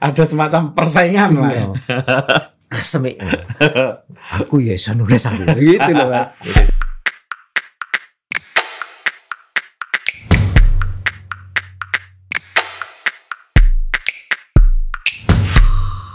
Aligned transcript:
ada 0.00 0.24
semacam 0.24 0.72
persaingan 0.72 1.30
lah. 1.36 1.52
Iya. 1.52 1.64
Asem 2.80 3.04
ya. 3.04 3.20
Aku 4.40 4.64
ya 4.64 4.72
iso 4.72 4.96
nulis 4.96 5.28
aku 5.28 5.44
gitu 5.60 5.92
loh 5.92 6.08
Mas. 6.08 6.32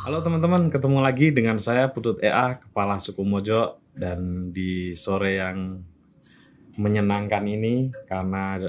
Halo 0.06 0.22
teman-teman, 0.24 0.72
ketemu 0.74 1.00
lagi 1.04 1.30
dengan 1.36 1.62
saya 1.62 1.92
Putut 1.92 2.24
EA, 2.24 2.58
Kepala 2.58 2.98
Suku 2.98 3.22
Mojo 3.22 3.84
dan 3.94 4.50
di 4.50 4.96
sore 4.98 5.38
yang 5.38 5.84
menyenangkan 6.80 7.44
ini 7.46 7.92
karena 8.08 8.64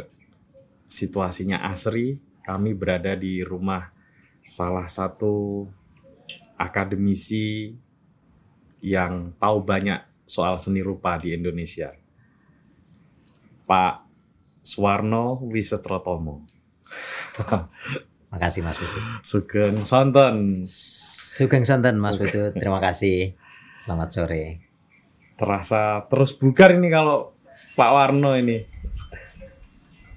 situasinya 0.91 1.65
asri, 1.71 2.19
kami 2.43 2.75
berada 2.75 3.15
di 3.15 3.47
rumah 3.47 3.96
salah 4.47 4.87
satu 4.87 5.67
akademisi 6.55 7.75
yang 8.79 9.35
tahu 9.43 9.67
banyak 9.67 9.99
soal 10.23 10.55
seni 10.63 10.87
rupa 10.87 11.19
di 11.19 11.35
Indonesia. 11.35 11.91
Pak 13.67 14.07
Suwarno 14.63 15.43
Wisetrotomo. 15.51 16.47
Makasih 18.31 18.63
Mas 18.63 18.79
Putu. 18.79 18.99
Sugeng 19.27 19.83
Sonten. 19.83 20.63
Sugeng 21.35 21.67
Sonten 21.67 21.99
Mas 21.99 22.15
Putu. 22.15 22.55
Terima 22.55 22.79
kasih. 22.79 23.35
Selamat 23.83 24.15
sore. 24.15 24.63
Terasa 25.35 26.07
terus 26.07 26.31
bugar 26.39 26.79
ini 26.79 26.87
kalau 26.87 27.35
Pak 27.75 27.91
Warno 27.91 28.39
ini. 28.39 28.63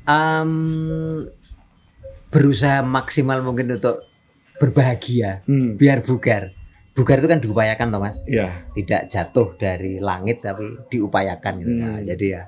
Em, 0.06 0.52
berusaha 2.30 2.86
maksimal 2.86 3.42
mungkin 3.42 3.78
untuk 3.78 4.09
berbahagia 4.60 5.42
Hmm. 5.44 5.76
biar 5.76 6.04
bugar. 6.04 6.52
Bugar 6.92 7.18
itu 7.18 7.28
kan 7.28 7.40
diupayakan 7.40 7.88
toh 7.90 8.00
Mas. 8.00 8.22
Ya, 8.26 8.52
Tidak 8.70 9.08
jatuh 9.08 9.56
dari 9.56 9.98
langit 9.98 10.44
tapi 10.44 10.76
diupayakan 10.88 11.54
gitu. 11.58 11.72
Nah, 11.74 11.96
Hmm. 11.96 12.06
jadi 12.06 12.26
ya 12.28 12.44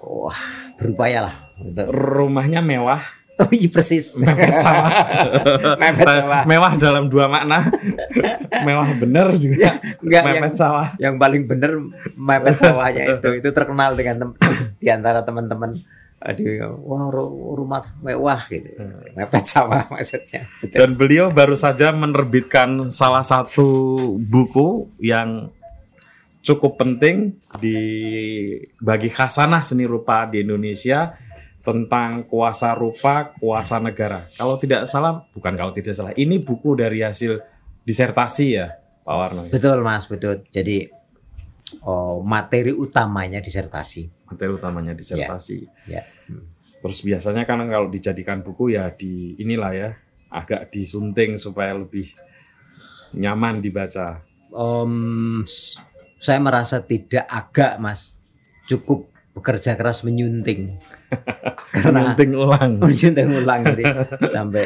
wah, 0.00 0.38
berupayalah 0.78 1.34
untuk 1.58 1.90
rumahnya 1.90 2.62
mewah, 2.62 3.02
Oh 3.40 3.48
iya 3.50 3.68
persis. 3.68 4.20
mepet 4.20 4.52
sawah. 4.54 4.92
Mepet 5.80 6.04
sawah. 6.04 6.42
Mewah 6.44 6.72
dalam 6.76 7.08
dua 7.08 7.24
makna. 7.24 7.72
mewah 8.68 8.84
bener 8.94 9.32
juga. 9.34 9.80
Enggak 9.98 10.20
yang, 10.20 10.36
mepet 10.36 10.54
sawah. 10.54 10.88
yang 10.96 11.14
paling 11.16 11.42
bener 11.44 11.72
mepet 12.12 12.54
sawahnya 12.54 13.16
itu. 13.16 13.40
Itu 13.40 13.48
terkenal 13.50 13.96
dengan 13.96 14.14
tem- 14.20 14.36
di 14.84 14.88
antara 14.88 15.24
teman-teman 15.24 15.72
di 16.36 16.60
wah 16.60 17.08
ru- 17.08 17.56
rumah 17.56 17.80
mewah 18.04 18.44
gitu. 18.52 18.76
Mepet 19.16 19.44
sawah 19.48 19.88
maksudnya. 19.92 20.44
Dan 20.68 20.92
beliau 21.00 21.32
baru 21.32 21.56
saja 21.56 21.88
menerbitkan 21.96 22.92
salah 22.92 23.24
satu 23.24 23.64
buku 24.20 24.92
yang 25.00 25.48
cukup 26.44 26.76
penting 26.80 27.40
di 27.60 27.78
bagi 28.80 29.08
khasanah 29.08 29.64
seni 29.64 29.88
rupa 29.88 30.28
di 30.28 30.44
Indonesia 30.44 31.16
tentang 31.60 32.24
kuasa 32.24 32.72
rupa, 32.72 33.36
kuasa 33.36 33.76
negara. 33.80 34.28
Kalau 34.36 34.56
tidak 34.56 34.88
salah, 34.88 35.24
bukan 35.32 35.52
kalau 35.56 35.72
tidak 35.76 35.92
salah, 35.92 36.12
ini 36.16 36.40
buku 36.40 36.72
dari 36.76 37.04
hasil 37.04 37.36
disertasi 37.84 38.46
ya, 38.56 38.76
Pak 39.04 39.14
Warno. 39.16 39.42
Betul 39.48 39.84
Mas, 39.84 40.08
betul. 40.08 40.40
Jadi 40.48 40.88
oh, 41.84 42.24
materi 42.24 42.72
utamanya 42.72 43.44
disertasi. 43.44 44.19
Materi 44.30 44.50
utamanya 44.52 44.94
disertasi. 44.94 45.66
Ya. 45.84 46.02
Terus 46.80 46.98
biasanya 47.00 47.42
kan 47.42 47.60
kalau 47.62 47.86
dijadikan 47.86 48.40
buku 48.40 48.72
ya 48.72 48.88
di 48.88 49.34
inilah 49.36 49.72
ya, 49.72 49.90
agak 50.28 50.70
disunting 50.70 51.34
supaya 51.34 51.74
lebih 51.74 52.06
nyaman 53.12 53.58
dibaca. 53.58 54.22
Om, 54.48 54.92
s- 55.42 55.78
saya 56.16 56.38
merasa 56.38 56.80
tidak 56.80 57.26
agak 57.26 57.76
Mas. 57.76 58.14
Cukup 58.64 59.06
bekerja 59.30 59.74
keras 59.74 60.02
menyunting. 60.02 60.78
Karena 61.70 61.90
Menyunting 62.14 62.30
ulang. 62.32 62.72
menyunting 62.82 63.30
ulang 63.32 63.60
jadi 63.66 63.84
sampai 64.26 64.64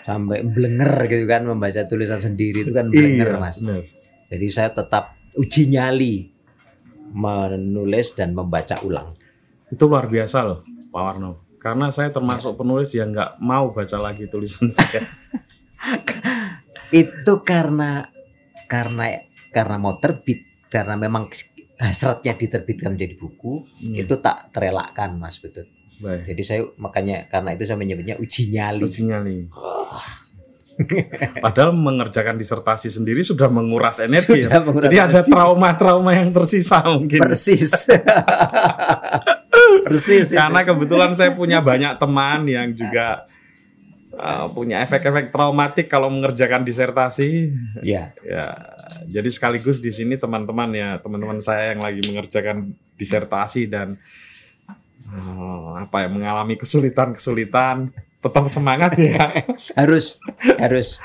sampai 0.00 0.42
blenger 0.42 0.92
gitu 1.06 1.24
kan 1.24 1.44
membaca 1.44 1.82
tulisan 1.84 2.18
sendiri 2.18 2.64
itu 2.64 2.72
kan 2.72 2.88
blenger 2.88 3.30
Iya, 3.30 3.38
Mas. 3.38 3.60
bener. 3.60 3.86
Jadi 4.26 4.46
saya 4.48 4.70
tetap 4.70 5.14
uji 5.32 5.66
nyali 5.68 6.29
menulis 7.10 8.14
dan 8.14 8.32
membaca 8.32 8.78
ulang. 8.82 9.12
Itu 9.68 9.86
luar 9.86 10.06
biasa 10.06 10.42
loh, 10.42 10.58
Pak 10.90 11.02
Warno. 11.02 11.30
Karena 11.60 11.92
saya 11.92 12.08
termasuk 12.08 12.56
penulis 12.56 12.90
yang 12.96 13.12
nggak 13.12 13.36
mau 13.38 13.70
baca 13.70 14.00
lagi 14.00 14.24
tulisan 14.26 14.72
saya. 14.74 15.04
Itu 16.90 17.44
karena 17.46 18.10
karena 18.66 19.22
karena 19.54 19.76
mau 19.78 19.98
terbit 19.98 20.42
karena 20.70 20.94
memang 20.94 21.30
hasratnya 21.78 22.34
diterbitkan 22.34 22.94
menjadi 22.94 23.14
buku 23.18 23.66
Iya. 23.82 24.06
itu 24.06 24.14
tak 24.18 24.50
terelakkan 24.54 25.18
Mas 25.18 25.38
betul. 25.38 25.66
Baik. 26.00 26.32
Jadi 26.32 26.42
saya 26.42 26.60
makanya 26.80 27.28
karena 27.28 27.52
itu 27.52 27.64
saya 27.68 27.76
menyebutnya 27.76 28.16
uji 28.16 28.48
nyali. 28.50 28.80
Uji 28.80 29.02
nyali. 29.04 29.36
Padahal 31.44 31.72
mengerjakan 31.76 32.36
disertasi 32.36 32.88
sendiri 32.88 33.20
sudah 33.20 33.48
menguras 33.52 34.00
energi. 34.00 34.44
ya. 34.44 34.50
Sudah 34.50 34.62
menguras 34.64 34.84
Jadi 34.88 34.96
ada 34.98 35.20
energi. 35.20 35.30
trauma-trauma 35.32 36.10
yang 36.16 36.30
tersisa 36.32 36.78
mungkin. 36.88 37.20
Persis. 37.20 37.72
Persis. 39.86 40.28
Karena 40.32 40.60
kebetulan 40.64 41.12
saya 41.12 41.32
punya 41.36 41.60
banyak 41.60 41.96
teman 42.00 42.48
yang 42.48 42.72
juga 42.72 43.28
uh, 44.16 44.46
punya 44.52 44.82
efek-efek 44.84 45.32
traumatik 45.32 45.86
kalau 45.88 46.08
mengerjakan 46.12 46.62
disertasi. 46.64 47.50
ya, 47.84 48.12
Ya, 48.24 48.56
jadi 49.08 49.28
sekaligus 49.30 49.78
di 49.80 49.90
sini 49.90 50.16
teman-teman 50.20 50.70
ya, 50.74 50.98
teman-teman 51.00 51.38
saya 51.40 51.74
yang 51.76 51.80
lagi 51.82 52.00
mengerjakan 52.04 52.72
disertasi 53.00 53.64
dan 53.70 53.96
uh, 55.08 55.80
apa 55.80 56.04
ya 56.04 56.08
mengalami 56.12 56.54
kesulitan-kesulitan, 56.60 57.90
tetap 58.20 58.44
semangat 58.46 58.94
ya. 58.96 59.32
harus 59.80 60.20
harus 60.60 61.00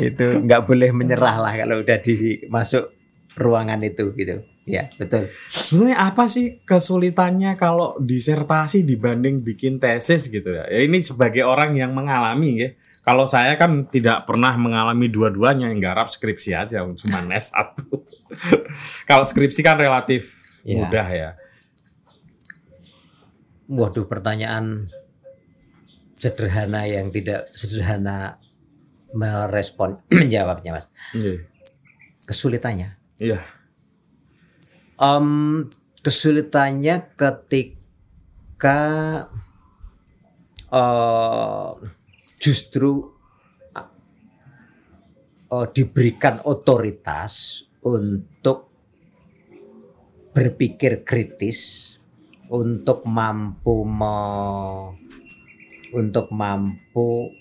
itu 0.00 0.40
nggak 0.40 0.64
boleh 0.64 0.90
menyerah 0.90 1.36
lah 1.36 1.52
kalau 1.52 1.84
udah 1.84 1.98
di 2.00 2.44
masuk 2.48 2.92
ruangan 3.36 3.80
itu 3.84 4.12
gitu. 4.16 4.40
Ya, 4.66 4.90
betul. 4.98 5.30
Sebenarnya 5.46 6.10
apa 6.10 6.26
sih 6.26 6.58
kesulitannya 6.66 7.54
kalau 7.54 7.94
disertasi 8.02 8.82
dibanding 8.82 9.38
bikin 9.38 9.78
tesis 9.78 10.26
gitu 10.26 10.50
ya? 10.50 10.66
Ya 10.66 10.82
ini 10.82 10.98
sebagai 10.98 11.46
orang 11.46 11.78
yang 11.78 11.94
mengalami 11.94 12.50
ya. 12.58 12.68
Kalau 13.06 13.22
saya 13.22 13.54
kan 13.54 13.86
tidak 13.86 14.26
pernah 14.26 14.58
mengalami 14.58 15.06
dua-duanya, 15.06 15.70
yang 15.70 15.78
garap 15.78 16.10
skripsi 16.10 16.58
aja, 16.58 16.82
cuma 16.82 17.22
S1. 17.38 17.78
kalau 19.06 19.22
skripsi 19.22 19.62
kan 19.62 19.78
relatif 19.78 20.42
Ya. 20.66 20.82
mudah 20.82 21.06
ya. 21.06 21.30
Waduh, 23.70 24.10
pertanyaan 24.10 24.90
sederhana 26.16 26.88
yang 26.88 27.12
tidak 27.12 27.44
sederhana 27.52 28.40
merespon 29.12 30.00
menjawabnya, 30.12 30.76
Mas. 30.76 30.88
Iya. 31.14 31.44
Kesulitannya. 32.26 32.88
Iya. 33.16 33.40
Em, 34.96 35.68
kesulitannya 36.00 36.96
ketika 37.14 38.80
eh, 40.72 41.70
justru 42.40 43.12
eh, 45.52 45.66
diberikan 45.72 46.40
otoritas 46.44 47.64
untuk 47.86 48.66
berpikir 50.36 51.00
kritis, 51.06 51.94
untuk 52.52 53.08
mampu 53.08 53.88
me- 53.88 55.05
untuk 55.96 56.28
mampu 56.30 57.32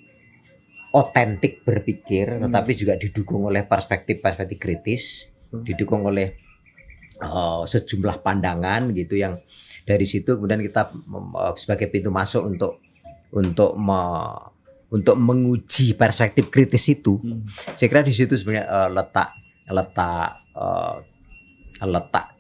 otentik 0.96 1.68
berpikir, 1.68 2.40
Hmm. 2.40 2.48
tetapi 2.48 2.72
juga 2.72 2.96
didukung 2.96 3.52
oleh 3.52 3.68
perspektif-perspektif 3.68 4.58
kritis, 4.58 5.28
Hmm. 5.52 5.68
didukung 5.68 6.08
oleh 6.08 6.40
uh, 7.20 7.68
sejumlah 7.68 8.24
pandangan 8.24 8.92
gitu 8.96 9.16
yang 9.20 9.36
dari 9.84 10.04
situ 10.08 10.36
kemudian 10.36 10.60
kita 10.64 10.88
uh, 10.92 11.54
sebagai 11.56 11.88
pintu 11.92 12.12
masuk 12.12 12.48
untuk 12.48 12.80
untuk 13.36 13.76
me- 13.76 14.52
untuk 14.92 15.20
menguji 15.20 16.00
perspektif 16.00 16.48
kritis 16.48 16.88
itu. 16.88 17.20
Hmm. 17.20 17.44
Saya 17.76 17.88
kira 17.92 18.04
di 18.04 18.16
situ 18.16 18.36
sebenarnya 18.40 18.68
uh, 18.68 18.90
letak 18.92 19.30
letak 19.68 20.30
uh, 20.56 20.96
letak 21.84 22.36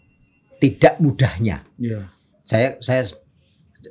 tidak 0.63 0.95
mudahnya. 1.03 1.68
Iya. 1.75 2.07
Saya 2.47 2.68
saya 2.79 3.03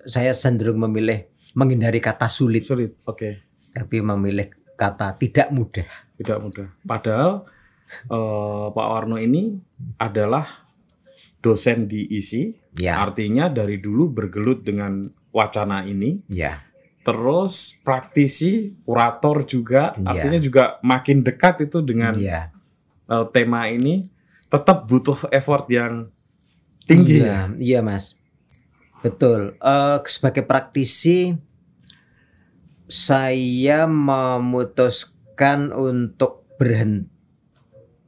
saya 0.08 0.32
cenderung 0.32 0.80
memilih 0.80 1.28
menghindari 1.54 1.98
kata 1.98 2.26
sulit 2.26 2.66
Sulit. 2.66 2.98
Oke. 3.06 3.42
tapi 3.70 3.98
memilih 3.98 4.50
kata 4.74 5.14
tidak 5.14 5.50
mudah. 5.50 5.86
Tidak 6.14 6.38
mudah. 6.38 6.66
Padahal 6.82 7.42
eh, 8.06 8.66
Pak 8.70 8.86
Warno 8.90 9.18
ini 9.18 9.54
adalah 9.98 10.46
dosen 11.38 11.86
di 11.86 12.06
ISI, 12.10 12.62
Ya, 12.74 12.98
artinya 12.98 13.46
dari 13.46 13.78
dulu 13.78 14.10
bergelut 14.10 14.66
dengan 14.66 14.98
wacana 15.30 15.86
ini 15.86 16.18
ya. 16.26 16.58
terus 17.02 17.78
praktisi, 17.86 18.74
kurator 18.82 19.44
juga, 19.44 19.94
Iya. 19.94 20.06
artinya 20.10 20.38
juga 20.40 20.62
makin 20.82 21.22
dekat 21.22 21.66
itu 21.66 21.78
dengan 21.82 22.18
Iya. 22.18 22.50
eh, 23.04 23.26
tema 23.30 23.68
ini, 23.68 24.02
tetap 24.48 24.88
butuh 24.88 25.28
effort 25.30 25.68
yang 25.68 26.08
tinggi 26.82 27.20
ya. 27.22 27.46
Iya, 27.54 27.60
iya 27.60 27.80
Mas. 27.80 28.16
Betul. 29.04 29.60
Eh, 29.60 29.98
sebagai 30.08 30.48
praktisi 30.48 31.36
saya 32.88 33.84
memutuskan 33.84 35.76
untuk 35.76 36.48
berhenti 36.56 37.12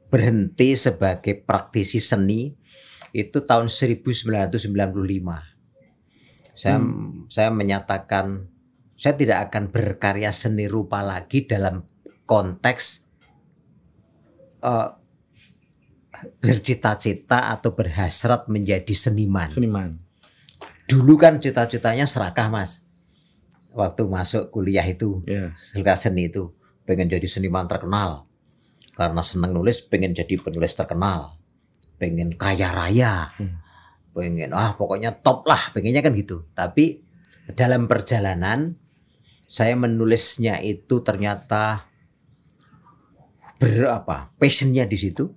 berhenti 0.07 0.71
sebagai 0.73 1.35
praktisi 1.43 1.99
seni 1.99 2.55
itu 3.11 3.43
tahun 3.43 3.67
1995. 3.67 4.57
Saya 6.57 6.81
saya 7.27 7.49
menyatakan 7.53 8.47
saya 8.97 9.13
tidak 9.13 9.51
akan 9.51 9.69
berkarya 9.69 10.33
seni 10.33 10.65
rupa 10.65 11.05
lagi 11.05 11.45
dalam 11.45 11.85
konteks 12.25 13.05
eh, 14.65 14.89
bercita-cita 16.41 17.53
atau 17.53 17.77
berhasrat 17.77 18.49
menjadi 18.49 18.93
seniman. 18.97 19.53
Seniman. 19.53 20.06
Dulu 20.87 21.19
kan 21.19 21.43
cita-citanya 21.43 22.07
serakah 22.07 22.47
mas. 22.47 22.87
Waktu 23.75 24.07
masuk 24.07 24.49
kuliah 24.49 24.87
itu, 24.87 25.21
Ya. 25.27 25.51
suka 25.53 25.93
seni 25.99 26.31
itu, 26.31 26.55
pengen 26.87 27.11
jadi 27.11 27.27
seniman 27.27 27.67
terkenal. 27.67 28.25
Karena 28.97 29.21
senang 29.21 29.53
nulis, 29.53 29.83
pengen 29.85 30.15
jadi 30.17 30.39
penulis 30.41 30.73
terkenal. 30.73 31.37
Pengen 32.01 32.33
kaya 32.33 32.73
raya. 32.73 33.29
Hmm. 33.37 33.61
Pengen, 34.15 34.49
ah 34.55 34.73
pokoknya 34.73 35.13
top 35.21 35.45
lah, 35.45 35.59
pengennya 35.75 36.01
kan 36.01 36.15
gitu. 36.17 36.49
Tapi 36.57 37.05
dalam 37.53 37.85
perjalanan, 37.85 38.73
saya 39.45 39.77
menulisnya 39.77 40.57
itu 40.65 41.05
ternyata 41.05 41.85
berapa 43.57 44.33
passionnya 44.37 44.85
di 44.89 44.97
situ. 44.97 45.29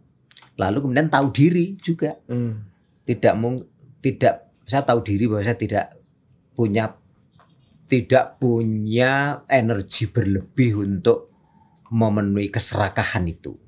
Lalu 0.56 0.84
kemudian 0.84 1.08
tahu 1.08 1.28
diri 1.32 1.76
juga 1.80 2.16
Hmm. 2.28 2.64
tidak 3.04 3.34
mung 3.36 3.56
tidak 4.00 4.49
saya 4.70 4.86
tahu 4.86 5.02
diri 5.02 5.26
bahwa 5.26 5.42
saya 5.42 5.58
tidak 5.58 5.98
punya 6.54 6.94
tidak 7.90 8.38
punya 8.38 9.42
energi 9.50 10.06
berlebih 10.06 10.78
untuk 10.78 11.34
memenuhi 11.90 12.46
keserakahan 12.46 13.26
itu. 13.26 13.58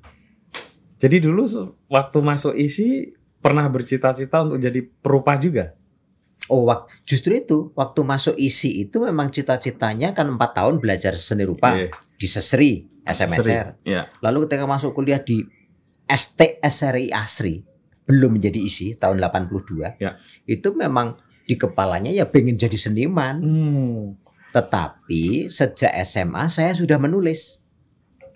Jadi 0.95 1.19
dulu 1.19 1.43
waktu 1.91 2.17
masuk 2.23 2.55
isi 2.55 3.11
pernah 3.43 3.67
bercita-cita 3.67 4.47
untuk 4.47 4.63
jadi 4.63 4.79
perupa 4.79 5.35
juga. 5.35 5.75
Oh, 6.47 6.63
justru 7.03 7.39
itu 7.39 7.71
waktu 7.75 7.99
masuk 8.03 8.35
isi 8.39 8.87
itu 8.87 9.03
memang 9.03 9.27
cita-citanya 9.27 10.15
kan 10.15 10.31
empat 10.31 10.55
tahun 10.55 10.79
belajar 10.79 11.15
seni 11.19 11.43
rupa 11.43 11.75
Iya. 11.75 11.91
di 12.15 12.27
Sesri 12.27 12.71
SMSR. 13.03 13.83
Ya. 13.83 14.07
Lalu 14.23 14.47
ketika 14.47 14.63
masuk 14.63 14.95
kuliah 14.95 15.19
di 15.19 15.43
STSRI 16.07 17.11
Asri 17.11 17.63
belum 18.03 18.35
menjadi 18.35 18.59
isi 18.59 18.93
tahun 18.93 19.19
82. 19.19 19.99
Ya. 19.99 20.19
Itu 20.43 20.75
memang 20.75 21.15
di 21.43 21.55
kepalanya 21.55 22.09
ya 22.09 22.25
pengen 22.25 22.55
jadi 22.55 22.75
seniman. 22.75 23.35
Hmm. 23.39 24.01
Tetapi 24.53 25.49
sejak 25.49 25.91
SMA 26.03 26.45
saya 26.47 26.71
sudah 26.71 26.95
menulis 26.97 27.63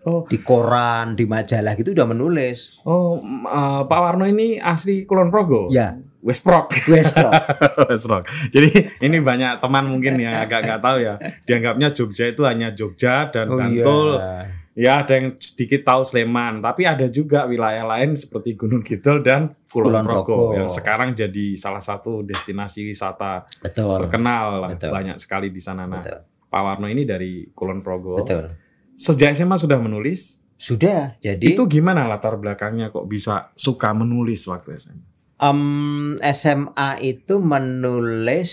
Oh, 0.08 0.24
di 0.24 0.40
koran, 0.40 1.19
di 1.19 1.28
majalah 1.28 1.75
gitu 1.75 1.92
udah 1.92 2.08
menulis. 2.08 2.80
oh, 2.88 3.19
eh, 3.44 3.81
Pak 3.84 4.00
Warno 4.00 4.24
ini 4.24 4.56
asli 4.56 5.04
Kulon 5.04 5.28
Progo. 5.28 5.68
Ya, 5.68 6.00
Westprok. 6.24 6.72
Westro. 6.88 7.28
Westprok. 7.92 8.24
Jadi 8.48 8.72
ini 9.04 9.19
banyak 9.19 9.60
teman 9.60 9.84
mungkin 9.84 10.16
yang 10.16 10.40
agak 10.40 10.64
nggak 10.64 10.80
tahu 10.80 10.98
ya. 11.04 11.19
Dianggapnya 11.44 11.92
Jogja 11.92 12.24
itu 12.31 12.48
hanya 12.48 12.72
Jogja 12.72 13.28
dan 13.36 13.52
Oh 13.52 13.60
Bantul. 13.60 14.16
iya. 14.16 14.48
Ya 14.77 15.01
ada 15.01 15.18
yang 15.18 15.33
sedikit 15.41 15.81
tahu 15.81 16.06
Sleman. 16.06 16.62
Tapi 16.62 16.85
ada 16.85 17.09
juga 17.09 17.50
wilayah 17.50 17.81
lain 17.81 18.13
seperti 18.13 18.53
Gunung 18.53 18.85
Kidul 18.85 19.25
dan 19.25 19.57
Kulon, 19.74 19.89
Kulon 19.89 20.06
Progo 20.06 20.53
yang 20.53 20.69
sekarang 20.69 21.18
jadi 21.18 21.57
salah 21.57 21.81
satu 21.81 22.21
destinasi 22.21 22.85
wisata 22.85 23.41
Betul. 23.57 24.06
terkenal. 24.06 24.69
Betul. 24.69 24.94
banyak 24.94 25.18
sekali 25.18 25.50
di 25.50 25.57
sana. 25.57 25.89
Nah, 25.89 25.97
Betul. 25.97 26.21
Pak 26.45 26.62
Warno 26.62 26.85
ini 26.85 27.09
dari 27.09 27.50
Kulon 27.57 27.81
Progo. 27.81 28.21
Betul. 28.21 28.53
Sejak 28.94 29.33
SMA 29.33 29.57
sudah 29.57 29.81
menulis. 29.81 30.45
Sudah. 30.62 31.18
Jadi 31.25 31.57
Itu 31.57 31.65
gimana 31.65 32.06
latar 32.06 32.38
belakangnya 32.38 32.94
kok 32.94 33.09
bisa 33.09 33.50
suka 33.57 33.97
menulis 33.97 34.45
waktu 34.45 34.77
SMA? 34.77 35.18
em, 35.38 36.18
SMA 36.33 36.89
itu 37.01 37.38
menulis 37.41 38.51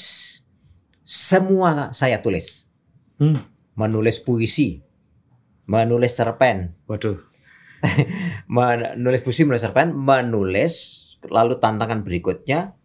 semua 1.04 1.92
saya 1.92 2.20
tulis. 2.20 2.68
Hmm. 3.20 3.40
Menulis 3.76 4.20
puisi, 4.20 4.80
menulis 5.64 6.12
cerpen, 6.12 6.76
Waduh. 6.86 7.18
menulis 8.56 9.20
puisi, 9.20 9.44
menulis 9.44 9.64
cerpen, 9.64 9.92
menulis 9.92 10.74
lalu 11.28 11.56
tantangan 11.56 12.04
berikutnya 12.04 12.76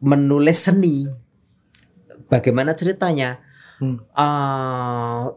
menulis 0.00 0.58
seni. 0.68 1.08
Bagaimana 2.26 2.74
ceritanya? 2.76 3.40
Hmm. 3.76 4.00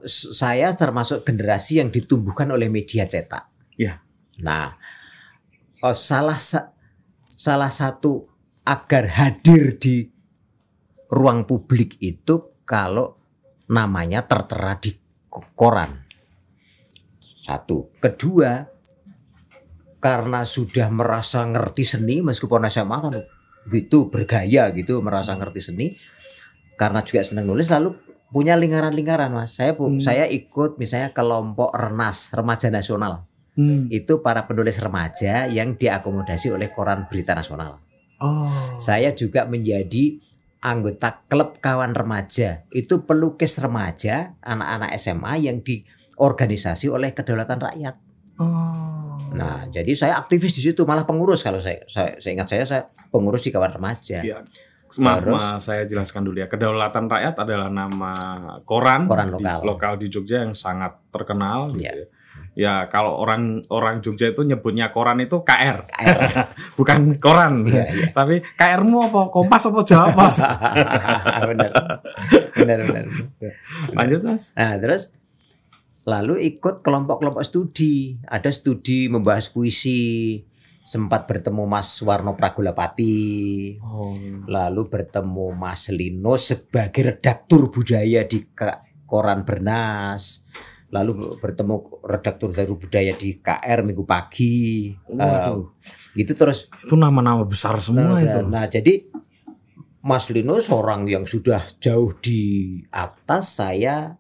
S- 0.04 0.32
saya 0.36 0.72
termasuk 0.74 1.28
generasi 1.28 1.84
yang 1.84 1.92
ditumbuhkan 1.92 2.50
oleh 2.52 2.72
media 2.72 3.04
cetak. 3.06 3.52
Ya. 3.76 4.00
Nah, 4.40 4.76
eh, 5.84 5.96
salah 5.96 6.40
sa- 6.40 6.72
salah 7.28 7.72
satu 7.72 8.28
agar 8.64 9.12
hadir 9.12 9.76
di 9.80 10.08
ruang 11.12 11.44
publik 11.44 12.00
itu 12.00 12.64
kalau 12.64 13.18
namanya 13.70 14.26
tertera 14.26 14.78
di 14.78 14.94
koran. 15.56 16.04
Satu. 17.22 17.90
Kedua, 17.98 18.66
karena 20.00 20.48
sudah 20.48 20.88
merasa 20.90 21.44
ngerti 21.44 21.84
seni 21.84 22.24
meskipun 22.24 22.64
SMA 22.72 22.98
kan 23.04 23.14
gitu 23.68 24.08
bergaya 24.08 24.72
gitu 24.72 25.04
merasa 25.04 25.36
ngerti 25.36 25.60
seni 25.60 25.88
karena 26.80 27.04
juga 27.04 27.28
senang 27.28 27.52
nulis 27.52 27.68
lalu 27.68 27.92
punya 28.32 28.56
lingkaran-lingkaran 28.56 29.36
mas 29.36 29.60
saya 29.60 29.76
Hmm. 29.76 30.00
saya 30.00 30.24
ikut 30.32 30.80
misalnya 30.80 31.12
kelompok 31.12 31.76
Renas 31.76 32.32
remaja 32.32 32.72
nasional 32.72 33.28
Hmm. 33.60 33.92
itu 33.92 34.24
para 34.24 34.48
penulis 34.48 34.80
remaja 34.80 35.52
yang 35.52 35.76
diakomodasi 35.76 36.56
oleh 36.56 36.72
koran 36.72 37.12
berita 37.12 37.36
nasional 37.36 37.84
Oh. 38.24 38.80
saya 38.80 39.12
juga 39.12 39.44
menjadi 39.44 40.24
anggota 40.60 41.24
klub 41.26 41.58
kawan 41.58 41.92
remaja 41.92 42.68
itu 42.70 43.02
pelukis 43.02 43.58
remaja 43.58 44.36
anak-anak 44.40 44.92
SMA 44.96 45.34
yang 45.42 45.60
diorganisasi 45.60 46.88
oleh 46.88 47.12
kedaulatan 47.12 47.60
rakyat 47.60 47.96
Oh. 48.40 49.20
Nah, 49.30 49.68
jadi 49.68 49.92
saya 49.94 50.16
aktivis 50.16 50.56
di 50.56 50.64
situ, 50.64 50.88
malah 50.88 51.04
pengurus 51.04 51.44
kalau 51.44 51.60
saya, 51.60 51.84
saya, 51.86 52.16
saya 52.18 52.32
ingat 52.34 52.48
saya, 52.48 52.64
saya 52.64 52.82
pengurus 53.12 53.44
di 53.44 53.52
kawan 53.52 53.76
remaja, 53.76 54.24
Iya. 54.24 54.48
Maaf, 54.96 55.22
Terus? 55.22 55.36
maaf, 55.36 55.60
saya 55.60 55.84
jelaskan 55.84 56.24
dulu 56.24 56.40
ya. 56.40 56.48
Kedaulatan 56.48 57.06
Rakyat 57.06 57.36
adalah 57.38 57.68
nama 57.68 58.14
koran, 58.64 59.06
Koran 59.06 59.28
di- 59.28 59.34
lokal. 59.38 59.58
lokal 59.62 59.94
di 60.00 60.08
Jogja 60.08 60.42
yang 60.42 60.56
sangat 60.56 60.98
terkenal. 61.12 61.76
Gitu 61.76 61.84
Iya. 61.84 61.92
ya. 61.94 62.06
Ya 62.60 62.92
kalau 62.92 63.16
orang 63.16 63.64
orang 63.72 64.04
Jogja 64.04 64.36
itu 64.36 64.44
nyebutnya 64.44 64.92
koran 64.92 65.24
itu 65.24 65.40
KR, 65.48 65.88
KR. 65.88 66.20
bukan 66.80 67.16
koran. 67.16 67.64
Iya, 67.64 67.88
iya. 67.88 68.06
Tapi 68.12 68.44
KR-mu 68.44 69.08
apa? 69.08 69.32
Kompas 69.32 69.64
apa 69.72 69.80
Jawa 69.88 70.12
Pos? 70.12 70.44
benar, 71.56 71.72
benar, 72.52 72.80
benar. 72.84 73.06
Lanjut 73.96 74.22
mas. 74.28 74.52
Nah, 74.60 74.76
terus 74.76 75.16
lalu 76.04 76.52
ikut 76.52 76.84
kelompok-kelompok 76.84 77.48
studi, 77.48 78.20
ada 78.28 78.52
studi 78.52 79.08
membahas 79.08 79.48
puisi, 79.48 80.44
sempat 80.84 81.32
bertemu 81.32 81.64
Mas 81.64 81.96
Warno 82.04 82.34
Pragulepati, 82.36 83.78
Oh. 83.80 84.20
lalu 84.52 84.90
bertemu 84.90 85.56
Mas 85.56 85.88
Lino 85.94 86.36
sebagai 86.36 87.16
redaktur 87.16 87.72
budaya 87.72 88.28
di 88.28 88.42
koran 89.08 89.48
Bernas. 89.48 90.44
Lalu 90.90 91.38
bertemu 91.38 92.02
redaktur 92.02 92.50
baru 92.50 92.74
budaya 92.76 93.14
di 93.14 93.38
KR 93.38 93.86
Minggu 93.86 94.04
Pagi. 94.04 94.90
Waduh, 95.06 95.62
Eh, 95.62 96.18
gitu 96.18 96.34
terus. 96.34 96.66
itu 96.82 96.98
nama-nama 96.98 97.46
besar 97.46 97.78
semua 97.78 98.18
nah, 98.18 98.26
itu. 98.26 98.40
nah, 98.50 98.66
jadi 98.66 99.06
Mas 100.02 100.32
Lino 100.34 100.58
seorang 100.58 101.06
yang 101.06 101.28
sudah 101.28 101.68
jauh 101.78 102.16
di 102.18 102.80
atas 102.90 103.60
saya 103.62 104.16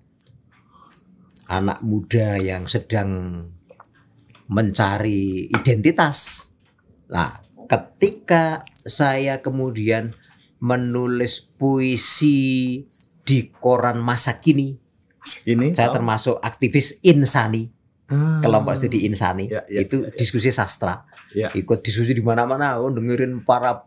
anak 1.49 1.81
muda 1.81 2.38
yang 2.38 2.69
sedang 2.69 3.41
mencari 4.45 5.49
identitas. 5.49 6.49
Nah, 7.09 7.41
ketika 7.65 8.61
saya 8.77 9.41
kemudian 9.41 10.13
menulis 10.59 11.39
puisi 11.41 12.38
di 13.23 13.39
koran 13.49 14.01
masa 14.01 14.41
kini, 14.41 14.77
Ini 15.45 15.71
saya 15.71 15.89
termasuk 15.89 16.38
aktivis 16.39 17.00
Insani, 17.01 17.69
Ah. 18.05 18.41
kelompok 18.41 18.74
studi 18.74 19.05
Insani, 19.05 19.45
Ya, 19.45 19.62
ya, 19.65 19.86
itu 19.86 20.01
ya, 20.01 20.09
ya. 20.09 20.15
diskusi 20.15 20.50
sastra, 20.50 21.05
Ya. 21.29 21.53
ikut 21.53 21.79
diskusi 21.79 22.12
di 22.12 22.21
mana-mana, 22.21 22.77
oh, 22.77 22.89
dengerin 22.89 23.41
para 23.41 23.86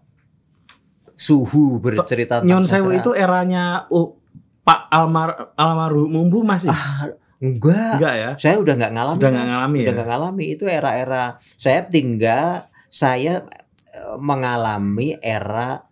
suhu 1.13 1.79
bercerita 1.79 2.43
Nyon 2.43 2.63
Sewu 2.65 2.91
itu 2.93 3.13
eranya 3.13 3.87
U- 3.89 4.19
Pak 4.63 4.87
almar 4.89 5.51
almarhum 5.59 6.31
Bu 6.31 6.47
masih? 6.47 6.71
Ah, 6.71 7.11
enggak. 7.39 7.99
Enggak 7.99 8.15
ya? 8.15 8.31
Saya 8.39 8.63
udah 8.63 8.75
nggak 8.79 8.93
ngalami. 8.95 9.17
Sudah 9.19 9.31
nggak 9.31 9.49
ngalami 9.51 9.79
Udah 9.79 9.83
ya? 9.83 9.93
nggak 9.93 10.09
ngalami 10.09 10.45
itu 10.49 10.65
era-era 10.67 11.25
saya 11.59 11.81
tinggal 11.83 12.71
saya 12.87 13.43
eh, 13.91 14.17
mengalami 14.23 15.19
era 15.19 15.83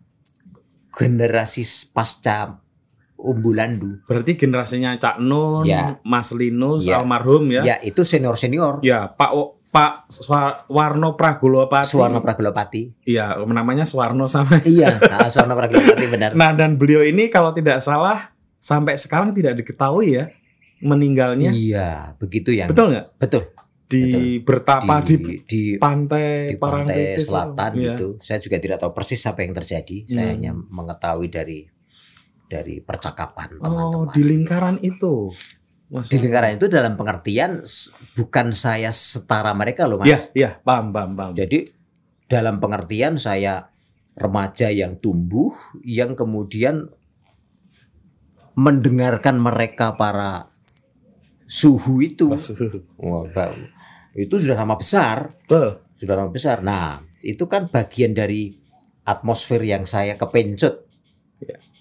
generasi 0.90 1.62
pasca 1.90 2.62
Umbulandu. 3.22 4.00
Berarti 4.04 4.34
generasinya 4.34 4.96
Cak 4.96 5.18
Nun, 5.18 5.64
Ya. 5.64 6.00
Mas 6.02 6.32
Linus, 6.32 6.84
Ya. 6.84 6.98
almarhum 6.98 7.48
ya? 7.50 7.62
Ya, 7.62 7.76
itu 7.80 8.00
senior-senior. 8.00 8.80
Ya, 8.80 9.10
Pak 9.10 9.30
Wo- 9.30 9.60
Pak 9.66 10.10
Swa- 10.10 10.66
Warno 10.66 11.14
Pragolopati. 11.14 11.86
Suwarno 11.86 12.18
Pragelopati. 12.18 12.90
Iya, 13.04 13.38
namanya 13.46 13.86
Suwarno 13.86 14.26
sama. 14.26 14.58
iya, 14.66 14.98
nah, 15.10 15.30
Suwarno 15.30 15.54
Pragelopati 15.54 16.06
benar. 16.08 16.34
Nah, 16.34 16.50
dan 16.52 16.74
beliau 16.74 17.00
ini 17.00 17.28
kalau 17.28 17.52
tidak 17.52 17.78
salah 17.78 18.34
sampai 18.58 18.98
sekarang 18.98 19.30
tidak 19.30 19.54
diketahui 19.56 20.18
ya 20.18 20.26
meninggalnya. 20.78 21.52
Iya, 21.52 21.90
begitu 22.16 22.50
yang 22.50 22.66
Betul 22.66 22.96
nggak? 22.96 23.06
betul. 23.16 23.42
Di 23.86 24.38
bertapa 24.38 25.02
di, 25.02 25.18
di, 25.18 25.34
di, 25.42 25.62
pantai 25.74 26.54
di 26.54 26.56
pantai 26.56 27.18
selatan 27.18 27.70
Iya. 27.74 27.82
gitu. 27.94 28.08
Saya 28.22 28.38
juga 28.38 28.56
tidak 28.58 28.78
tahu 28.78 28.90
persis 28.90 29.18
apa 29.24 29.42
yang 29.42 29.50
terjadi. 29.50 29.96
Saya 30.06 30.26
Hmm. 30.26 30.32
hanya 30.34 30.50
mengetahui 30.54 31.26
dari 31.26 31.66
dari 32.50 32.83
percakapan 32.83 33.62
Oh, 33.62 34.11
teman-teman. 34.11 34.11
di 34.11 34.23
lingkaran 34.26 34.76
itu. 34.83 35.30
Mas 35.90 36.11
di 36.11 36.19
lingkaran 36.19 36.59
itu 36.59 36.66
dalam 36.66 36.99
pengertian 36.99 37.62
bukan 38.19 38.50
saya 38.50 38.90
setara 38.90 39.54
mereka 39.54 39.87
loh 39.87 40.02
mas. 40.02 40.11
Iya, 40.11 40.19
iya, 40.35 40.50
paham, 40.62 40.90
paham, 40.90 41.14
paham. 41.14 41.33
Jadi 41.38 41.62
dalam 42.26 42.59
pengertian 42.59 43.19
saya 43.19 43.71
remaja 44.14 44.71
yang 44.71 44.99
tumbuh 44.99 45.54
yang 45.83 46.19
kemudian 46.19 46.90
mendengarkan 48.59 49.38
mereka 49.38 49.95
para 49.95 50.50
suhu 51.47 52.02
itu. 52.02 52.35
Wah, 52.99 53.50
itu 54.14 54.35
sudah 54.42 54.57
nama 54.59 54.75
besar, 54.75 55.30
Betul. 55.47 55.83
sudah 55.99 56.14
nama 56.19 56.30
besar. 56.30 56.62
Nah, 56.62 57.02
itu 57.23 57.47
kan 57.47 57.71
bagian 57.71 58.14
dari 58.14 58.59
atmosfer 59.07 59.62
yang 59.62 59.87
saya 59.87 60.14
kepencut. 60.19 60.89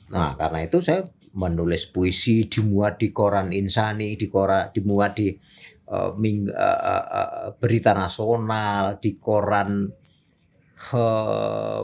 Nah, 0.09 0.33
karena 0.35 0.59
itu 0.65 0.81
saya 0.81 1.05
menulis 1.37 1.85
puisi 1.93 2.49
dimuat 2.49 2.97
di 2.97 3.13
koran 3.13 3.53
Insani, 3.53 4.17
di 4.17 4.25
koran 4.25 4.73
dimuat 4.73 5.11
di 5.17 5.29
eh, 5.89 6.11
ming- 6.17 6.49
eh, 6.49 6.79
eh, 6.93 7.05
eh, 7.19 7.49
berita 7.57 7.93
nasional, 7.93 8.97
di 9.01 9.11
koran 9.17 9.85
eh, 10.93 11.81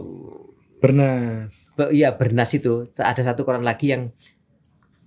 Bernas. 0.82 1.74
Be- 1.77 1.94
Iya 1.96 2.13
Bernas 2.20 2.51
itu 2.53 2.91
ada 3.00 3.22
satu 3.22 3.41
koran 3.48 3.63
lagi 3.65 3.89
yang 3.94 4.12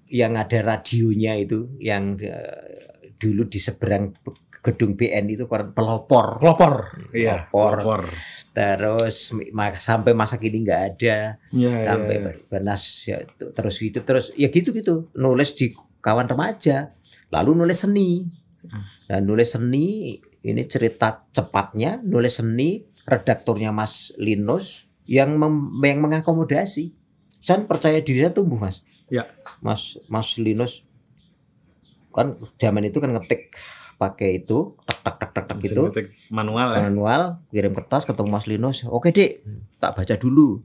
yang 0.08 0.40
ada 0.40 0.58
radionya 0.64 1.36
itu 1.36 1.76
yang 1.78 2.16
eh, 2.22 3.12
dulu 3.20 3.44
di 3.46 3.58
seberang 3.60 4.14
gedung 4.58 4.96
BN 4.98 5.30
itu 5.30 5.44
koran 5.46 5.70
pelopor 5.76 6.38
Pelopor. 6.42 6.74
Iya, 7.14 7.46
Pelopor. 7.52 7.78
pelopor. 7.82 8.02
Terus 8.58 9.30
sampai 9.78 10.18
masa 10.18 10.34
kini 10.34 10.66
nggak 10.66 10.82
ada. 10.98 11.38
Iya, 11.54 11.74
sampai 11.86 12.14
iya. 12.18 12.24
Ber- 12.26 12.42
Bernas 12.50 12.82
ya, 13.06 13.22
terus 13.54 13.78
hidup 13.78 14.02
terus 14.02 14.34
ya 14.34 14.50
gitu 14.50 14.74
gitu. 14.74 15.06
Nulis 15.14 15.54
di 15.54 15.70
kawan 16.02 16.26
remaja 16.26 16.90
lalu 17.30 17.54
nulis 17.54 17.86
seni. 17.86 18.26
Dan 19.06 19.30
nulis 19.30 19.54
seni 19.54 20.18
ini 20.42 20.62
cerita 20.66 21.22
cepatnya 21.30 22.02
nulis 22.02 22.42
seni 22.42 22.82
redakturnya 23.06 23.70
Mas 23.70 24.10
Linus 24.18 24.90
yang 25.06 25.38
mem- 25.38 25.78
yang 25.80 26.02
mengakomodasi. 26.02 26.90
Saya 27.38 27.62
percaya 27.62 28.02
diri 28.02 28.26
saya 28.26 28.34
tumbuh 28.34 28.58
mas. 28.58 28.82
Ya. 29.06 29.30
Mas 29.62 29.96
Mas 30.10 30.34
Linus 30.36 30.82
kan 32.10 32.34
zaman 32.58 32.90
itu 32.90 32.98
kan 32.98 33.14
ngetik 33.14 33.54
pakai 33.98 34.40
itu 34.40 34.78
tak 35.02 35.18
tak 35.18 35.30
tak 35.34 35.44
tak 35.50 35.56
Mesin 35.58 35.74
gitu 35.74 35.82
manual 36.30 36.70
ya. 36.70 36.86
manual 36.86 37.22
kirim 37.50 37.74
kertas 37.74 38.06
ketemu 38.06 38.30
Mas 38.30 38.46
Linus. 38.46 38.86
Oke 38.86 39.10
dek 39.10 39.42
tak 39.82 39.98
baca 39.98 40.14
dulu. 40.14 40.62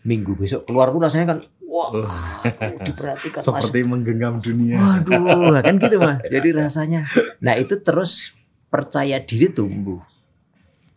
Minggu 0.00 0.34
besok 0.34 0.66
keluar 0.66 0.90
tuh 0.90 0.98
rasanya 0.98 1.26
kan 1.30 1.38
wah 1.62 1.94
diperhatikan 2.86 3.38
mas. 3.38 3.46
Seperti 3.46 3.86
menggenggam 3.86 4.42
dunia. 4.42 4.82
waduh 4.82 5.62
kan 5.66 5.78
gitu 5.78 5.96
mas. 6.02 6.18
Jadi 6.26 6.48
rasanya. 6.50 7.06
Nah 7.38 7.54
itu 7.54 7.78
terus 7.78 8.34
percaya 8.66 9.22
diri 9.22 9.46
tumbuh. 9.48 10.02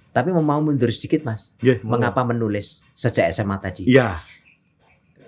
Tapi 0.10 0.30
mau 0.34 0.42
mau 0.42 0.62
mundur 0.62 0.90
sedikit 0.90 1.22
mas. 1.22 1.54
Iya, 1.62 1.82
mengapa 1.86 2.26
menulis 2.26 2.82
sejak 2.98 3.30
SMA 3.30 3.58
tadi? 3.62 3.86
Iya, 3.86 4.22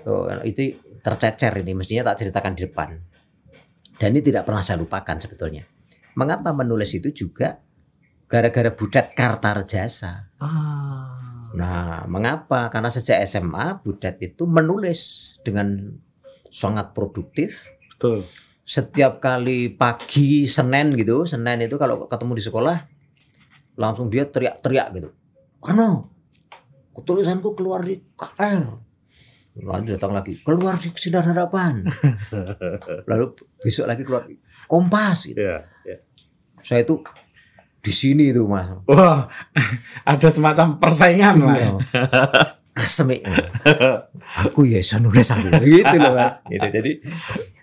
Oh, 0.05 0.29
itu 0.45 0.77
tercecer 1.01 1.65
ini 1.65 1.73
mestinya 1.73 2.13
tak 2.13 2.21
ceritakan 2.21 2.53
di 2.53 2.69
depan. 2.69 2.93
Dan 3.97 4.13
ini 4.13 4.21
tidak 4.21 4.45
pernah 4.45 4.61
saya 4.61 4.77
lupakan 4.77 5.17
sebetulnya 5.17 5.65
mengapa 6.15 6.55
menulis 6.55 6.95
itu 6.95 7.11
juga 7.11 7.59
gara-gara 8.25 8.73
Budat 8.73 9.13
Kartarjasa 9.13 10.33
Ah. 10.41 11.25
Nah, 11.55 12.03
mengapa? 12.11 12.67
Karena 12.67 12.91
sejak 12.91 13.23
SMA 13.23 13.79
Budat 13.79 14.19
itu 14.19 14.43
menulis 14.43 15.31
dengan 15.39 15.95
sangat 16.51 16.91
produktif. 16.91 17.63
Betul. 17.95 18.27
Setiap 18.65 19.23
kali 19.23 19.71
pagi 19.71 20.49
Senin 20.51 20.91
gitu, 20.99 21.23
Senin 21.23 21.63
itu 21.63 21.79
kalau 21.79 22.11
ketemu 22.11 22.33
di 22.35 22.43
sekolah 22.43 22.77
langsung 23.79 24.11
dia 24.11 24.27
teriak-teriak 24.27 24.87
gitu. 24.99 25.09
Karena 25.63 25.95
tulisanku 26.95 27.55
keluar 27.55 27.83
di 27.83 27.99
KR. 28.15 28.63
Lalu 29.55 29.95
datang 29.95 30.11
lagi 30.11 30.35
keluar 30.43 30.75
di 30.75 30.91
sinar 30.99 31.23
harapan. 31.23 31.87
Lalu 33.11 33.25
besok 33.63 33.87
lagi 33.87 34.03
keluar 34.03 34.27
di 34.27 34.35
Kompas. 34.67 35.31
Gitu. 35.31 35.39
Iya, 35.39 35.63
iya. 35.87 35.97
Saya 36.65 36.81
itu 36.81 37.05
di 37.85 37.93
sini 37.93 38.33
itu 38.33 38.41
mas. 38.49 38.73
Wah, 38.89 39.29
ada 40.09 40.27
semacam 40.33 40.81
persaingan 40.81 41.35
lah. 41.45 41.53
Iya. 41.53 41.69
Asem 42.75 43.07
ya. 43.13 43.29
Aku 44.49 44.65
ya 44.65 44.81
bisa 44.81 44.97
nulis 44.97 45.29
aku 45.29 45.47
gitu 45.61 45.95
loh 46.01 46.17
mas. 46.17 46.41
Gitu. 46.49 46.65
Jadi 46.65 46.91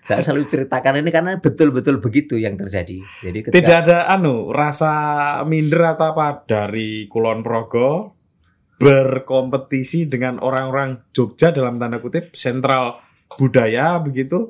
saya 0.03 0.23
selalu 0.23 0.47
ceritakan 0.47 1.03
ini 1.03 1.11
karena 1.11 1.35
betul-betul 1.37 1.99
begitu 1.99 2.39
yang 2.39 2.55
terjadi. 2.55 3.03
Jadi 3.03 3.39
ketika 3.43 3.55
Tidak 3.59 3.77
ada 3.83 3.99
anu 4.07 4.49
rasa 4.55 4.91
minder 5.43 5.99
atau 5.99 6.15
apa 6.15 6.47
dari 6.47 7.05
Kulon 7.11 7.43
Progo 7.43 8.15
berkompetisi 8.79 10.11
dengan 10.11 10.39
orang-orang 10.43 11.11
Jogja 11.15 11.51
dalam 11.55 11.79
tanda 11.79 11.99
kutip 11.99 12.35
sentral 12.35 12.99
budaya 13.35 13.99
begitu. 13.99 14.49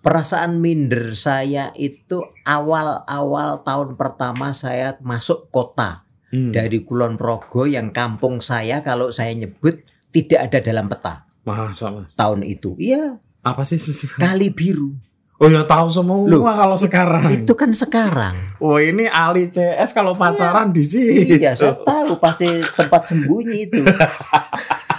Perasaan 0.00 0.56
minder 0.56 1.12
saya 1.12 1.70
itu 1.74 2.20
awal-awal 2.42 3.60
tahun 3.60 3.94
pertama 3.94 4.50
saya 4.50 4.96
masuk 5.00 5.48
kota 5.50 6.04
Hmm. 6.30 6.54
dari 6.54 6.86
Kulon 6.86 7.18
Progo 7.18 7.66
yang 7.66 7.90
kampung 7.90 8.38
saya 8.38 8.86
kalau 8.86 9.10
saya 9.10 9.34
nyebut 9.34 9.82
tidak 10.14 10.46
ada 10.46 10.58
dalam 10.62 10.86
peta 10.86 11.26
Masa 11.42 11.90
mas? 11.90 12.14
tahun 12.14 12.46
itu. 12.46 12.78
Iya, 12.78 13.18
Apa 13.42 13.66
sih? 13.66 13.82
Kali 14.14 14.54
Biru. 14.54 14.94
Oh 15.42 15.48
ya 15.48 15.66
tahu 15.66 15.90
semua 15.90 16.30
Loh, 16.30 16.46
kalau 16.46 16.78
sekarang. 16.78 17.32
Itu 17.34 17.58
kan 17.58 17.74
sekarang. 17.74 18.60
Oh 18.62 18.78
ini 18.78 19.08
Ali 19.08 19.50
CS 19.50 19.90
kalau 19.90 20.14
pacaran 20.14 20.70
di 20.70 20.86
sini. 20.86 21.34
Iya, 21.34 21.56
saya 21.58 21.74
tahu 21.82 22.22
pasti 22.22 22.46
tempat 22.62 23.10
sembunyi 23.10 23.66
itu. 23.66 23.82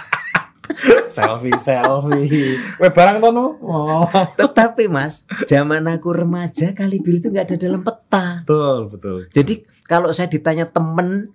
selfie 1.08 1.56
selfie. 1.58 2.56
Weh 2.80 2.92
barang 2.92 3.18
nu. 3.32 3.58
Oh. 3.62 4.08
Tetapi 4.40 4.88
Mas, 4.88 5.24
zaman 5.46 5.84
aku 5.88 6.12
remaja 6.12 6.72
Kali 6.72 6.98
Biru 7.00 7.20
itu 7.20 7.28
nggak 7.28 7.46
ada 7.52 7.56
dalam 7.56 7.80
peta. 7.84 8.40
Betul 8.44 8.78
betul. 8.90 9.18
Jadi 9.30 9.54
kalau 9.86 10.10
saya 10.10 10.28
ditanya 10.30 10.68
temen 10.68 11.28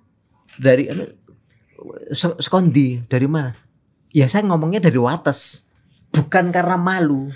dari 0.58 0.90
anu, 0.90 1.06
se- 2.12 2.40
sekondi 2.42 3.06
dari 3.06 3.28
mana? 3.30 3.54
Ya 4.12 4.26
saya 4.26 4.48
ngomongnya 4.48 4.82
dari 4.82 4.98
Wates. 4.98 5.68
Bukan 6.10 6.50
karena 6.50 6.80
malu. 6.80 7.30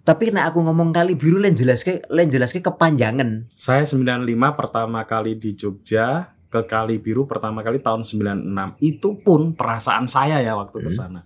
Tapi 0.00 0.32
nek 0.32 0.50
aku 0.50 0.64
ngomong 0.64 0.90
kali 0.90 1.14
biru 1.14 1.38
len 1.38 1.54
jelas 1.54 1.86
ke 1.86 2.02
len 2.10 2.32
jelas 2.32 2.50
ke 2.50 2.58
kepanjangan. 2.58 3.46
Saya 3.54 3.84
95 3.86 4.26
pertama 4.58 5.04
kali 5.06 5.36
di 5.38 5.54
Jogja 5.54 6.34
ke 6.50 6.66
Kali 6.66 6.98
Biru 6.98 7.24
pertama 7.24 7.62
kali 7.62 7.78
tahun 7.78 8.02
96. 8.02 8.74
Itu 8.82 9.22
pun 9.22 9.54
perasaan 9.54 10.10
saya 10.10 10.42
ya 10.42 10.58
waktu 10.58 10.82
ke 10.82 10.90
Hmm. 10.90 10.98
sana. 10.98 11.20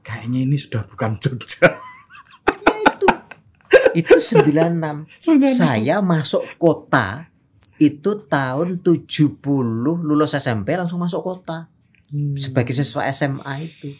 Kayaknya 0.00 0.40
ini 0.48 0.56
sudah 0.56 0.82
bukan 0.88 1.20
Jogja. 1.20 1.76
Itu 3.92 4.16
96. 4.16 5.04
96. 5.20 5.52
saya 5.52 6.00
masuk 6.00 6.46
kota 6.56 7.26
itu 7.76 8.22
tahun 8.24 8.80
70 8.80 9.36
lulus 10.00 10.32
SMP 10.32 10.78
langsung 10.78 11.02
masuk 11.02 11.20
kota 11.20 11.68
Hmm. 12.08 12.34
sebagai 12.34 12.72
siswa 12.72 13.04
SMA 13.06 13.54
itu. 13.60 13.90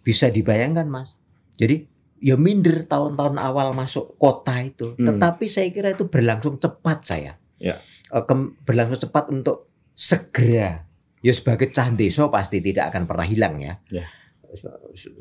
Bisa 0.00 0.28
dibayangkan, 0.28 0.88
Mas. 0.88 1.12
Jadi 1.56 1.84
ya 2.20 2.40
minder 2.40 2.84
tahun-tahun 2.84 3.36
awal 3.36 3.72
masuk 3.72 4.16
kota 4.16 4.62
itu. 4.62 4.94
Hmm. 4.96 5.08
Tetapi 5.10 5.44
saya 5.44 5.68
kira 5.68 5.92
itu 5.92 6.06
berlangsung 6.06 6.56
cepat 6.56 7.04
saya. 7.04 7.36
Ya. 7.58 7.80
Eh, 8.12 8.22
berlangsung 8.64 9.08
cepat 9.08 9.28
untuk 9.28 9.73
segera. 9.94 10.84
Ya 11.24 11.32
sebagai 11.32 11.72
cah 11.72 11.88
desa 11.88 12.28
pasti 12.28 12.60
tidak 12.60 12.92
akan 12.92 13.08
pernah 13.08 13.24
hilang 13.24 13.56
ya. 13.62 13.80
Ya. 13.88 14.06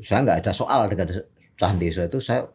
Saya 0.04 0.26
nggak 0.28 0.44
ada 0.44 0.52
soal 0.52 0.92
dengan 0.92 1.10
cah 1.56 1.74
desa 1.80 2.10
itu 2.10 2.20
saya 2.20 2.50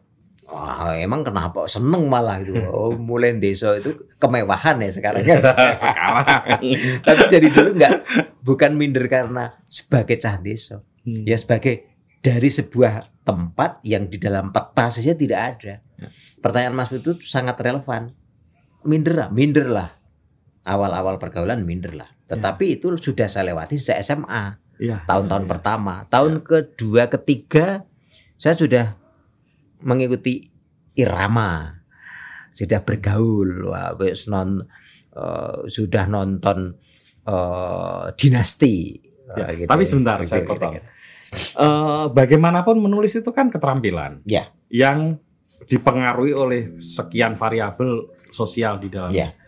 Wah, 0.49 0.97
emang 0.97 1.21
kenapa 1.21 1.69
seneng 1.69 2.09
malah 2.09 2.41
gitu. 2.41 2.57
Oh, 2.73 2.89
mulai 2.97 3.37
desa 3.37 3.77
itu 3.77 3.93
kemewahan 4.17 4.81
ya 4.81 4.89
sekarang 4.89 5.21
ya. 5.21 5.37
Sekarang. 5.85 6.25
Tapi 7.05 7.23
dari 7.29 7.47
dulu 7.53 7.69
enggak 7.77 7.95
bukan 8.41 8.73
minder 8.73 9.05
karena 9.05 9.53
sebagai 9.69 10.17
cah 10.17 10.41
desa. 10.41 10.81
Hmm. 11.05 11.21
Ya 11.25 11.37
sebagai 11.37 11.85
dari 12.19 12.49
sebuah 12.49 13.23
tempat 13.23 13.79
yang 13.85 14.09
di 14.09 14.17
dalam 14.17 14.49
peta 14.49 14.89
saja 14.89 15.13
tidak 15.13 15.39
ada. 15.39 15.73
Ya. 16.01 16.07
Pertanyaan 16.41 16.75
Mas 16.75 16.89
itu 16.91 17.13
sangat 17.21 17.61
relevan. 17.61 18.09
Minder 18.81 19.13
lah, 19.13 19.29
minder 19.29 19.67
lah. 19.69 19.98
Awal-awal 20.69 21.17
pergaulan 21.17 21.65
minder 21.65 21.97
lah. 21.97 22.09
Tetapi 22.29 22.77
itu 22.77 22.93
sudah 22.93 23.25
saya 23.25 23.49
lewati 23.49 23.73
sejak 23.73 24.05
SMA. 24.05 24.43
Iya. 24.79 25.03
tahun-tahun 25.03 25.43
Iya. 25.43 25.51
pertama. 25.51 25.93
Tahun 26.07 26.39
kedua, 26.39 27.11
ketiga 27.11 27.83
saya 28.39 28.55
sudah 28.55 28.95
mengikuti 29.81 30.47
irama, 30.95 31.83
sudah 32.49 32.79
bergaul, 32.79 33.67
wah, 33.67 33.91
wis 33.99 34.31
non 34.31 34.63
eh, 35.09 35.57
sudah 35.67 36.07
nonton 36.07 36.79
eh, 37.27 38.05
dinasti. 38.15 38.75
Ya, 39.35 39.45
Wah, 39.45 39.51
gitu 39.53 39.67
tapi 39.67 39.83
ya. 39.83 39.89
sebentar, 39.91 40.17
Gitu, 40.23 40.29
saya 40.31 40.41
gitu, 40.41 40.49
potong. 40.49 40.73
gitu. 40.79 40.87
Eh, 41.59 42.05
bagaimanapun 42.09 42.79
menulis 42.79 43.13
itu 43.13 43.29
kan 43.29 43.51
keterampilan. 43.51 44.23
Ya. 44.25 44.47
Yang 44.71 45.19
dipengaruhi 45.67 46.31
oleh 46.31 46.61
sekian 46.79 47.35
variabel 47.35 48.09
sosial 48.31 48.79
di 48.79 48.87
dalamnya. 48.87 49.35
Ya. 49.35 49.38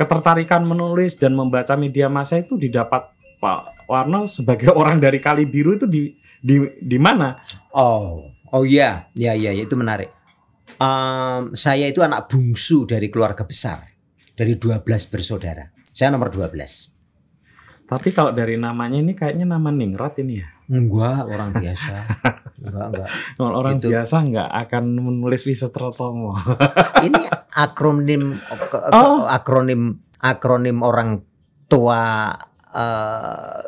Ketertarikan 0.00 0.64
menulis 0.64 1.20
dan 1.20 1.36
membaca 1.36 1.76
media 1.76 2.08
massa 2.08 2.40
itu 2.40 2.56
didapat 2.56 3.12
Pak 3.36 3.84
Warno 3.84 4.24
sebagai 4.24 4.72
orang 4.80 4.96
dari 4.96 5.20
Kali 5.20 5.44
Biru 5.44 5.76
itu 5.76 5.84
di 5.84 6.08
di 6.40 6.56
di 6.80 6.96
mana? 6.96 7.36
Oh, 7.76 8.24
oh 8.56 8.64
iya, 8.64 9.12
ya, 9.12 9.36
ya, 9.36 9.52
ya, 9.52 9.60
itu 9.60 9.76
menarik. 9.76 10.08
Em, 10.80 11.52
saya 11.52 11.84
itu 11.84 12.00
anak 12.00 12.32
bungsu 12.32 12.88
dari 12.88 13.12
keluarga 13.12 13.44
besar, 13.44 13.84
dari 14.32 14.56
12 14.56 14.80
bersaudara. 15.12 15.68
Saya 15.84 16.08
nomor 16.16 16.32
12. 16.32 17.84
Tapi 17.84 18.08
kalau 18.16 18.32
dari 18.32 18.56
namanya 18.56 18.96
ini 18.96 19.12
kayaknya 19.12 19.44
nama 19.44 19.68
Ningrat 19.68 20.16
ini 20.24 20.40
ya. 20.40 20.48
Enggak, 20.70 21.26
orang 21.26 21.50
biasa. 21.52 21.94
Enggak, 22.56 22.86
enggak. 22.88 23.08
Kalau 23.34 23.54
orang 23.56 23.76
Itu. 23.76 23.86
biasa 23.88 24.16
nggak 24.22 24.50
akan 24.62 24.84
menulis 24.94 25.42
Wisetrotomo. 25.42 26.38
ini 27.06 27.20
akronim 27.50 28.38
Oh. 28.88 29.26
akronim 29.26 29.98
akronim 30.16 30.78
orang 30.80 31.26
tua 31.66 32.30
eh, 32.70 33.60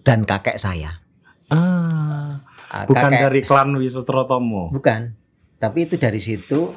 dan 0.00 0.22
kakek 0.22 0.56
saya. 0.56 1.02
Ah, 1.48 2.38
Ah, 2.66 2.84
bukan 2.84 3.06
kakek- 3.08 3.22
dari 3.22 3.40
klan 3.42 3.74
Wisetrotomo. 3.74 4.70
bukan. 4.70 5.14
Tapi 5.56 5.78
itu 5.82 5.96
dari 5.96 6.18
situ 6.18 6.74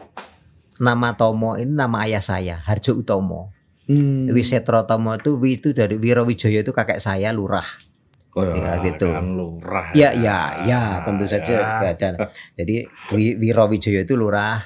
nama 0.78 1.14
Tomo 1.14 1.56
ini 1.56 1.70
nama 1.70 2.06
ayah 2.06 2.22
saya, 2.22 2.58
Harjo 2.60 2.94
Utomo. 2.96 3.50
Hmm. 3.84 4.28
Wisetro 4.30 4.84
Tomo 4.84 5.14
itu 5.14 5.36
Wi 5.36 5.56
itu 5.56 5.72
dari 5.72 5.96
Wirowijaya 5.96 6.62
itu 6.62 6.72
kakek 6.72 6.98
saya 6.98 7.32
lurah. 7.32 7.66
Oh, 8.38 8.46
Ya, 8.54 8.78
gitu. 8.86 9.10
Kan 9.10 9.34
lurah. 9.34 9.90
Ya, 9.98 10.14
ya, 10.14 10.62
ya, 10.62 11.02
tentu 11.02 11.26
saja. 11.26 11.82
Ya. 11.82 11.92
Dan 11.98 12.22
jadi 12.54 12.86
Wi- 13.10 13.38
Wirowijaya 13.42 14.06
itu 14.06 14.14
lurah. 14.14 14.62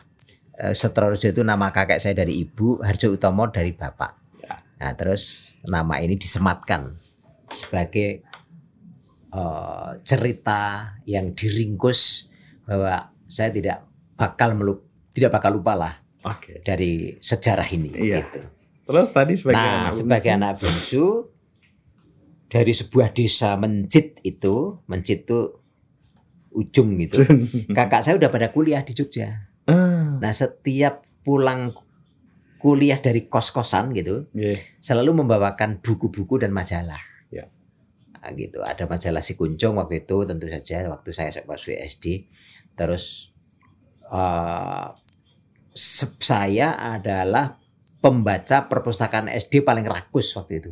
Eh, 0.59 0.75
Setrorejo 0.75 1.31
itu 1.31 1.41
nama 1.41 1.71
kakek 1.71 2.03
saya 2.03 2.11
dari 2.11 2.43
ibu, 2.43 2.83
Harjo 2.83 3.15
Utomo 3.15 3.47
dari 3.47 3.71
bapak. 3.71 4.11
Ya. 4.43 4.59
Nah, 4.77 4.91
terus 4.93 5.47
nama 5.63 6.03
ini 6.03 6.19
disematkan 6.19 6.91
sebagai 7.47 8.27
eh, 9.31 9.89
cerita 10.03 10.61
yang 11.07 11.31
diringkus 11.31 12.27
bahwa 12.67 13.07
saya 13.25 13.49
tidak 13.49 13.87
bakal 14.19 14.51
melup, 14.53 14.83
tidak 15.15 15.31
bakal 15.31 15.55
lupa 15.55 15.73
lah 15.73 15.93
Oke. 16.27 16.59
dari 16.61 17.15
sejarah 17.17 17.67
ini. 17.71 17.95
Iya. 17.95 18.19
gitu. 18.27 18.41
Terus 18.81 19.09
tadi 19.15 19.33
sebagai 19.39 19.63
nah, 19.63 19.87
anak 19.87 19.93
sebagai 19.95 20.27
bungsu, 20.27 20.35
anak 20.43 20.53
bungsu 20.59 21.05
dari 22.51 22.75
sebuah 22.75 23.15
desa 23.15 23.55
Mencit 23.55 24.19
itu, 24.27 24.83
Mencit 24.91 25.23
itu 25.23 25.39
ujung 26.51 26.99
gitu. 26.99 27.23
Kakak 27.71 28.03
saya 28.03 28.19
udah 28.19 28.27
pada 28.27 28.51
kuliah 28.51 28.83
di 28.83 28.91
Jogja. 28.91 29.47
Ah, 29.71 30.19
Nah, 30.19 30.33
setiap 30.35 31.07
pulang 31.23 31.71
kuliah 32.59 32.99
dari 32.99 33.25
kos-kosan 33.25 33.95
gitu, 33.95 34.27
iya. 34.35 34.59
selalu 34.83 35.23
membawakan 35.23 35.79
buku-buku 35.79 36.43
dan 36.43 36.51
majalah. 36.51 36.99
Ya. 37.31 37.47
Nah, 38.19 38.29
gitu. 38.35 38.59
Ada 38.61 38.85
majalah 38.85 39.23
Si 39.23 39.33
Kuncung 39.39 39.79
waktu 39.79 40.03
itu 40.03 40.27
tentu 40.27 40.45
saja 40.51 40.91
waktu 40.91 41.09
saya 41.15 41.31
masuk 41.47 41.71
SD. 41.73 42.27
Terus 42.75 43.31
eh, 44.11 44.87
se- 45.71 46.19
saya 46.19 46.75
adalah 46.75 47.55
pembaca 48.03 48.67
perpustakaan 48.67 49.31
SD 49.31 49.63
paling 49.63 49.87
rakus 49.87 50.35
waktu 50.35 50.53
itu. 50.59 50.71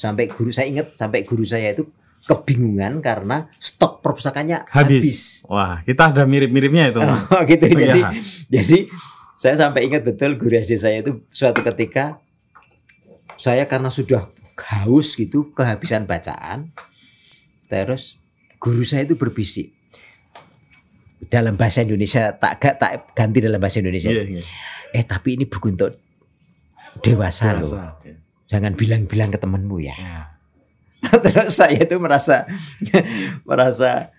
Sampai 0.00 0.32
guru 0.32 0.48
saya 0.48 0.72
ingat 0.72 0.96
sampai 0.96 1.28
guru 1.28 1.44
saya 1.44 1.76
itu 1.76 1.84
kebingungan 2.24 3.04
karena 3.04 3.52
stok 3.52 4.00
perpustakaannya 4.00 4.64
Habis. 4.72 5.04
habis. 5.04 5.20
Wah, 5.44 5.84
kita 5.84 6.08
ada 6.08 6.24
mirip-miripnya 6.24 6.96
itu. 6.96 7.00
Oh, 7.04 7.42
gitu. 7.44 7.64
Oh, 7.68 7.76
Jadi 7.76 8.00
iya. 8.00 8.08
jadi 8.48 8.78
saya 9.40 9.56
sampai 9.56 9.88
ingat 9.88 10.04
betul 10.04 10.36
guru 10.36 10.56
SD 10.56 10.76
saya 10.76 11.00
itu 11.00 11.24
suatu 11.32 11.60
ketika 11.64 12.20
saya 13.40 13.64
karena 13.64 13.88
sudah 13.88 14.28
haus 14.60 15.16
gitu 15.16 15.56
kehabisan 15.56 16.04
bacaan 16.04 16.68
terus 17.72 18.20
guru 18.60 18.84
saya 18.84 19.08
itu 19.08 19.16
berbisik 19.16 19.72
dalam 21.32 21.56
bahasa 21.56 21.80
Indonesia 21.80 22.36
tak 22.36 22.60
gak 22.60 22.76
tak 22.76 22.92
ganti 23.16 23.40
dalam 23.40 23.56
bahasa 23.56 23.80
Indonesia 23.80 24.12
Iya, 24.12 24.24
iya. 24.28 24.42
eh 24.92 25.04
tapi 25.08 25.40
ini 25.40 25.48
buku 25.48 25.72
untuk 25.72 25.96
dewasa 27.00 27.56
loh 27.56 27.64
Biasa. 27.64 27.80
Iya. 27.80 27.99
Jangan 28.50 28.74
bilang-bilang 28.74 29.30
ke 29.30 29.38
temenmu 29.38 29.78
ya 29.78 29.94
Ya. 29.96 30.18
terus 31.24 31.56
saya 31.56 31.80
itu 31.80 31.96
merasa 31.96 32.44
merasa 33.48 34.12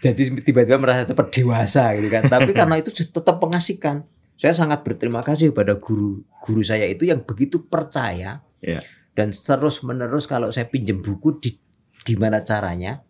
jadi 0.00 0.32
tiba-tiba 0.38 0.78
merasa 0.78 1.02
cepat 1.04 1.34
dewasa 1.34 1.92
gitu 1.98 2.08
kan 2.08 2.28
tapi 2.28 2.54
karena 2.58 2.78
itu 2.78 2.94
tetap 2.94 3.36
mengasihkan 3.42 4.06
saya 4.38 4.54
sangat 4.54 4.80
berterima 4.86 5.20
kasih 5.20 5.50
pada 5.50 5.76
guru 5.76 6.22
guru 6.40 6.62
saya 6.62 6.86
itu 6.86 7.04
yang 7.04 7.24
begitu 7.26 7.66
percaya 7.66 8.40
Iya. 8.60 8.84
dan 9.16 9.32
terus 9.32 9.80
menerus 9.82 10.28
kalau 10.28 10.52
saya 10.52 10.68
pinjam 10.68 11.00
buku 11.00 11.40
di 11.40 11.56
gimana 12.04 12.44
caranya 12.44 13.00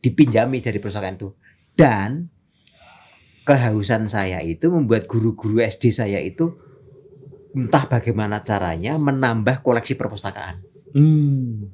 dipinjami 0.00 0.64
dari 0.64 0.80
perpustakaan 0.80 1.20
itu 1.20 1.36
dan 1.76 2.32
kehausan 3.44 4.08
saya 4.08 4.40
itu 4.42 4.66
membuat 4.72 5.06
guru-guru 5.06 5.60
SD 5.60 5.92
saya 5.92 6.18
itu 6.18 6.56
entah 7.52 7.84
bagaimana 7.86 8.40
caranya 8.40 8.96
menambah 8.96 9.60
koleksi 9.60 9.94
perpustakaan 9.94 10.64
Hmm. 10.90 11.68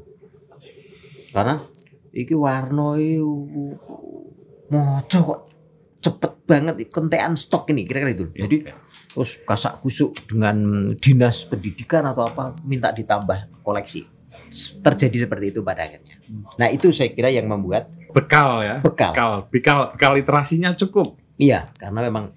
karena 1.30 1.62
iki 2.10 2.34
warna 2.34 2.98
iki 2.98 3.22
moco 4.68 5.18
kok 5.22 5.40
cepet 6.02 6.32
banget 6.42 6.74
kentean 6.90 7.38
stok 7.38 7.70
ini 7.70 7.86
kira-kira 7.86 8.12
itu 8.12 8.24
jadi 8.34 8.56
Oke. 8.66 8.72
terus 9.14 9.30
kasak 9.46 9.78
kusuk 9.78 10.10
dengan 10.26 10.56
dinas 10.98 11.46
pendidikan 11.46 12.02
atau 12.02 12.26
apa 12.26 12.58
minta 12.66 12.90
ditambah 12.90 13.62
koleksi 13.62 14.02
terjadi 14.82 15.30
seperti 15.30 15.54
itu 15.54 15.60
pada 15.62 15.86
akhirnya 15.86 16.18
nah 16.58 16.66
itu 16.66 16.90
saya 16.90 17.14
kira 17.14 17.30
yang 17.30 17.46
membuat 17.46 17.86
bekal 18.10 18.60
ya. 18.60 18.82
bekal 18.82 19.12
Bekal, 19.14 19.30
bekal, 19.48 19.78
bekal 19.94 20.12
literasinya 20.18 20.74
cukup. 20.74 21.14
iya 21.38 21.70
karena 21.78 22.02
memang 22.02 22.34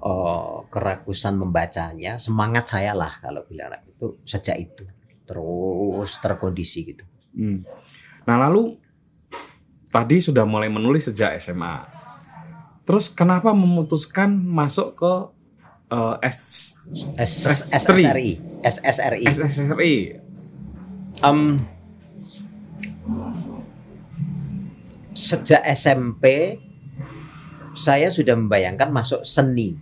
oh, 0.00 0.66
kerakusan 0.68 1.36
membacanya 1.36 2.16
semangat 2.16 2.68
saya 2.68 2.92
lah 2.92 3.10
kalau 3.18 3.42
bilang 3.44 3.74
itu 3.84 4.18
sejak 4.22 4.56
itu 4.58 4.84
terus 5.24 6.16
terkondisi 6.18 6.82
gitu 6.86 7.04
Hmm. 7.28 7.62
Nah 8.24 8.36
lalu 8.48 8.80
tadi 9.88 10.18
sudah 10.18 10.42
mulai 10.42 10.66
menulis 10.66 11.06
sejak 11.06 11.38
SMA. 11.38 11.86
Terus 12.82 13.12
kenapa 13.12 13.52
memutuskan 13.52 14.32
masuk 14.32 14.96
ke 14.96 15.12
eh, 15.92 16.16
S 16.26 16.38
S- 17.20 17.70
S3. 17.70 17.92
SSRI 17.94 18.30
SSRI 18.64 19.22
SSRI? 19.28 19.94
Em, 21.20 21.54
sejak 25.12 25.62
SMP 25.74 26.56
saya 27.78 28.10
sudah 28.10 28.34
membayangkan 28.34 28.90
masuk 28.90 29.22
seni. 29.22 29.78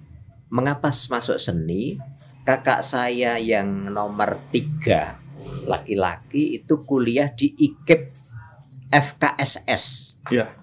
Mengapa 0.53 0.89
masuk 0.91 1.39
seni? 1.39 1.99
Kakak 2.47 2.87
saya 2.87 3.43
yang 3.43 3.91
nomor 3.91 4.39
tiga 4.55 5.19
laki-laki 5.67 6.63
itu 6.63 6.79
kuliah 6.87 7.31
di 7.35 7.51
IKIP 7.55 8.15
FKSS. 8.91 9.85
Ya. 10.31 10.55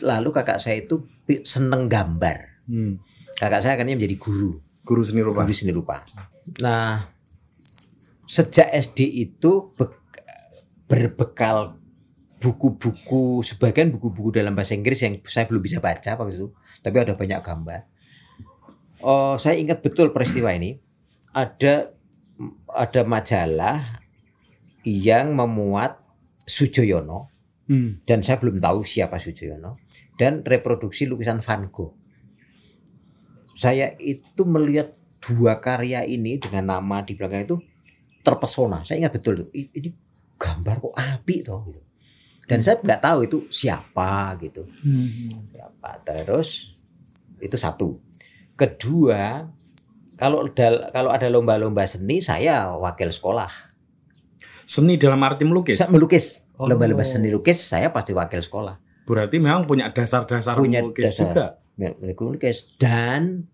Lalu 0.00 0.28
kakak 0.32 0.58
saya 0.58 0.80
itu 0.80 1.04
seneng 1.44 1.86
gambar. 1.86 2.64
Hmm. 2.66 2.98
Kakak 3.36 3.62
saya 3.62 3.76
akhirnya 3.76 4.00
menjadi 4.00 4.16
guru. 4.16 4.58
Guru 4.82 5.02
seni 5.04 5.22
rupa. 5.22 5.44
guru 5.44 5.54
seni 5.54 5.72
rupa. 5.76 6.02
Nah, 6.58 7.06
sejak 8.26 8.72
SD 8.72 9.06
itu 9.30 9.70
be- 9.76 10.00
berbekal 10.90 11.78
buku-buku 12.42 13.46
sebagian 13.46 13.94
buku-buku 13.94 14.34
dalam 14.34 14.58
bahasa 14.58 14.74
Inggris 14.74 14.98
yang 15.06 15.22
saya 15.30 15.46
belum 15.46 15.62
bisa 15.62 15.78
baca 15.78 16.18
waktu 16.18 16.34
itu. 16.34 16.48
tapi 16.82 16.96
ada 16.98 17.14
banyak 17.14 17.38
gambar. 17.38 17.91
Oh, 19.02 19.34
saya 19.34 19.58
ingat 19.58 19.82
betul 19.82 20.14
peristiwa 20.14 20.54
ini. 20.54 20.78
Ada 21.34 21.90
ada 22.70 23.00
majalah 23.04 24.02
yang 24.82 25.34
memuat 25.34 25.98
Sujoyono 26.42 27.30
Hmm. 27.62 28.02
dan 28.02 28.26
saya 28.26 28.42
belum 28.42 28.58
tahu 28.58 28.82
siapa 28.82 29.22
Sujoyono 29.22 29.78
dan 30.18 30.42
reproduksi 30.42 31.06
lukisan 31.06 31.38
Van 31.38 31.70
Gogh. 31.70 31.94
Saya 33.54 33.94
itu 34.02 34.42
melihat 34.42 34.98
dua 35.22 35.62
karya 35.62 36.02
ini 36.02 36.42
dengan 36.42 36.74
nama 36.74 37.06
di 37.06 37.14
belakang 37.14 37.46
itu 37.46 37.56
terpesona. 38.26 38.82
Saya 38.82 39.06
ingat 39.06 39.14
betul 39.14 39.46
"Ih, 39.54 39.70
ini 39.78 39.94
gambar 40.34 40.82
kok 40.82 40.94
api 40.98 41.36
toh 41.46 41.60
gitu. 41.70 41.80
Dan 42.50 42.58
saya 42.58 42.82
nggak 42.82 43.00
tahu 43.00 43.18
itu 43.30 43.38
siapa 43.48 44.34
gitu. 44.42 44.66
Hmm. 44.82 45.46
Siapa 45.54 46.02
terus 46.02 46.74
itu 47.38 47.54
satu. 47.54 48.02
Kedua, 48.54 49.42
kalau 50.14 50.46
dal- 50.48 50.88
kalau 50.88 51.10
ada 51.10 51.26
lomba-lomba 51.26 51.82
seni 51.82 52.18
saya 52.18 52.72
wakil 52.72 53.08
sekolah. 53.08 53.48
Seni 54.62 54.94
dalam 54.94 55.18
arti 55.20 55.42
melukis. 55.42 55.76
Saya 55.76 55.90
melukis. 55.90 56.46
Oh. 56.54 56.66
Lomba-lomba 56.66 57.02
seni 57.02 57.28
lukis 57.28 57.58
saya 57.58 57.90
pasti 57.90 58.12
wakil 58.12 58.38
sekolah. 58.38 58.78
Berarti 59.02 59.36
memang 59.36 59.66
punya 59.66 59.90
dasar-dasar 59.90 60.54
Punya 60.54 60.78
melukis 60.80 61.10
dasar. 61.10 61.26
juga. 61.26 61.46
melukis 61.74 62.76
dan 62.76 63.48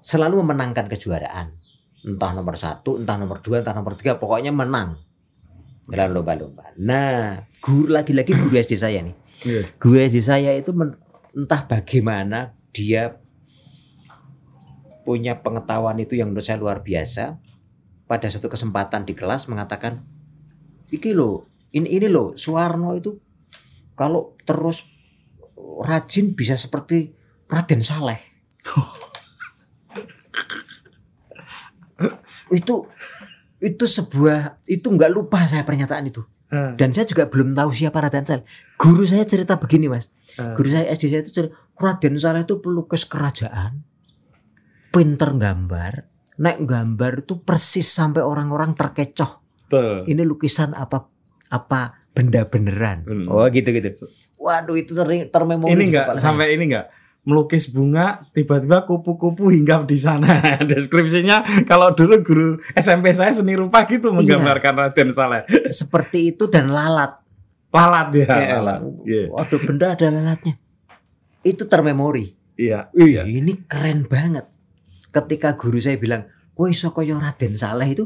selalu 0.00 0.42
memenangkan 0.42 0.84
kejuaraan 0.86 1.54
entah 2.00 2.34
nomor 2.34 2.54
satu 2.54 2.98
entah 2.98 3.14
nomor 3.14 3.38
dua 3.38 3.62
entah 3.62 3.72
nomor 3.72 3.94
tiga 3.94 4.14
pokoknya 4.14 4.50
menang 4.50 4.98
dalam 5.86 6.12
lomba-lomba 6.12 6.74
nah 6.76 7.38
guru 7.58 7.88
lagi-lagi 7.88 8.34
guru 8.34 8.54
SD 8.54 8.74
saya 8.74 9.00
nih 9.00 9.14
Iya. 9.40 9.62
guru 9.78 9.96
SD 10.02 10.18
saya 10.20 10.50
itu 10.52 10.70
men- 10.72 10.98
entah 11.32 11.62
bagaimana 11.64 12.52
dia 12.68 13.16
punya 15.08 15.40
pengetahuan 15.40 15.96
itu 15.96 16.20
yang 16.20 16.28
menurut 16.28 16.44
saya 16.44 16.60
luar 16.60 16.84
biasa 16.84 17.40
pada 18.04 18.28
satu 18.28 18.52
kesempatan 18.52 19.08
di 19.08 19.16
kelas 19.16 19.48
mengatakan 19.48 20.04
iki 20.92 21.16
lo 21.16 21.48
ini 21.72 21.96
ini 21.96 22.12
lo 22.12 22.36
Suwarno 22.36 22.92
itu 22.92 23.16
kalau 23.96 24.36
terus 24.44 24.84
rajin 25.80 26.36
bisa 26.36 26.60
seperti 26.60 27.16
Raden 27.48 27.80
Saleh. 27.80 28.20
Itu 32.48 32.88
itu 33.58 33.84
sebuah 33.90 34.62
itu 34.70 34.86
nggak 34.86 35.10
lupa 35.12 35.42
saya 35.44 35.66
pernyataan 35.66 36.06
itu. 36.08 36.22
Ah, 36.48 36.72
dan 36.78 36.94
saya 36.94 37.04
juga 37.04 37.26
belum 37.26 37.52
tahu 37.52 37.74
siapa 37.74 37.98
Raden 37.98 38.24
Saleh. 38.24 38.46
Guru 38.78 39.02
saya 39.02 39.26
cerita 39.26 39.58
begini 39.58 39.90
mas. 39.90 40.14
Ah. 40.38 40.54
guru 40.54 40.70
saya 40.70 40.86
SD 40.94 41.10
saya 41.10 41.20
itu 41.26 41.34
cerita 41.34 41.58
Raden 41.74 42.14
Saleh 42.22 42.46
itu 42.46 42.62
pelukis 42.62 43.02
kerajaan 43.04 43.87
pinter 44.98 45.30
gambar 45.38 45.92
naik 46.38 46.66
gambar 46.66 47.22
itu 47.22 47.38
persis 47.38 47.86
sampai 47.86 48.26
orang-orang 48.26 48.74
terkecoh 48.74 49.38
Betul. 49.70 50.02
ini 50.10 50.26
lukisan 50.26 50.74
apa 50.74 51.06
apa 51.48 52.10
benda 52.10 52.42
beneran 52.50 53.06
Hmm. 53.06 53.24
oh 53.30 53.46
gitu 53.46 53.70
gitu 53.70 53.94
waduh 54.38 54.74
itu 54.74 54.90
ter 54.90 55.06
termemori 55.30 55.70
Ini 55.70 55.82
enggak 55.86 56.06
sampai 56.18 56.58
ini 56.58 56.74
enggak 56.74 56.90
melukis 57.22 57.68
bunga 57.68 58.24
tiba-tiba 58.32 58.88
kupu-kupu 58.88 59.52
hinggap 59.52 59.84
di 59.84 60.00
sana. 60.00 60.40
Deskripsinya 60.70 61.44
kalau 61.68 61.92
dulu 61.92 62.24
guru 62.24 62.48
SMP 62.72 63.12
saya 63.12 63.36
seni 63.36 63.52
rupa 63.52 63.84
gitu 63.84 64.16
menggambarkan 64.16 64.72
Raden 64.88 65.12
Saleh. 65.12 65.44
seperti 65.68 66.32
itu 66.32 66.48
dan 66.48 66.72
lalat 66.72 67.20
Lalat 67.68 68.08
ya, 68.16 68.24
Kayak 68.24 68.48
lalat. 68.64 68.80
Iya. 69.04 69.22
waduh 69.28 69.60
benda 69.60 69.86
ada 69.92 70.08
lalatnya 70.08 70.56
itu 71.44 71.68
termemori 71.68 72.32
Iya. 72.58 72.90
Wih, 72.90 73.22
ini 73.22 73.54
keren 73.70 74.02
banget. 74.08 74.48
Ketika 75.18 75.58
guru 75.58 75.82
saya 75.82 75.98
bilang, 75.98 76.30
"Woi, 76.54 76.70
Sokoyo 76.70 77.18
Raden 77.18 77.58
Saleh 77.58 77.90
itu 77.90 78.04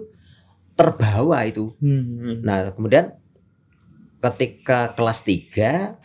terbawa 0.72 1.44
itu." 1.44 1.76
Hmm. 1.84 2.40
Nah, 2.40 2.72
kemudian 2.72 3.12
ketika 4.22 4.96
kelas 4.96 5.28
3 5.28 5.98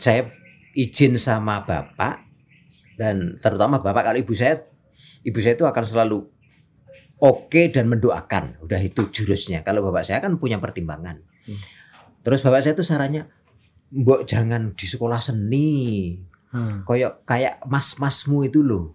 saya 0.00 0.32
izin 0.72 1.20
sama 1.20 1.64
bapak 1.68 2.24
dan 2.96 3.36
terutama 3.40 3.80
bapak 3.80 4.12
kalau 4.12 4.18
ibu 4.20 4.32
saya 4.32 4.64
ibu 5.24 5.36
saya 5.40 5.56
itu 5.58 5.68
akan 5.68 5.84
selalu 5.84 6.18
oke 7.20 7.62
dan 7.72 7.92
mendoakan. 7.92 8.60
Udah 8.64 8.80
itu 8.80 9.08
jurusnya. 9.12 9.60
Kalau 9.60 9.84
bapak 9.84 10.08
saya 10.08 10.24
kan 10.24 10.40
punya 10.40 10.56
pertimbangan. 10.56 11.20
Hmm. 11.44 11.60
Terus 12.24 12.40
bapak 12.40 12.64
saya 12.64 12.74
itu 12.74 12.84
sarannya, 12.84 13.28
"Mbok 13.92 14.24
jangan 14.24 14.72
di 14.72 14.86
sekolah 14.88 15.20
seni." 15.20 15.76
Ah. 16.56 16.80
kayak 16.86 17.26
kayak 17.26 17.54
mas-masmu 17.66 18.46
itu 18.46 18.62
loh 18.62 18.94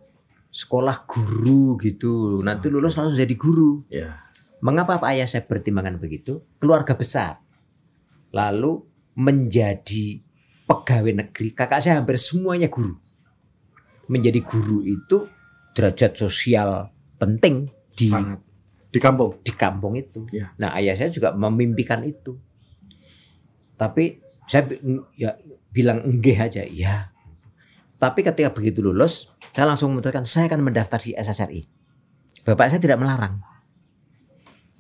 sekolah 0.51 1.07
guru 1.07 1.79
gitu 1.79 2.43
nanti 2.43 2.67
lulus 2.67 2.99
langsung 2.99 3.15
jadi 3.15 3.35
guru 3.39 3.87
Ya. 3.87 4.19
mengapa 4.59 4.99
pak 4.99 5.15
ayah 5.15 5.25
saya 5.25 5.47
pertimbangan 5.47 5.95
begitu 5.97 6.43
keluarga 6.59 6.93
besar 6.93 7.39
lalu 8.35 8.83
menjadi 9.15 10.19
pegawai 10.67 11.23
negeri 11.23 11.55
kakak 11.55 11.79
saya 11.79 12.03
hampir 12.03 12.19
semuanya 12.19 12.67
guru 12.67 12.99
menjadi 14.11 14.43
guru 14.43 14.83
itu 14.83 15.27
derajat 15.71 16.19
sosial 16.19 16.91
penting 17.15 17.71
di 17.95 18.11
Sangat. 18.11 18.39
Di 18.91 18.99
kampung. 18.99 19.39
di 19.39 19.53
kampung 19.55 19.93
itu. 19.95 20.27
Ya. 20.35 20.51
Nah, 20.59 20.75
ayah 20.75 20.99
saya 20.99 21.07
juga 21.07 21.31
memimpikan 21.31 22.03
itu. 22.03 22.35
Tapi 23.79 24.19
saya 24.51 24.67
ya 25.15 25.39
bilang 25.71 26.03
enggih 26.03 26.35
aja, 26.35 26.67
ya. 26.67 27.07
Tapi 28.01 28.25
ketika 28.25 28.49
begitu 28.49 28.81
lulus, 28.81 29.29
saya 29.53 29.69
langsung 29.69 29.93
memutuskan 29.93 30.25
saya 30.25 30.49
akan 30.49 30.65
mendaftar 30.65 30.97
di 30.97 31.13
SSRI. 31.13 31.61
Bapak 32.41 32.73
saya 32.73 32.81
tidak 32.81 32.97
melarang. 32.97 33.37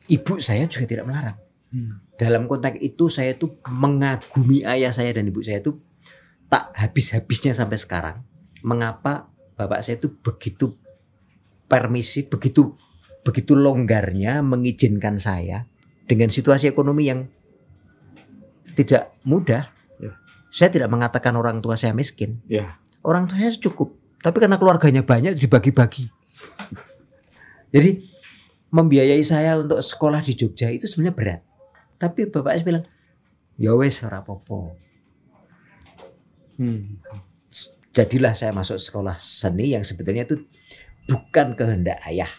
Ibu 0.09 0.41
saya 0.41 0.65
juga 0.65 0.89
tidak 0.89 1.05
melarang. 1.05 1.37
Hmm. 1.69 2.01
Dalam 2.17 2.49
konteks 2.49 2.81
itu 2.81 3.13
saya 3.13 3.37
itu 3.37 3.61
mengagumi 3.69 4.65
ayah 4.65 4.89
saya 4.89 5.13
dan 5.13 5.29
ibu 5.29 5.37
saya 5.45 5.61
itu 5.61 5.77
tak 6.49 6.73
habis-habisnya 6.73 7.53
sampai 7.53 7.77
sekarang. 7.77 8.25
Mengapa 8.65 9.29
bapak 9.53 9.85
saya 9.85 10.01
itu 10.01 10.17
begitu 10.17 10.73
permisi, 11.69 12.25
begitu 12.25 12.73
begitu 13.21 13.53
longgarnya 13.53 14.41
mengizinkan 14.41 15.21
saya 15.21 15.69
dengan 16.09 16.33
situasi 16.33 16.73
ekonomi 16.73 17.05
yang 17.05 17.29
tidak 18.73 19.13
mudah. 19.21 19.69
Ya. 20.01 20.17
Saya 20.49 20.73
tidak 20.73 20.89
mengatakan 20.89 21.37
orang 21.37 21.61
tua 21.61 21.77
saya 21.77 21.93
miskin. 21.93 22.41
Ya. 22.49 22.80
Orang 23.01 23.25
tua 23.25 23.41
saya 23.41 23.53
cukup, 23.57 23.97
tapi 24.21 24.37
karena 24.37 24.61
keluarganya 24.61 25.01
banyak 25.01 25.33
dibagi-bagi. 25.33 26.09
Jadi 27.73 27.91
membiayai 28.71 29.23
saya 29.25 29.57
untuk 29.57 29.81
sekolah 29.81 30.21
di 30.21 30.37
Jogja 30.37 30.69
itu 30.69 30.85
sebenarnya 30.85 31.15
berat. 31.15 31.41
Tapi 31.97 32.29
bapak 32.29 32.57
saya 32.57 32.65
bilang, 32.65 32.85
ya 33.57 33.73
wes 33.77 34.01
ora 34.05 34.21
apa-apa. 34.21 34.73
Hmm. 36.61 36.97
Jadilah 37.91 38.31
saya 38.31 38.55
masuk 38.55 38.79
sekolah 38.79 39.19
seni 39.19 39.75
yang 39.75 39.83
sebetulnya 39.83 40.23
itu 40.23 40.47
bukan 41.09 41.59
kehendak 41.59 41.99
ayah, 42.07 42.29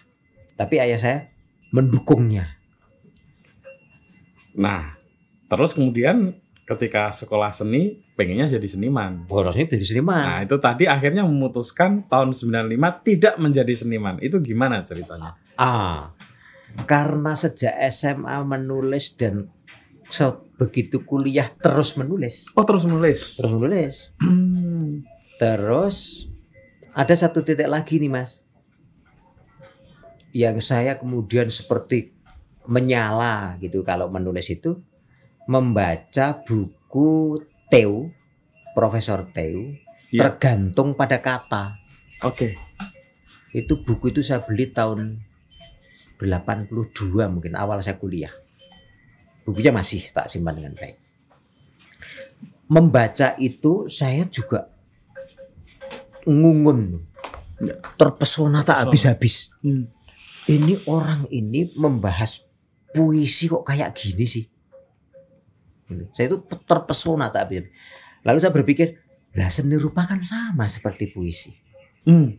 tapi 0.57 0.81
ayah 0.81 0.97
saya 0.97 1.19
mendukungnya. 1.75 2.57
Nah, 4.57 4.97
terus 5.49 5.77
kemudian 5.77 6.42
ketika 6.73 7.13
sekolah 7.13 7.53
seni 7.53 8.01
pengennya 8.15 8.49
jadi 8.49 8.69
seniman. 8.69 9.29
Borosnya 9.29 9.69
jadi 9.69 9.85
seniman. 9.85 10.25
Nah, 10.25 10.39
itu 10.43 10.57
tadi 10.57 10.85
akhirnya 10.89 11.23
memutuskan 11.25 12.09
tahun 12.09 12.33
95 12.33 13.05
tidak 13.05 13.35
menjadi 13.37 13.75
seniman. 13.77 14.17
Itu 14.21 14.41
gimana 14.41 14.81
ceritanya? 14.83 15.37
Ah, 15.55 16.13
karena 16.85 17.37
sejak 17.37 17.77
SMA 17.93 18.41
menulis 18.43 19.13
dan 19.17 19.53
so- 20.09 20.49
begitu 20.57 21.03
kuliah 21.03 21.51
terus 21.59 21.99
menulis, 21.99 22.55
Oh, 22.55 22.63
terus 22.63 22.87
menulis. 22.87 23.35
terus 23.35 23.51
menulis, 23.51 23.95
Hmm. 24.23 25.03
terus 25.35 26.29
ada 26.95 27.11
satu 27.13 27.43
titik 27.43 27.67
lagi 27.67 27.99
nih 27.99 28.07
mas, 28.07 28.47
yang 30.31 30.63
saya 30.63 30.97
kemudian 30.97 31.51
seperti 31.51 32.15
menyala 32.65 33.59
gitu 33.59 33.83
kalau 33.83 34.07
menulis 34.07 34.47
itu 34.49 34.79
membaca 35.49 36.39
buku 36.45 37.41
Teu, 37.71 38.13
Profesor 38.77 39.27
Teu, 39.33 39.75
Iya. 40.13 40.29
tergantung 40.29 40.93
pada 40.93 41.25
kata. 41.25 41.81
Oke. 42.29 42.53
Itu 43.57 43.81
buku 43.81 44.13
itu 44.13 44.21
saya 44.21 44.45
beli 44.45 44.69
tahun 44.69 45.17
82 46.21 47.33
mungkin 47.33 47.57
awal 47.57 47.81
saya 47.81 47.97
kuliah. 47.97 48.31
Bukunya 49.49 49.73
masih 49.73 50.05
tak 50.13 50.29
simpan 50.29 50.61
dengan 50.61 50.77
baik. 50.77 51.01
Membaca 52.69 53.35
itu 53.41 53.89
saya 53.89 54.29
juga 54.29 54.69
ngungun. 56.29 57.01
Ya. 57.65 57.75
Terpesona 57.97 58.63
tak 58.63 58.87
habis-habis. 58.87 59.49
Hmm. 59.65 59.89
Ini 60.47 60.85
orang 60.93 61.25
ini 61.33 61.73
membahas 61.75 62.45
puisi 62.93 63.49
kok 63.49 63.65
kayak 63.65 63.97
gini 63.97 64.29
sih. 64.29 64.45
Gitu. 65.93 66.07
Saya 66.17 66.27
itu 66.33 66.39
terpesona 66.65 67.29
habis. 67.29 67.69
Lalu 68.25 68.39
saya 68.41 68.53
berpikir, 68.55 69.03
Lah 69.33 69.49
seni 69.49 69.81
rupa 69.81 70.05
kan 70.05 70.21
sama 70.21 70.69
seperti 70.69 71.09
puisi. 71.09 71.57
Hmm. 72.05 72.37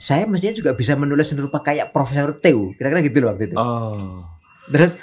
Saya 0.00 0.26
mestinya 0.26 0.56
juga 0.56 0.74
bisa 0.74 0.98
menulis 0.98 1.30
seni 1.30 1.46
rupa 1.46 1.62
kayak 1.62 1.94
Profesor 1.94 2.34
Teo, 2.42 2.74
kira-kira 2.74 3.00
gitu 3.06 3.22
loh 3.22 3.28
waktu 3.30 3.52
itu. 3.52 3.56
Oh. 3.56 4.26
Terus 4.66 4.98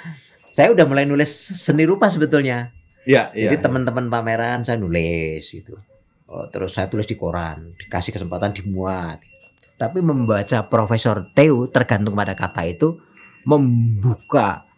saya 0.52 0.74
udah 0.74 0.84
mulai 0.84 1.08
nulis 1.08 1.30
seni 1.32 1.88
rupa 1.88 2.12
sebetulnya. 2.12 2.74
Ya, 3.08 3.32
ya. 3.32 3.48
Jadi 3.48 3.64
teman-teman 3.64 4.12
pameran 4.12 4.60
saya 4.66 4.76
nulis 4.76 5.40
gitu. 5.48 5.78
Oh, 6.28 6.44
terus 6.52 6.76
saya 6.76 6.92
tulis 6.92 7.08
di 7.08 7.16
koran, 7.16 7.72
dikasih 7.80 8.12
kesempatan 8.12 8.52
dimuat. 8.52 9.24
Tapi 9.80 10.04
membaca 10.04 10.68
Profesor 10.68 11.32
Teo 11.32 11.64
tergantung 11.72 12.12
pada 12.12 12.36
kata 12.36 12.68
itu 12.68 13.00
membuka 13.48 14.68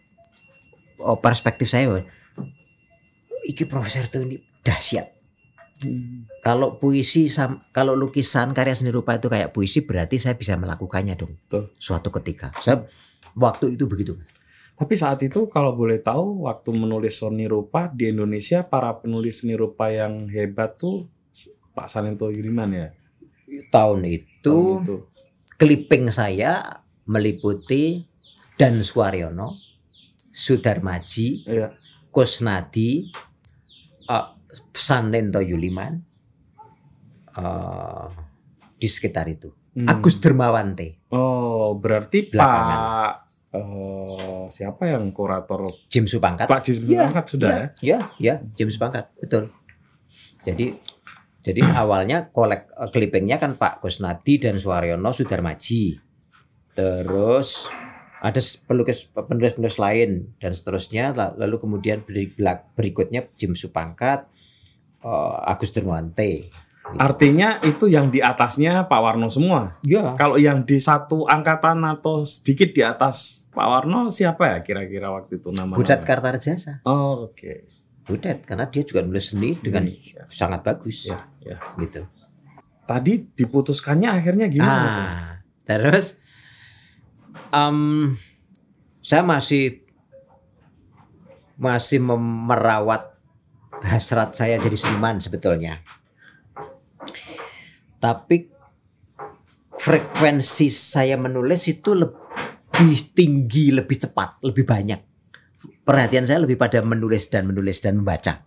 oh, 0.95 1.19
perspektif 1.19 1.67
saya. 1.67 2.07
Iki 3.41 3.65
Profesor 3.65 4.05
Teo 4.07 4.21
ini 4.21 4.37
dahsyat. 4.61 5.07
Hmm. 5.81 6.29
Kalau 6.45 6.77
puisi, 6.77 7.25
kalau 7.73 7.97
lukisan 7.97 8.53
karya 8.53 8.77
seni 8.77 8.93
rupa 8.93 9.17
itu 9.17 9.25
kayak 9.33 9.49
puisi 9.49 9.81
berarti 9.81 10.21
saya 10.21 10.37
bisa 10.37 10.53
melakukannya 10.53 11.17
dong. 11.17 11.33
Betul. 11.41 11.73
Suatu 11.81 12.13
ketika. 12.21 12.53
Saya 12.61 12.85
waktu 13.33 13.73
itu 13.73 13.89
begitu. 13.89 14.13
Tapi 14.77 14.93
saat 14.97 15.21
itu 15.21 15.45
kalau 15.49 15.73
boleh 15.73 16.01
tahu 16.01 16.45
waktu 16.49 16.69
menulis 16.73 17.17
seni 17.17 17.45
rupa 17.45 17.89
di 17.89 18.09
Indonesia 18.09 18.65
para 18.65 18.93
penulis 18.97 19.41
seni 19.41 19.53
rupa 19.53 19.89
yang 19.89 20.25
hebat 20.29 20.77
tuh 20.77 21.05
Pak 21.73 21.89
Sanento 21.89 22.29
Giriman 22.29 22.69
ya. 22.73 22.87
Tahun 23.69 24.01
itu 24.05 24.37
Tahun 24.41 24.81
itu. 24.85 24.95
clipping 25.57 26.09
saya 26.09 26.81
meliputi 27.05 28.05
Dan 28.57 28.85
Suwaryono, 28.85 29.57
Sudarmaji, 30.31 31.49
Iya. 31.49 31.73
Kusnadi, 32.13 33.09
uh, 34.11 35.41
Yuliman, 35.43 36.03
uh, 37.39 38.07
di 38.75 38.87
sekitar 38.89 39.29
itu. 39.31 39.53
Hmm. 39.71 39.87
Agus 39.87 40.19
Dermawante, 40.19 40.99
Oh, 41.15 41.79
berarti 41.79 42.27
Belakangan. 42.27 42.75
Pak 42.75 43.13
eh, 43.55 44.45
siapa 44.51 44.83
yang 44.87 45.11
kurator 45.11 45.71
Jim 45.91 46.07
Supangkat. 46.07 46.47
Pak 46.47 46.59
Jis 46.63 46.83
Iya, 46.83 47.07
Angkat 47.07 47.25
sudah 47.27 47.51
ya? 47.51 47.67
Ya, 47.79 47.99
ya, 48.19 48.35
James 48.55 48.75
Pangkat, 48.79 49.11
betul. 49.19 49.51
Jadi 50.43 50.75
jadi 51.41 51.61
awalnya 51.83 52.31
kolek 52.31 52.71
eh, 52.71 52.89
clippingnya 52.91 53.39
kan 53.39 53.55
Pak 53.55 53.83
Kusnadi 53.83 54.39
dan 54.39 54.55
Suwaryono 54.59 55.11
Sudarmaji. 55.11 55.99
Terus 56.71 57.67
ada 58.21 58.37
pelukis 58.63 59.09
penulis-penulis 59.09 59.77
lain 59.77 60.09
dan 60.37 60.53
seterusnya 60.53 61.09
La- 61.11 61.33
lalu 61.35 61.57
kemudian 61.57 62.05
berikutnya 62.71 63.25
Jim 63.33 63.53
Supangkat 63.53 64.29
eh, 65.01 65.35
Agus 65.49 65.73
Dermawante. 65.73 66.53
Artinya 66.91 67.57
itu 67.61 67.87
yang 67.87 68.09
di 68.09 68.19
atasnya 68.19 68.85
Pak 68.85 68.99
Warno 68.99 69.25
semua. 69.25 69.79
Ya, 69.81 70.13
Kalau 70.17 70.35
yang 70.35 70.61
di 70.61 70.77
satu 70.77 71.23
angkatan 71.25 71.81
atau 71.81 72.21
sedikit 72.21 72.73
di 72.73 72.81
atas 72.81 73.45
Pak 73.49 73.63
Warno 73.63 74.09
siapa 74.09 74.47
ya 74.47 74.57
kira-kira 74.59 75.09
waktu 75.09 75.39
itu 75.39 75.49
nama 75.49 75.73
Budat 75.73 76.05
Kartarjasa. 76.05 76.83
Oh, 76.83 77.27
oke. 77.27 77.65
Budat 78.01 78.43
karena 78.43 78.65
dia 78.67 78.81
juga 78.81 79.01
nulis 79.01 79.23
seni 79.25 79.55
dengan 79.55 79.85
Iya. 79.87 80.25
sangat 80.27 80.61
bagus 80.61 81.05
Ya, 81.05 81.25
ya. 81.41 81.57
gitu. 81.79 82.05
Tadi 82.85 83.29
diputuskannya 83.29 84.09
akhirnya 84.11 84.45
gimana? 84.45 84.89
Ah, 84.89 85.33
terus 85.63 86.20
em, 87.51 88.17
saya 89.01 89.23
masih 89.25 89.81
masih 91.61 92.01
merawat 92.01 93.13
hasrat 93.81 94.33
saya 94.33 94.57
jadi 94.57 94.77
seniman 94.77 95.21
sebetulnya. 95.21 95.81
Tapi 98.01 98.49
frekuensi 99.77 100.69
saya 100.73 101.17
menulis 101.17 101.69
itu 101.69 101.93
lebih 101.93 103.13
tinggi, 103.13 103.69
lebih 103.73 103.97
cepat, 103.97 104.41
lebih 104.41 104.65
banyak. 104.65 105.01
Perhatian 105.85 106.25
saya 106.25 106.41
lebih 106.41 106.57
pada 106.57 106.81
menulis 106.81 107.29
dan 107.29 107.49
menulis 107.49 107.77
dan 107.81 108.01
membaca. 108.01 108.41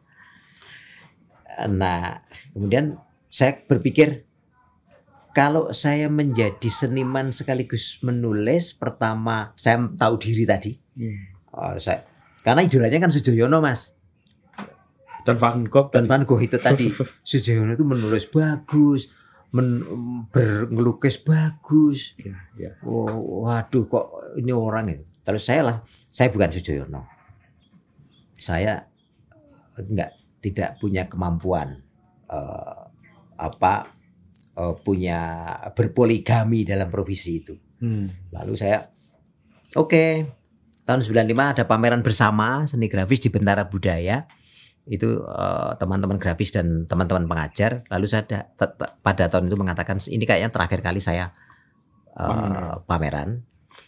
Nah, 1.71 2.19
kemudian 2.51 2.99
saya 3.31 3.63
berpikir 3.63 4.24
kalau 5.35 5.75
saya 5.75 6.07
menjadi 6.07 6.71
seniman 6.71 7.35
sekaligus 7.35 7.99
menulis, 8.07 8.71
pertama 8.71 9.51
saya 9.59 9.83
tahu 9.99 10.15
diri 10.23 10.47
tadi. 10.47 10.73
Hmm. 10.95 11.35
Oh, 11.51 11.75
saya 11.83 12.07
karena 12.47 12.63
idolanya 12.63 13.03
kan 13.03 13.11
Sujoyono 13.11 13.59
mas 13.65 13.97
Dan 15.25 15.41
Van 15.41 15.65
Gogh 15.65 15.89
dan 15.89 16.05
Van 16.05 16.23
Gogh 16.23 16.39
itu 16.45 16.61
tadi. 16.61 16.87
Sujoyono 17.31 17.75
itu 17.75 17.83
menulis 17.83 18.29
bagus, 18.29 19.09
men, 19.57 19.83
berngelukis 20.29 21.25
bagus. 21.25 22.13
ya, 22.21 22.37
ya. 22.55 22.71
Oh, 22.85 23.43
waduh 23.49 23.89
kok 23.89 24.37
ini 24.37 24.53
orang 24.53 24.93
ini. 24.93 25.05
Terus 25.25 25.49
saya 25.49 25.65
lah, 25.65 25.77
saya 26.13 26.29
bukan 26.29 26.53
Sujoyono. 26.53 27.09
Saya 28.37 28.85
enggak 29.81 30.13
tidak 30.45 30.77
punya 30.77 31.09
kemampuan 31.09 31.81
eh, 32.29 32.81
apa 33.41 33.94
eh, 34.55 34.75
punya 34.81 35.21
berpoligami 35.75 36.63
dalam 36.63 36.89
profesi 36.89 37.43
itu. 37.43 37.55
Hmm. 37.79 38.09
Lalu 38.31 38.55
saya 38.55 38.87
oke 39.75 40.05
tahun 40.85 41.01
95 41.01 41.35
ada 41.57 41.65
pameran 41.65 42.05
bersama 42.05 42.63
seni 42.65 42.87
grafis 42.87 43.25
di 43.25 43.31
Bentara 43.33 43.67
Budaya 43.67 44.25
itu 44.85 45.17
eh, 45.25 45.71
teman-teman 45.81 46.21
grafis 46.21 46.53
dan 46.53 46.85
teman-teman 46.85 47.25
pengajar 47.25 47.89
lalu 47.89 48.05
saya 48.05 48.29
ada- 48.29 48.47
te- 48.53 48.75
te- 48.77 48.93
pada 49.01 49.33
tahun 49.33 49.49
itu 49.49 49.57
mengatakan 49.57 49.97
ini 50.13 50.29
kayaknya 50.29 50.53
terakhir 50.53 50.85
kali 50.85 51.01
saya 51.01 51.33
eh, 52.13 52.21
Pameran. 52.21 52.85
pameran 52.85 53.29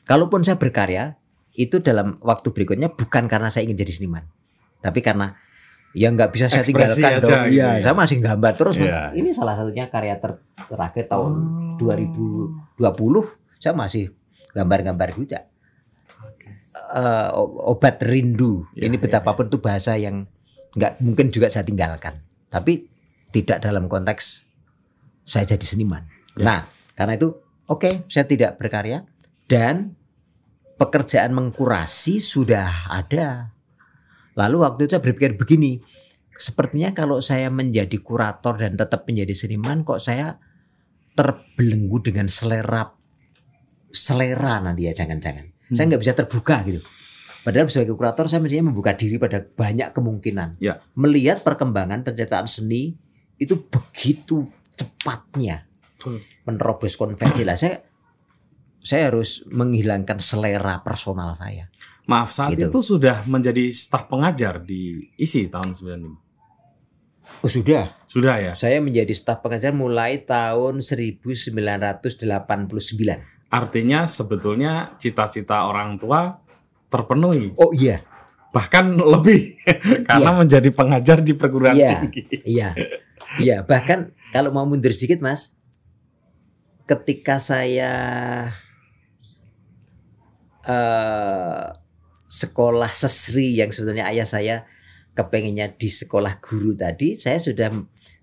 kalaupun 0.09 0.41
saya 0.41 0.57
berkarya 0.57 1.21
itu 1.53 1.85
dalam 1.85 2.17
waktu 2.25 2.49
berikutnya 2.53 2.93
bukan 2.93 3.29
karena 3.29 3.53
saya 3.53 3.69
ingin 3.69 3.77
jadi 3.77 3.93
seniman 3.93 4.25
tapi 4.81 5.05
karena 5.05 5.37
ya 5.97 6.13
nggak 6.13 6.29
bisa 6.29 6.47
saya 6.47 6.61
Ekspresi 6.61 7.01
tinggalkan 7.01 7.09
aja 7.09 7.17
dong 7.17 7.41
gitu 7.49 7.57
iya 7.57 7.69
ya. 7.73 7.83
saya 7.83 7.95
masih 7.97 8.17
gambar 8.21 8.53
terus. 8.53 8.77
Iya. 8.77 9.01
ini 9.13 9.33
salah 9.33 9.57
satunya 9.57 9.89
karya 9.89 10.21
ter- 10.21 10.45
terakhir 10.63 11.09
tahun 11.09 11.33
Oh. 11.33 11.81
2020 12.77 13.25
saya 13.57 13.73
masih 13.73 14.13
gambar-gambar 14.53 15.09
juga. 15.13 15.49
Eh, 16.77 17.29
o- 17.33 17.73
obat 17.73 17.97
rindu. 18.01 18.69
Ya, 18.73 18.85
Ini 18.85 18.97
ya, 18.97 19.03
betapapun 19.03 19.49
itu 19.49 19.57
bahasa 19.57 19.97
yang 19.97 20.29
nggak 20.73 21.01
mungkin 21.01 21.29
juga 21.29 21.49
saya 21.49 21.65
tinggalkan. 21.65 22.21
Tapi 22.47 22.85
tidak 23.31 23.61
dalam 23.61 23.89
konteks 23.89 24.45
saya 25.23 25.45
jadi 25.47 25.65
seniman. 25.65 26.05
Ya. 26.37 26.45
Nah, 26.45 26.61
karena 26.93 27.17
itu 27.17 27.33
oke, 27.67 28.05
saya 28.07 28.25
tidak 28.25 28.57
berkarya 28.57 29.09
dan 29.47 29.97
pekerjaan 30.77 31.33
mengkurasi 31.33 32.21
sudah 32.21 32.87
ada. 32.87 33.56
Lalu 34.37 34.57
waktu 34.61 34.81
itu 34.85 34.91
saya 34.97 35.03
berpikir 35.03 35.35
begini, 35.41 35.81
sepertinya 36.37 36.93
kalau 36.93 37.25
saya 37.25 37.49
menjadi 37.49 37.97
kurator 38.05 38.61
dan 38.61 38.77
tetap 38.77 39.09
menjadi 39.09 39.33
seniman 39.33 39.83
kok 39.83 40.05
saya 40.05 40.37
terbelenggu 41.17 42.05
dengan 42.05 42.29
selera 42.29 42.93
selera 43.89 44.61
nanti 44.61 44.85
ya 44.85 44.93
jangan-jangan. 44.93 45.73
Saya 45.73 45.89
Hmm. 45.89 45.89
nggak 45.89 46.03
bisa 46.05 46.13
terbuka 46.13 46.57
gitu. 46.69 46.81
Padahal 47.43 47.71
sebagai 47.71 47.95
kurator 47.97 48.27
saya 48.29 48.43
mestinya 48.43 48.69
membuka 48.75 48.93
diri 48.93 49.17
pada 49.17 49.39
banyak 49.41 49.95
kemungkinan. 49.95 50.61
Ya. 50.61 50.83
Melihat 50.99 51.41
perkembangan 51.47 52.03
penciptaan 52.03 52.51
seni 52.51 52.99
itu 53.39 53.55
begitu 53.71 54.51
cepatnya 54.77 55.65
Betul. 55.97 56.27
menerobos 56.45 56.99
konvensi 56.99 57.47
lah. 57.47 57.57
Saya 57.57 57.81
saya 58.83 59.11
harus 59.11 59.47
menghilangkan 59.49 60.19
selera 60.19 60.83
personal 60.83 61.39
saya. 61.39 61.71
Maaf, 62.07 62.31
saat 62.31 62.55
Gitu. 62.55 62.67
itu 62.67 62.79
sudah 62.81 63.23
menjadi 63.25 63.69
staf 63.69 64.07
pengajar 64.07 64.59
di 64.59 65.11
ISI 65.17 65.47
tahun 65.47 65.75
95. 65.75 66.19
Oh 67.37 67.51
sudah, 67.51 67.95
Sudah 68.07 68.35
ya. 68.39 68.53
saya 68.55 68.79
menjadi 68.79 69.11
staf 69.11 69.41
pengajar 69.41 69.71
mulai 69.71 70.19
tahun 70.19 70.79
1989. 70.79 73.23
Artinya 73.49 74.05
sebetulnya 74.05 74.93
cita-cita 74.97 75.65
orang 75.65 75.97
tua 75.97 76.41
terpenuhi, 76.87 77.53
Oh 77.57 77.71
iya, 77.71 78.03
bahkan 78.51 78.95
lebih 78.95 79.59
karena 80.09 80.31
menjadi 80.33 80.71
pengajar 80.71 81.19
di 81.19 81.35
perguruan 81.35 81.75
Iya. 81.75 81.89
tinggi. 82.01 82.21
Iya, 82.47 82.69
iya. 83.37 83.57
Bahkan 83.63 84.31
kalau 84.31 84.51
mau 84.51 84.63
mundur 84.63 84.91
sedikit, 84.91 85.19
Mas, 85.19 85.51
ketika 86.87 87.37
saya 87.37 87.93
eh 90.63 91.65
sekolah 92.27 92.91
sesri 92.91 93.55
yang 93.57 93.71
sebetulnya 93.71 94.11
ayah 94.11 94.27
saya 94.27 94.57
kepengennya 95.17 95.75
di 95.79 95.89
sekolah 95.89 96.43
guru 96.45 96.77
tadi, 96.77 97.17
saya 97.17 97.41
sudah 97.41 97.73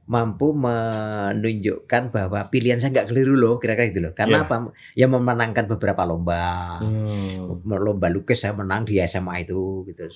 mampu 0.04 0.52
menunjukkan 0.52 2.12
bahwa 2.12 2.52
pilihan 2.52 2.76
saya 2.76 2.92
nggak 2.92 3.08
keliru 3.16 3.40
loh, 3.40 3.56
kira-kira 3.56 3.88
gitu 3.88 4.02
loh. 4.04 4.14
Karena 4.14 4.44
Iya. 4.44 4.46
apa? 4.46 4.56
Ya 5.00 5.08
memenangkan 5.08 5.66
beberapa 5.72 6.04
lomba 6.04 6.78
Hmm. 6.84 7.64
lomba 7.64 8.12
lukis 8.12 8.44
saya 8.44 8.52
menang 8.52 8.84
di 8.84 9.00
SMA 9.00 9.48
itu 9.48 9.88
gitu. 9.88 10.12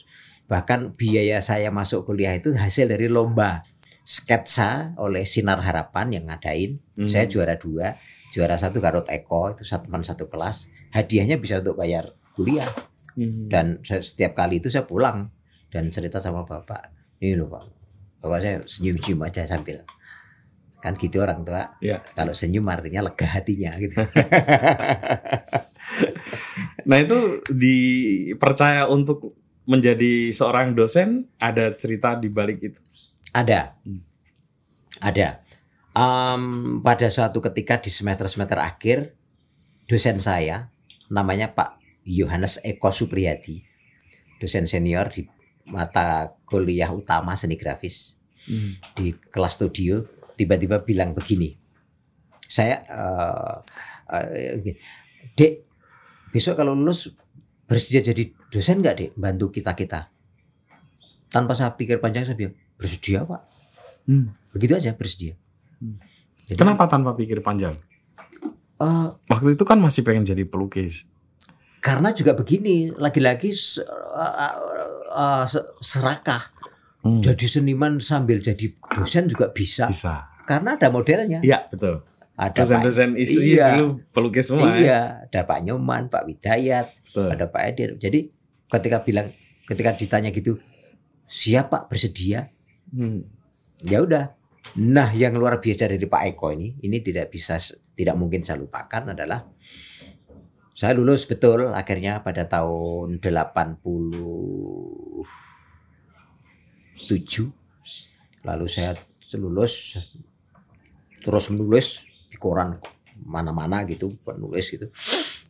Bahkan 0.52 1.00
biaya 1.00 1.40
saya 1.40 1.72
masuk 1.72 2.04
kuliah 2.04 2.36
itu 2.36 2.52
hasil 2.52 2.92
dari 2.92 3.08
lomba 3.08 3.64
sketsa 4.08 4.96
oleh 5.00 5.24
Sinar 5.24 5.64
Harapan 5.64 6.12
yang 6.20 6.26
ngadain. 6.28 6.80
Hmm. 7.00 7.08
Saya 7.08 7.28
juara 7.28 7.56
dua, 7.56 7.96
juara 8.36 8.60
satu 8.60 8.84
Garut 8.84 9.08
Eko 9.08 9.56
itu 9.56 9.64
satu 9.64 9.88
teman 9.88 10.04
satu 10.04 10.28
kelas. 10.28 10.68
Hadiahnya 10.92 11.40
bisa 11.40 11.60
untuk 11.60 11.80
bayar 11.80 12.12
kuliah. 12.36 12.68
Hmm. 13.18 13.50
Dan 13.50 13.66
saya- 13.82 14.06
setiap 14.06 14.38
kali 14.38 14.62
itu 14.62 14.70
saya 14.70 14.86
pulang 14.86 15.26
dan 15.68 15.90
cerita 15.90 16.22
sama 16.22 16.46
bapak, 16.46 16.94
ini 17.18 17.34
loh 17.34 17.50
pak, 17.50 17.66
bapak 18.22 18.40
saya 18.40 18.56
senyum-senyum 18.64 19.26
aja 19.26 19.44
sambil 19.44 19.82
kan 20.78 20.94
gitu 20.94 21.18
orang 21.20 21.42
tua. 21.42 21.74
Ya. 21.82 22.06
Kalau 22.14 22.32
senyum 22.32 22.62
artinya 22.70 23.02
lega 23.02 23.26
hatinya 23.26 23.74
gitu. 23.82 23.98
Nah 26.88 26.98
itu 27.00 27.42
dipercaya 27.52 28.88
untuk 28.88 29.36
menjadi 29.68 30.32
seorang 30.32 30.72
dosen 30.72 31.28
ada 31.36 31.76
cerita 31.76 32.16
di 32.16 32.32
balik 32.32 32.60
itu. 32.64 32.80
Ada, 33.36 33.76
Hmm. 33.84 34.02
ada. 35.04 35.44
Em, 35.92 36.44
pada 36.80 37.08
suatu 37.10 37.42
ketika 37.42 37.82
di 37.82 37.90
semester-semester 37.92 38.56
akhir, 38.56 39.12
dosen 39.90 40.22
saya 40.22 40.72
namanya 41.10 41.52
Pak 41.52 41.77
Yohanes 42.08 42.64
Eko 42.64 42.90
Supriyadi, 42.90 43.60
dosen 44.40 44.64
senior 44.64 45.12
di 45.12 45.28
mata 45.68 46.32
kuliah 46.48 46.88
utama 46.96 47.36
seni 47.36 47.60
grafis 47.60 48.16
di 48.96 49.12
kelas 49.12 49.60
studio, 49.60 50.08
tiba-tiba 50.40 50.80
bilang 50.80 51.12
begini, 51.12 51.52
saya, 52.48 52.80
eh, 52.88 53.56
eh, 54.64 54.80
dek, 55.36 55.54
besok 56.32 56.56
kalau 56.56 56.72
lulus 56.72 57.12
bersedia 57.68 58.00
jadi 58.00 58.32
dosen 58.48 58.80
nggak 58.80 58.96
dek, 58.96 59.12
bantu 59.20 59.52
kita 59.52 59.76
kita. 59.76 60.08
Tanpa 61.28 61.60
saya 61.60 61.76
pikir 61.76 62.00
panjang 62.00 62.24
saya 62.24 62.40
bilang 62.40 62.56
bersedia 62.80 63.28
pak. 63.28 63.42
Hmm. 64.08 64.32
Begitu 64.56 64.80
aja 64.80 64.96
bersedia. 64.96 65.36
Hmm. 65.84 66.00
Jadi, 66.48 66.56
Kenapa 66.56 66.88
tanpa 66.88 67.12
pikir 67.20 67.44
panjang? 67.44 67.76
eh, 68.80 69.08
Waktu 69.28 69.60
itu 69.60 69.68
kan 69.68 69.76
masih 69.84 70.08
pengen 70.08 70.24
jadi 70.24 70.48
pelukis. 70.48 71.12
Karena 71.80 72.10
juga 72.12 72.34
begini, 72.34 72.90
lagi-lagi 72.92 73.50
eh, 73.50 73.84
eh, 73.84 74.56
eh, 75.12 75.46
se- 75.48 75.68
serakah. 75.80 76.44
Hmm. 77.02 77.22
Jadi 77.24 77.46
seniman 77.48 78.02
sambil 78.02 78.42
jadi 78.42 78.74
dosen 78.92 79.30
juga 79.30 79.54
bisa. 79.54 79.88
Bisa. 79.88 80.28
Karena 80.44 80.76
ada 80.76 80.90
modelnya. 80.90 81.40
Iya 81.40 81.64
betul. 81.68 82.04
Ada 82.38 82.54
Pak, 82.54 82.58
Dosen-dosen 82.70 83.10
istri 83.18 83.58
Iya. 83.58 83.82
dulu 83.82 83.88
pelukis 84.14 84.46
semua. 84.54 84.70
ya. 84.70 84.78
iya, 84.78 85.00
ada 85.26 85.42
Pak 85.42 85.60
Nyoman, 85.66 86.06
Pak 86.06 86.24
Widayat, 86.30 86.86
Betul. 87.10 87.34
ada 87.34 87.46
Pak 87.50 87.62
Edir. 87.74 87.90
Jadi 87.98 88.30
ketika 88.70 89.02
bilang, 89.02 89.34
ketika 89.66 89.98
ditanya 89.98 90.30
gitu, 90.30 90.62
siap 91.26 91.74
Pak 91.74 91.90
bersedia? 91.90 92.46
Hmm. 92.94 93.26
Ya 93.82 94.06
udah. 94.06 94.38
Nah, 94.78 95.18
yang 95.18 95.34
luar 95.34 95.58
biasa 95.58 95.90
dari 95.90 96.06
Pak 96.06 96.24
Eko 96.36 96.54
ini, 96.54 96.78
ini 96.86 97.02
tidak 97.02 97.34
bisa, 97.34 97.58
tidak 97.98 98.14
mungkin 98.14 98.46
saya 98.46 98.62
lupakan 98.62 99.18
adalah 99.18 99.42
saya 100.78 100.94
lulus 100.94 101.26
betul 101.26 101.74
akhirnya 101.74 102.22
pada 102.22 102.46
tahun 102.46 103.18
87. 103.18 105.26
Lalu 108.46 108.66
saya 108.70 108.94
lulus 109.42 109.98
terus 111.26 111.50
menulis 111.50 112.06
di 112.30 112.38
koran 112.38 112.78
mana-mana 113.26 113.82
gitu, 113.90 114.22
penulis 114.22 114.70
gitu. 114.70 114.94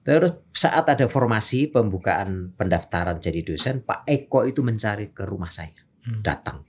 Terus 0.08 0.48
saat 0.56 0.88
ada 0.88 1.12
formasi 1.12 1.68
pembukaan 1.68 2.56
pendaftaran 2.56 3.20
jadi 3.20 3.44
dosen, 3.44 3.84
Pak 3.84 4.08
Eko 4.08 4.48
itu 4.48 4.64
mencari 4.64 5.12
ke 5.12 5.28
rumah 5.28 5.52
saya, 5.52 5.76
Hmm. 6.08 6.24
datang. 6.24 6.64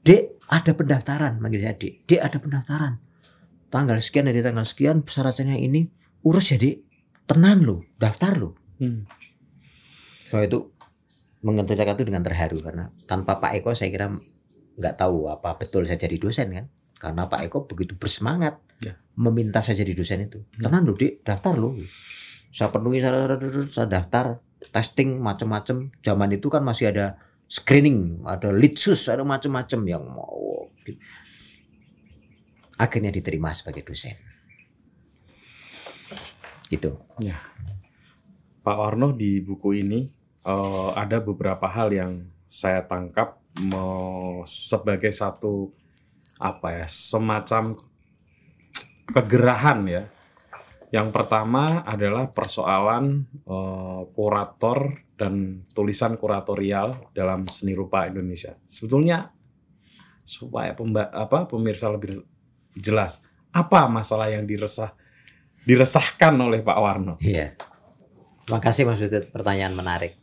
Dek, 0.00 0.40
ada 0.48 0.72
pendaftaran, 0.72 1.36
manggil 1.36 1.60
saya 1.60 1.76
Dek. 1.76 2.08
Dek, 2.08 2.20
ada 2.24 2.40
pendaftaran. 2.40 2.96
Tanggal 3.68 4.00
sekian 4.00 4.24
dari 4.24 4.40
tanggal 4.40 4.64
sekian 4.64 5.04
syaratnya 5.04 5.60
ini 5.60 5.84
urus 6.24 6.56
ya 6.56 6.58
Dek. 6.58 6.91
Tenan 7.26 7.62
lo, 7.64 7.86
daftar 7.96 8.36
lo. 8.36 8.58
Hmm. 8.82 9.06
Saya 10.28 10.48
itu 10.48 10.72
mengerjakan 11.42 11.98
itu 11.98 12.04
dengan 12.06 12.22
terharu 12.22 12.58
karena 12.62 12.94
tanpa 13.10 13.42
Pak 13.42 13.58
Eko 13.58 13.74
saya 13.74 13.90
kira 13.90 14.06
nggak 14.78 14.94
tahu 14.94 15.28
apa 15.28 15.58
betul 15.58 15.84
saya 15.84 15.98
jadi 16.00 16.16
dosen 16.18 16.48
kan. 16.52 16.66
Karena 16.98 17.26
Pak 17.26 17.50
Eko 17.50 17.66
begitu 17.66 17.98
bersemangat 17.98 18.58
Ya. 18.82 18.98
meminta 19.14 19.62
saya 19.62 19.78
jadi 19.78 19.94
dosen 19.94 20.26
itu. 20.26 20.42
Hmm. 20.42 20.66
Tenan 20.66 20.82
lo 20.82 20.98
Dek, 20.98 21.22
daftar 21.22 21.54
lo. 21.54 21.78
Saya 22.50 22.68
penuhi 22.74 22.98
saya, 22.98 23.30
saya 23.70 23.86
daftar 23.86 24.42
testing 24.74 25.22
macam-macam. 25.22 25.94
Zaman 26.02 26.30
itu 26.34 26.50
kan 26.50 26.66
masih 26.66 26.90
ada 26.90 27.14
screening, 27.46 28.26
ada 28.26 28.50
litsus, 28.50 29.06
ada 29.06 29.22
macam-macam 29.22 29.80
yang 29.86 30.02
mau 30.02 30.66
akhirnya 32.74 33.14
diterima 33.14 33.54
sebagai 33.54 33.86
dosen. 33.86 34.18
Gitu. 36.72 36.96
Pak 38.64 38.76
Warno 38.80 39.12
di 39.12 39.44
buku 39.44 39.84
ini 39.84 40.08
eh, 40.46 40.90
ada 40.96 41.20
beberapa 41.20 41.68
hal 41.68 41.92
yang 41.92 42.12
saya 42.48 42.80
tangkap 42.88 43.36
mau 43.60 44.40
sebagai 44.48 45.12
satu 45.12 45.68
apa 46.40 46.82
ya 46.82 46.86
semacam 46.88 47.76
kegerahan 49.12 49.80
ya. 49.84 50.04
Yang 50.92 51.08
pertama 51.12 51.84
adalah 51.84 52.32
persoalan 52.32 53.28
eh, 53.44 54.02
kurator 54.16 54.96
dan 55.20 55.66
tulisan 55.76 56.16
kuratorial 56.16 57.12
dalam 57.12 57.44
seni 57.44 57.76
rupa 57.76 58.08
Indonesia. 58.08 58.56
Sebetulnya 58.64 59.28
supaya 60.24 60.72
pemba- 60.72 61.12
apa 61.12 61.44
pemirsa 61.50 61.90
lebih 61.90 62.22
jelas 62.78 63.20
apa 63.52 63.84
masalah 63.90 64.32
yang 64.32 64.48
diresah 64.48 64.96
diresahkan 65.62 66.34
oleh 66.38 66.60
Pak 66.62 66.78
Warno. 66.78 67.14
Iya. 67.22 67.54
Makasih 68.50 68.86
Mas 68.86 68.98
Utut, 68.98 69.30
pertanyaan 69.30 69.74
menarik. 69.78 70.18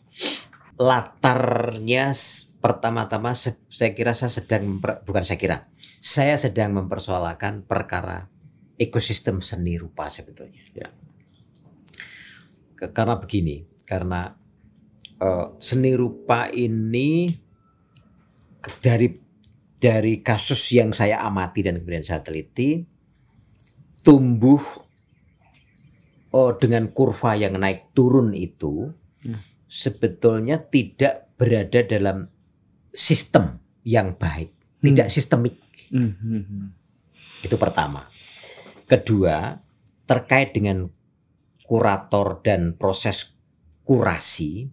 Latarnya 0.76 2.12
pertama-tama 2.60 3.32
saya 3.36 3.92
kira 3.96 4.12
saya 4.12 4.32
sedang 4.32 4.80
bukan 4.80 5.24
saya 5.24 5.40
kira. 5.40 5.58
Saya 6.00 6.36
sedang 6.40 6.76
mempersoalkan 6.76 7.64
perkara 7.68 8.28
ekosistem 8.80 9.44
seni 9.44 9.76
rupa 9.76 10.08
sebetulnya. 10.08 10.64
Ya. 10.72 10.88
Karena 12.80 13.20
begini, 13.20 13.64
karena 13.84 14.32
eh, 15.20 15.48
seni 15.60 15.92
rupa 15.96 16.48
ini 16.52 17.28
dari 18.80 19.08
dari 19.80 20.20
kasus 20.20 20.76
yang 20.76 20.92
saya 20.92 21.24
amati 21.24 21.64
dan 21.64 21.80
kemudian 21.80 22.04
saya 22.04 22.20
teliti 22.20 22.84
tumbuh 24.04 24.60
oh 26.32 26.54
dengan 26.56 26.90
kurva 26.92 27.34
yang 27.36 27.58
naik 27.58 27.94
turun 27.94 28.34
itu 28.34 28.94
Hmm. 29.20 29.44
sebetulnya 29.68 30.64
tidak 30.64 31.36
berada 31.36 31.84
dalam 31.84 32.32
sistem 32.96 33.60
yang 33.84 34.16
baik, 34.16 34.56
tidak 34.80 35.12
sistemik. 35.12 35.60
Hmm. 35.92 36.72
Itu 37.44 37.60
pertama. 37.60 38.08
Kedua, 38.88 39.60
terkait 40.08 40.56
dengan 40.56 40.88
kurator 41.68 42.40
dan 42.40 42.80
proses 42.80 43.36
kurasi, 43.84 44.72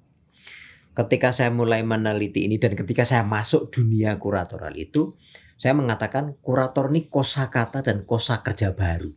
ketika 0.94 1.34
saya 1.34 1.50
mulai 1.50 1.82
meneliti 1.82 2.46
ini 2.46 2.56
dan 2.56 2.78
ketika 2.78 3.02
saya 3.02 3.26
masuk 3.26 3.74
dunia 3.74 4.14
kuratoral 4.16 4.78
itu, 4.78 5.18
saya 5.58 5.74
mengatakan 5.74 6.38
kurator 6.38 6.86
ini 6.94 7.10
kosakata 7.10 7.82
dan 7.82 8.06
kosa 8.06 8.40
kerja 8.46 8.70
baru 8.70 9.10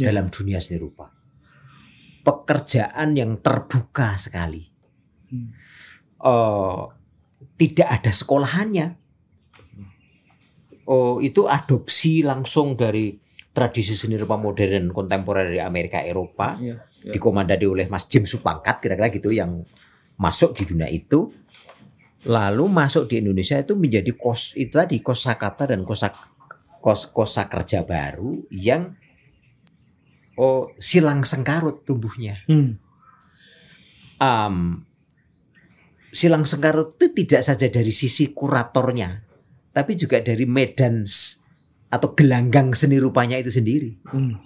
Ya. 0.00 0.08
dalam 0.10 0.32
dunia 0.32 0.58
seni 0.58 0.80
rupa. 0.82 1.12
Pekerjaan 2.22 3.18
yang 3.18 3.38
terbuka 3.42 4.14
sekali. 4.14 4.62
Hmm. 5.30 5.50
Eh, 6.22 6.82
tidak 7.58 7.88
ada 8.00 8.10
sekolahannya. 8.14 8.86
Oh, 10.86 11.22
itu 11.22 11.46
adopsi 11.46 12.26
langsung 12.26 12.74
dari 12.74 13.14
tradisi 13.52 13.92
seni 13.92 14.16
rupa 14.16 14.40
modern 14.40 14.90
kontemporer 14.90 15.52
dari 15.52 15.60
Amerika 15.60 16.00
Eropa 16.00 16.56
Iya, 16.56 16.80
iya. 17.04 17.12
dikomandai 17.12 17.60
oleh 17.68 17.86
Mas 17.86 18.08
Jim 18.08 18.24
Supangkat 18.24 18.80
kira-kira 18.80 19.12
gitu 19.12 19.28
yang 19.28 19.60
masuk 20.16 20.56
di 20.56 20.64
dunia 20.64 20.88
itu 20.88 21.28
lalu 22.24 22.64
masuk 22.72 23.12
di 23.12 23.20
Indonesia 23.20 23.60
itu 23.60 23.76
menjadi 23.76 24.08
kos 24.16 24.56
itu 24.56 24.72
tadi 24.72 25.04
kosakata 25.04 25.68
dan 25.68 25.84
kosa 25.84 26.08
kos 26.80 27.12
kosa 27.12 27.50
kerja 27.50 27.84
baru 27.84 28.40
yang 28.48 28.96
oh 30.38 30.72
silang 30.80 31.24
sengkarut 31.26 31.84
tumbuhnya 31.84 32.40
Hmm. 32.48 32.78
Am, 34.22 34.86
silang 36.14 36.46
sengkarut 36.46 36.94
itu 36.94 37.10
tidak 37.10 37.42
saja 37.42 37.66
dari 37.66 37.90
sisi 37.90 38.30
kuratornya 38.30 39.18
tapi 39.74 39.98
juga 39.98 40.22
dari 40.22 40.46
medan 40.46 41.02
atau 41.92 42.08
gelanggang 42.14 42.70
seni 42.72 42.96
rupanya 43.02 43.36
itu 43.40 43.50
sendiri 43.52 43.98
Hmm. 44.12 44.36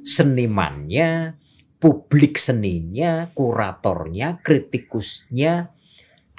senimannya, 0.00 1.36
publik 1.76 2.40
seninya, 2.40 3.28
kuratornya, 3.36 4.40
kritikusnya, 4.40 5.68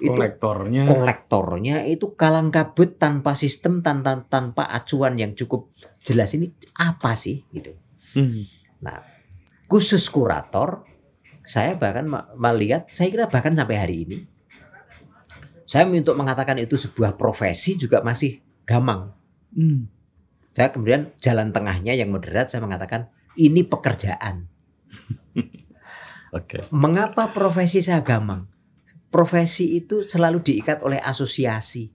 itu 0.02 0.10
kolektornya 0.10 0.90
kolektornya 0.90 1.76
itu 1.86 2.18
kalang 2.18 2.50
kabut 2.50 2.98
tanpa 2.98 3.38
sistem 3.38 3.86
tanpa 3.86 4.26
tanpa 4.26 4.66
acuan 4.66 5.14
yang 5.22 5.38
cukup 5.38 5.70
jelas 6.02 6.34
ini 6.34 6.50
apa 6.74 7.14
sih 7.14 7.46
gitu. 7.54 7.78
Hmm. 8.18 8.50
Khusus 9.72 10.10
kurator 10.12 10.84
saya 11.48 11.80
bahkan 11.80 12.06
melihat 12.36 12.86
saya 12.92 13.08
kira 13.10 13.26
bahkan 13.32 13.56
sampai 13.56 13.78
hari 13.80 13.96
ini 14.06 14.18
saya 15.72 15.88
untuk 15.88 16.20
mengatakan 16.20 16.60
itu 16.60 16.76
sebuah 16.76 17.16
profesi 17.16 17.80
juga 17.80 18.04
masih 18.04 18.44
gamang. 18.68 19.16
Hmm. 19.56 19.88
Saya 20.52 20.68
kemudian 20.76 21.16
jalan 21.24 21.56
tengahnya 21.56 21.96
yang 21.96 22.12
moderat 22.12 22.52
saya 22.52 22.60
mengatakan 22.60 23.08
ini 23.40 23.64
pekerjaan. 23.64 24.52
Oke. 26.36 26.68
Mengapa 26.76 27.32
profesi 27.32 27.80
saya 27.80 28.04
gamang? 28.04 28.52
Profesi 29.08 29.80
itu 29.80 30.04
selalu 30.04 30.44
diikat 30.44 30.84
oleh 30.84 31.00
asosiasi. 31.00 31.88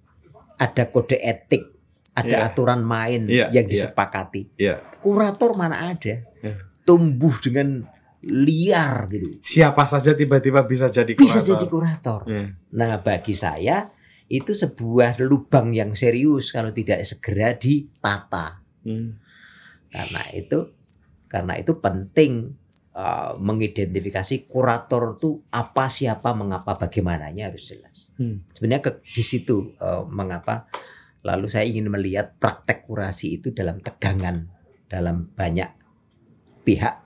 Ada 0.57 0.89
kode 0.89 1.20
etik, 1.20 1.68
ada 2.16 2.41
Iya. 2.41 2.49
aturan 2.49 2.80
main 2.80 3.28
Iya, 3.28 3.53
yang 3.53 3.68
iya. 3.68 3.72
disepakati. 3.76 4.57
Iya. 4.57 4.80
Kurator 5.05 5.53
mana 5.53 5.93
ada? 5.93 6.24
Iya. 6.41 6.57
Tumbuh 6.87 7.34
dengan 7.43 7.82
liar 8.26 9.07
gitu. 9.12 9.39
Siapa 9.43 9.84
saja 9.87 10.14
tiba-tiba 10.16 10.64
bisa 10.66 10.91
jadi 10.91 11.14
Bisa 11.14 11.43
kurator. 11.43 11.51
jadi 11.53 11.66
kurator. 11.66 12.20
Iya. 12.26 12.45
Nah, 12.74 12.93
bagi 13.03 13.34
saya 13.37 13.91
itu 14.26 14.53
sebuah 14.55 15.22
lubang 15.22 15.70
yang 15.70 15.95
serius 15.95 16.51
kalau 16.51 16.74
tidak 16.74 17.07
segera 17.07 17.55
ditata. 17.55 18.62
Hmm. 18.82 19.18
Karena 19.91 20.22
itu 20.34 20.59
karena 21.26 21.55
itu 21.59 21.78
penting 21.78 22.55
uh, 22.95 23.39
mengidentifikasi 23.39 24.47
kurator 24.51 25.14
itu 25.18 25.43
apa, 25.55 25.87
siapa, 25.87 26.34
mengapa, 26.34 26.74
bagaimananya 26.74 27.55
harus 27.55 27.70
jelas. 27.70 28.11
Hmm. 28.18 28.43
Sebenarnya 28.51 28.82
ke, 28.82 28.91
di 29.03 29.22
situ 29.22 29.76
uh, 29.78 30.03
mengapa 30.09 30.66
lalu 31.26 31.51
saya 31.51 31.66
ingin 31.66 31.91
melihat 31.91 32.39
praktek 32.39 32.87
kurasi 32.87 33.43
itu 33.43 33.51
dalam 33.51 33.82
tegangan 33.82 34.47
dalam 34.87 35.26
banyak 35.34 35.86
pihak 36.67 36.99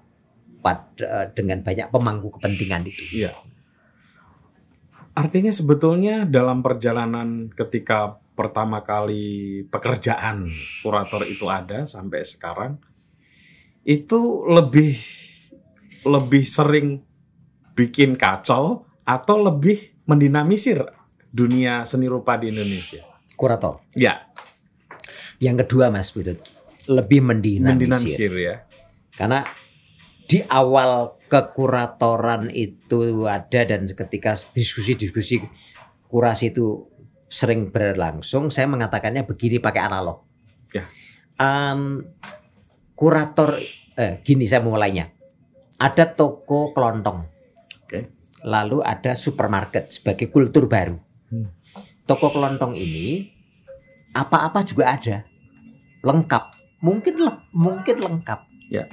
pada 0.65 1.29
dengan 1.37 1.61
banyak 1.61 1.93
pemangku 1.93 2.33
kepentingan 2.41 2.89
itu. 2.89 3.25
Iya. 3.25 3.33
Artinya 5.13 5.53
sebetulnya 5.53 6.25
dalam 6.25 6.65
perjalanan 6.65 7.53
ketika 7.53 8.17
pertama 8.33 8.81
kali 8.81 9.63
pekerjaan 9.69 10.49
kurator 10.81 11.29
itu 11.29 11.45
ada 11.53 11.85
sampai 11.85 12.25
sekarang 12.25 12.81
itu 13.85 14.49
lebih 14.49 14.97
lebih 16.09 16.45
sering 16.49 17.05
bikin 17.77 18.17
kacau 18.17 18.89
atau 19.05 19.37
lebih 19.45 19.93
mendinamisir 20.09 20.81
dunia 21.29 21.85
seni 21.85 22.09
rupa 22.09 22.41
di 22.41 22.49
Indonesia. 22.49 23.05
Kurator. 23.37 23.85
Ya, 23.97 24.25
Yang 25.41 25.65
kedua 25.65 25.89
Mas 25.89 26.13
Budut, 26.13 26.37
lebih 26.85 27.25
mendinamisir. 27.25 27.73
mendinamisir 27.73 28.33
ya. 28.37 28.57
Karena 29.15 29.45
di 30.31 30.43
awal 30.47 31.19
kekuratoran 31.27 32.51
itu 32.55 33.27
ada 33.27 33.67
dan 33.67 33.87
ketika 33.87 34.39
diskusi-diskusi 34.55 35.43
kurasi 36.07 36.51
itu 36.55 36.87
sering 37.31 37.71
berlangsung, 37.71 38.51
saya 38.51 38.67
mengatakannya 38.67 39.23
begini 39.23 39.63
pakai 39.63 39.83
analog. 39.87 40.27
Ya. 40.75 40.87
Em, 41.39 42.03
kurator, 42.99 43.59
eh, 43.95 44.19
gini 44.27 44.51
saya 44.51 44.67
mulainya. 44.67 45.15
Ada 45.79 46.13
toko 46.13 46.75
kelontong. 46.75 47.27
Oke. 47.87 48.11
Lalu 48.43 48.83
ada 48.83 49.15
supermarket 49.15 49.95
sebagai 49.95 50.29
kultur 50.29 50.67
baru. 50.67 50.99
Hmm. 51.31 51.55
Toko 52.05 52.35
kelontong 52.35 52.75
ini 52.75 53.31
apa-apa 54.11 54.67
juga 54.67 54.91
ada, 54.99 55.23
lengkap. 56.03 56.45
Mungkin 56.83 57.15
le- 57.23 57.47
mungkin 57.55 57.97
lengkap. 58.03 58.50
Ya. 58.71 58.87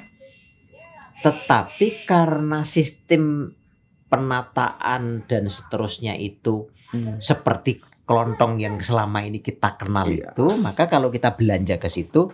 Tetapi 1.21 2.05
karena 2.09 2.65
sistem 2.65 3.53
penataan 4.07 5.27
dan 5.27 5.45
seterusnya 5.47 6.15
itu 6.15 6.71
Hmm. 6.87 7.19
seperti 7.19 7.83
kelontong 8.07 8.63
yang 8.63 8.79
selama 8.79 9.19
ini 9.19 9.43
kita 9.43 9.75
kenal 9.75 10.07
Iya. 10.07 10.31
itu, 10.31 10.47
maka 10.63 10.87
kalau 10.87 11.11
kita 11.11 11.35
belanja 11.35 11.75
ke 11.75 11.91
situ, 11.91 12.31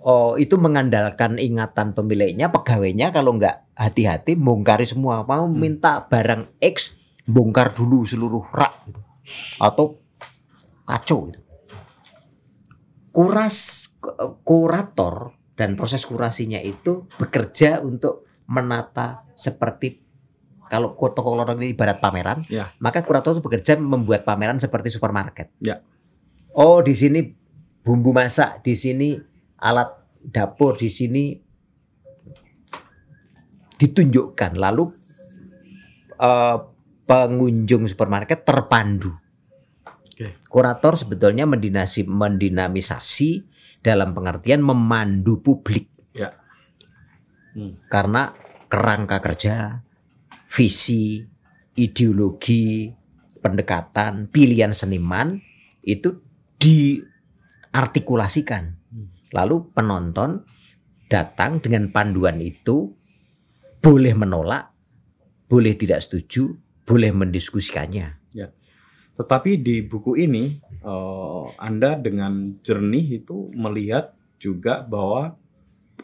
oh 0.00 0.38
itu 0.38 0.54
mengandalkan 0.54 1.42
ingatan 1.42 1.90
pemiliknya, 1.90 2.54
pegawainya 2.54 3.10
kalau 3.10 3.34
nggak 3.34 3.74
hati-hati 3.74 4.38
bongkari 4.38 4.86
semua, 4.86 5.26
mau 5.26 5.50
Hmm. 5.50 5.58
minta 5.58 6.06
barang 6.06 6.54
X, 6.62 6.94
bongkar 7.26 7.74
dulu 7.74 8.06
seluruh 8.06 8.46
rak 8.54 8.74
gitu. 8.86 9.00
atau 9.58 9.98
kacau. 10.86 11.32
Gitu. 11.32 11.40
Kuras 13.10 13.88
kurator 14.42 15.32
dan 15.54 15.78
proses 15.78 16.02
kurasinya 16.02 16.58
itu 16.58 17.06
bekerja 17.18 17.78
untuk 17.82 18.26
menata 18.50 19.24
seperti 19.38 20.04
kalau 20.68 20.96
toko 20.96 21.36
kelontong 21.36 21.60
ini 21.62 21.76
ibarat 21.76 22.00
pameran, 22.00 22.42
Ya. 22.50 22.72
maka 22.82 23.04
kurator 23.04 23.36
itu 23.36 23.42
bekerja 23.44 23.78
membuat 23.78 24.26
pameran 24.26 24.58
seperti 24.58 24.90
supermarket. 24.90 25.52
Ya. 25.62 25.84
Oh, 26.56 26.80
di 26.82 26.96
sini 26.96 27.20
bumbu 27.84 28.10
masak, 28.10 28.64
di 28.64 28.74
sini 28.74 29.14
alat 29.60 29.92
dapur, 30.24 30.74
di 30.74 30.88
sini 30.90 31.36
ditunjukkan. 33.76 34.52
Lalu 34.56 34.84
eh, 36.18 36.56
pengunjung 37.04 37.84
supermarket 37.84 38.42
terpandu. 38.42 39.12
Oke. 39.84 40.40
Kurator 40.48 40.96
sebetulnya 40.96 41.44
mendinasi, 41.44 42.08
mendinamisasi 42.08 43.30
dalam 43.84 44.16
pengertian 44.16 44.64
memandu 44.64 45.44
publik. 45.44 45.92
Ya. 46.16 46.32
Hmm. 47.52 47.76
Karena 47.92 48.32
kerangka 48.72 49.20
kerja, 49.20 49.84
visi, 50.48 51.20
ideologi, 51.76 52.88
pendekatan, 53.44 54.32
pilihan 54.32 54.72
seniman 54.72 55.36
itu 55.84 56.16
diartikulasikan. 56.56 58.72
Hmm. 58.88 59.12
Lalu 59.36 59.68
penonton 59.76 60.48
datang 61.12 61.60
dengan 61.60 61.92
panduan 61.92 62.40
itu 62.40 62.88
boleh 63.84 64.16
menolak, 64.16 64.72
boleh 65.44 65.76
tidak 65.76 66.00
setuju, 66.00 66.56
boleh 66.88 67.12
mendiskusikannya. 67.12 68.32
Tetapi 69.14 69.62
di 69.62 69.82
buku 69.86 70.18
ini 70.18 70.58
eh, 70.82 71.44
Anda 71.58 71.94
dengan 71.98 72.58
jernih 72.60 73.22
itu 73.22 73.50
melihat 73.54 74.12
juga 74.38 74.82
bahwa 74.82 75.38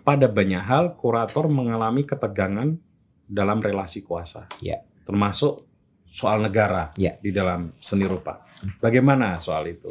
pada 0.01 0.31
banyak 0.31 0.63
hal 0.65 0.97
kurator 0.97 1.51
mengalami 1.51 2.07
ketegangan 2.07 2.79
dalam 3.27 3.59
relasi 3.61 4.03
kuasa. 4.03 4.49
Ya. 4.63 4.83
Termasuk 5.07 5.67
soal 6.11 6.43
negara 6.43 6.91
Ya. 6.99 7.15
di 7.23 7.31
dalam 7.31 7.75
seni 7.79 8.07
rupa. 8.07 8.43
Bagaimana 8.83 9.39
soal 9.39 9.71
itu? 9.71 9.89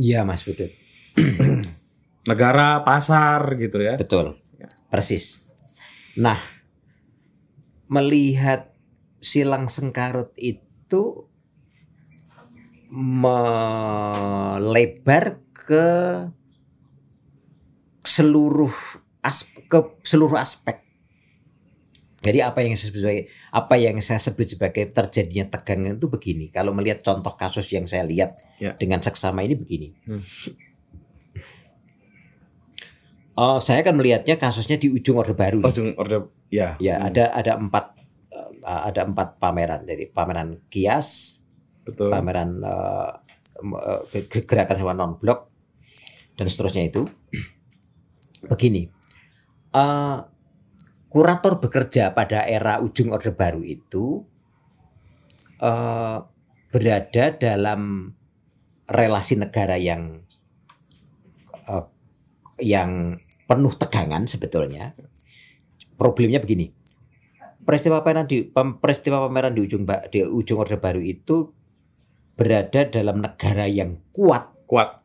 Iya, 0.00 0.24
Mas 0.24 0.42
Budut. 0.42 0.70
negara, 2.30 2.80
pasar 2.84 3.56
gitu 3.60 3.78
ya. 3.80 3.96
Betul. 4.00 4.36
Ya. 4.56 4.68
Persis. 4.88 5.44
Nah, 6.16 6.36
melihat 7.90 8.72
silang 9.20 9.68
sengkarut 9.68 10.32
itu 10.36 11.29
melebar 14.10 15.24
ke 15.54 15.86
seluruh 18.02 18.74
as 19.22 19.46
ke 19.66 19.78
seluruh 20.02 20.36
aspek. 20.36 20.82
Jadi 22.20 22.44
apa 22.44 22.60
yang 22.60 22.76
saya 22.76 22.92
sebut 22.92 23.00
sebagai 23.00 23.24
apa 23.48 23.74
yang 23.80 23.96
saya 24.04 24.20
sebut 24.20 24.44
sebagai 24.46 24.92
terjadinya 24.92 25.48
tegangan 25.48 25.96
itu 25.96 26.04
begini. 26.04 26.52
Kalau 26.52 26.76
melihat 26.76 27.00
contoh 27.00 27.32
kasus 27.32 27.64
yang 27.72 27.88
saya 27.88 28.04
lihat 28.04 28.36
Ya. 28.60 28.76
dengan 28.76 29.00
seksama 29.00 29.40
ini 29.40 29.56
begini. 29.56 29.88
Hmm. 30.04 30.20
Oh, 33.32 33.56
saya 33.56 33.80
akan 33.80 33.96
melihatnya 33.96 34.36
kasusnya 34.36 34.76
di 34.76 34.92
ujung 34.92 35.16
Orde 35.16 35.32
Baru. 35.32 35.64
Jeng- 35.72 35.96
orde 35.96 36.28
ya. 36.52 36.76
Ya, 36.76 37.00
Hmm, 37.00 37.08
ada 37.08 37.32
ada 37.32 37.52
empat 37.56 37.96
eh, 38.28 38.52
ada 38.68 39.08
empat 39.08 39.40
pameran. 39.40 39.88
Jadi 39.88 40.12
pameran 40.12 40.60
kias, 40.68 41.39
betul. 41.90 42.10
pameran 42.10 42.62
ge- 44.10 44.46
gerakan 44.46 44.78
hewan 44.80 44.96
non 44.96 45.12
blok 45.20 45.50
dan 46.40 46.48
seterusnya 46.48 46.88
itu. 46.88 47.04
Begini, 48.50 48.88
eh, 49.76 50.18
kurator 51.12 51.60
bekerja 51.60 52.16
pada 52.16 52.48
era 52.48 52.80
ujung 52.80 53.12
Orde 53.12 53.36
Baru 53.36 53.60
itu 53.60 54.24
eh, 55.60 56.18
berada 56.70 57.24
dalam 57.36 58.14
relasi 58.88 59.36
negara 59.36 59.76
yang 59.76 60.24
eh, 61.68 61.84
yang 62.64 63.20
penuh 63.44 63.74
tegangan 63.76 64.24
sebetulnya. 64.24 64.96
Problemnya 66.00 66.40
begini, 66.40 66.72
peristiwa 67.60 68.00
pameran 68.00 68.24
di 68.24 68.48
peristiwa 68.56 69.28
pameran 69.28 69.52
di 69.52 69.60
ujung 69.60 69.84
di 70.08 70.24
ujung 70.24 70.64
Orde 70.64 70.80
Baru 70.80 71.04
itu 71.04 71.59
berada 72.40 72.88
dalam 72.88 73.20
negara 73.20 73.68
yang 73.68 74.00
kuat 74.08 74.48
Kuat 74.64 75.04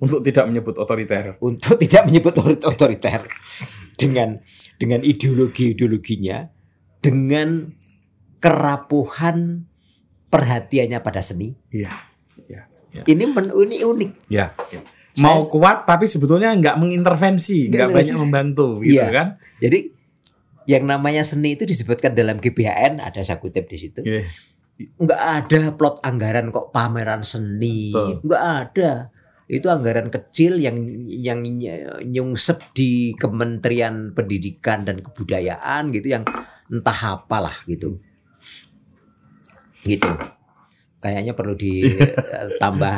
untuk 0.00 0.24
tidak 0.24 0.48
menyebut 0.48 0.72
otoriter. 0.74 1.36
untuk 1.38 1.76
tidak 1.76 2.08
menyebut 2.08 2.32
otor- 2.32 2.64
otoriter 2.64 3.20
dengan 3.94 4.40
dengan 4.80 5.04
ideologi-ideologinya 5.04 6.48
dengan 6.98 7.68
kerapuhan 8.40 9.68
perhatiannya 10.26 10.96
pada 10.98 11.20
seni 11.20 11.52
Iya. 11.68 11.92
ini 13.04 13.24
men- 13.28 13.52
ini 13.60 13.84
unik 13.84 14.10
Ya. 14.26 14.56
Mau 15.18 15.36
Saya- 15.36 15.50
kuat 15.50 15.78
tapi 15.84 16.06
sebetulnya 16.06 16.54
nggak 16.54 16.76
mengintervensi, 16.76 17.68
Nggak 17.68 17.90
banyak 17.90 18.16
membantu, 18.16 18.80
gitu 18.80 18.96
Iya. 18.96 19.10
kan? 19.10 19.28
jadi 19.60 19.92
yang 20.64 20.86
namanya 20.86 21.20
seni 21.20 21.52
itu 21.52 21.66
disebutkan 21.66 22.14
dalam 22.14 22.38
GBHN 22.38 23.02
ada 23.02 23.20
saya 23.20 23.36
kutip 23.36 23.66
di 23.66 23.76
situ 23.76 24.00
Iya. 24.00 24.24
Nggak 24.80 25.22
ada 25.22 25.60
plot 25.76 26.00
anggaran 26.00 26.48
kok 26.48 26.72
pameran 26.72 27.20
seni. 27.20 27.92
Betul. 27.92 28.24
nggak 28.24 28.44
ada. 28.44 28.92
Itu 29.50 29.66
anggaran 29.66 30.08
kecil 30.14 30.62
yang 30.62 30.78
yang 31.10 31.42
nyungsep 32.06 32.70
di 32.70 33.12
Kementerian 33.18 34.14
Pendidikan 34.14 34.86
dan 34.86 35.02
Kebudayaan 35.02 35.90
gitu 35.90 36.06
yang 36.14 36.24
entah 36.70 37.18
apalah 37.18 37.54
gitu. 37.66 37.98
Gitu. 39.82 40.10
Kayaknya 41.00 41.32
perlu 41.32 41.56
ditambah 41.56 42.96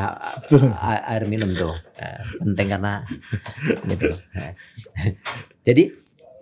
air 1.08 1.22
minum 1.30 1.50
tuh. 1.54 1.72
Eh, 1.96 2.20
penting 2.42 2.68
karena 2.68 3.06
gitu. 3.88 4.12
Eh. 4.36 4.52
jadi 5.62 5.88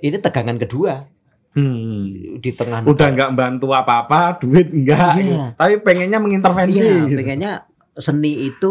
ini 0.00 0.16
tegangan 0.18 0.56
kedua 0.56 1.19
Hmm. 1.50 2.38
di 2.38 2.50
tengah 2.54 2.86
Udah 2.86 3.10
nggak 3.10 3.32
bantu 3.34 3.74
apa-apa, 3.74 4.38
duit 4.38 4.70
enggak, 4.70 5.18
Iya. 5.18 5.44
tapi 5.58 5.82
pengennya 5.82 6.22
mengintervensi. 6.22 6.78
Iya, 6.78 7.10
gitu. 7.10 7.18
pengennya 7.18 7.52
seni 7.98 8.46
itu 8.46 8.70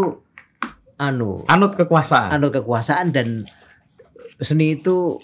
anu 0.96 1.44
Anut 1.46 1.76
kekuasaan. 1.76 2.32
anu 2.32 2.48
kekuasaan 2.50 3.12
dan 3.12 3.44
seni 4.38 4.80
itu 4.80 5.20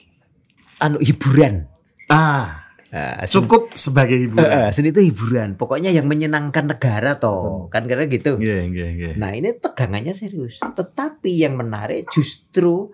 anu 0.78 1.00
hiburan. 1.00 1.64
ah, 2.06 2.68
Nah, 2.92 3.28
seni, 3.28 3.44
cukup 3.44 3.76
sebagai 3.76 4.16
hiburan. 4.16 4.48
eh, 4.48 4.70
seni 4.72 4.92
itu 4.92 5.04
hiburan. 5.04 5.56
Pokoknya 5.56 5.92
yang 5.92 6.08
menyenangkan 6.08 6.64
negara 6.64 7.16
toh. 7.16 7.68
Kan 7.68 7.88
karena 7.88 8.08
gitu. 8.08 8.40
Iya, 8.40 8.68
iya, 8.68 8.88
iya. 8.88 9.12
Nah, 9.16 9.32
ini 9.32 9.52
tegangannya 9.52 10.12
serius. 10.12 10.64
Tetapi 10.64 11.44
yang 11.44 11.56
menarik 11.56 12.08
justru 12.08 12.88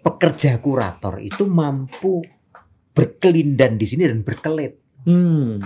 pekerja 0.00 0.60
kurator 0.60 1.16
itu 1.18 1.48
mampu 1.48 2.20
berkelindan 2.96 3.76
di 3.76 3.84
sini 3.84 4.08
dan 4.08 4.24
berkelit. 4.24 4.80
Hmm. 5.04 5.60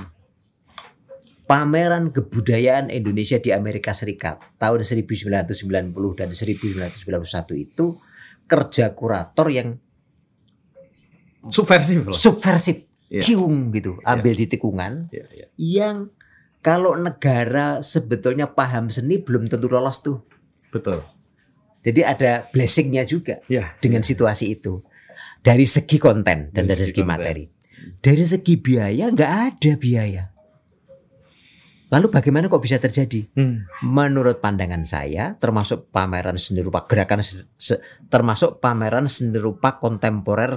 Pameran 1.47 2.11
Kebudayaan 2.11 2.91
Indonesia 2.91 3.39
di 3.39 3.51
Amerika 3.51 3.91
Serikat 3.91 4.39
tahun 4.55 4.83
1990 4.83 5.51
dan 6.14 6.31
1991 6.31 6.95
itu 7.57 7.99
kerja 8.47 8.95
kurator 8.95 9.47
yang 9.51 9.78
Subversif 11.41 12.05
loh. 12.05 12.12
subversif, 12.12 12.85
Iya. 13.09 13.22
cium 13.24 13.72
gitu, 13.72 13.97
ambil 14.05 14.37
di 14.37 14.47
tikungan 14.47 15.09
Iya, 15.09 15.24
iya. 15.33 15.47
yang 15.57 15.97
kalau 16.61 16.95
negara 16.95 17.81
sebetulnya 17.81 18.53
paham 18.53 18.87
seni 18.87 19.18
belum 19.18 19.49
tentu 19.49 19.66
lolos 19.66 20.05
tuh. 20.05 20.20
Betul. 20.68 21.01
Jadi 21.81 22.05
ada 22.05 22.45
blessingnya 22.53 23.09
juga 23.09 23.41
Iya. 23.49 23.74
dengan 23.81 24.05
situasi 24.05 24.53
itu 24.53 24.85
dari 25.41 25.64
segi 25.64 25.97
konten 25.97 26.53
dan 26.53 26.64
Dari 26.64 26.68
dari, 26.68 26.78
segi 26.78 26.91
segi 26.91 27.01
konten. 27.01 27.11
materi. 27.16 27.45
Dari 27.97 28.24
segi 28.24 28.55
biaya 28.57 29.05
nggak 29.09 29.32
ada 29.49 29.72
biaya. 29.74 30.24
Lalu 31.91 32.07
bagaimana 32.07 32.47
kok 32.47 32.62
bisa 32.62 32.78
terjadi? 32.78 33.26
Hmm. 33.34 33.66
Menurut 33.82 34.38
pandangan 34.38 34.86
saya, 34.86 35.34
termasuk 35.34 35.91
pameran 35.91 36.38
seni 36.38 36.62
rupa 36.62 36.86
gerakan 36.86 37.18
se- 37.18 37.51
se- 37.59 37.82
termasuk 38.07 38.62
pameran 38.62 39.11
seni 39.11 39.34
rupa 39.34 39.74
kontemporer 39.74 40.55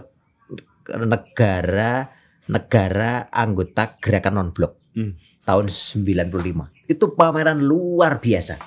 negara 1.01 2.11
negara 2.45 3.31
anggota 3.31 3.97
gerakan 3.97 4.33
non 4.35 4.49
blok 4.53 4.77
Hmm. 4.93 5.17
tahun 5.41 5.73
95. 5.73 6.69
Itu 6.85 7.17
pameran 7.17 7.65
luar 7.65 8.21
biasa. 8.21 8.61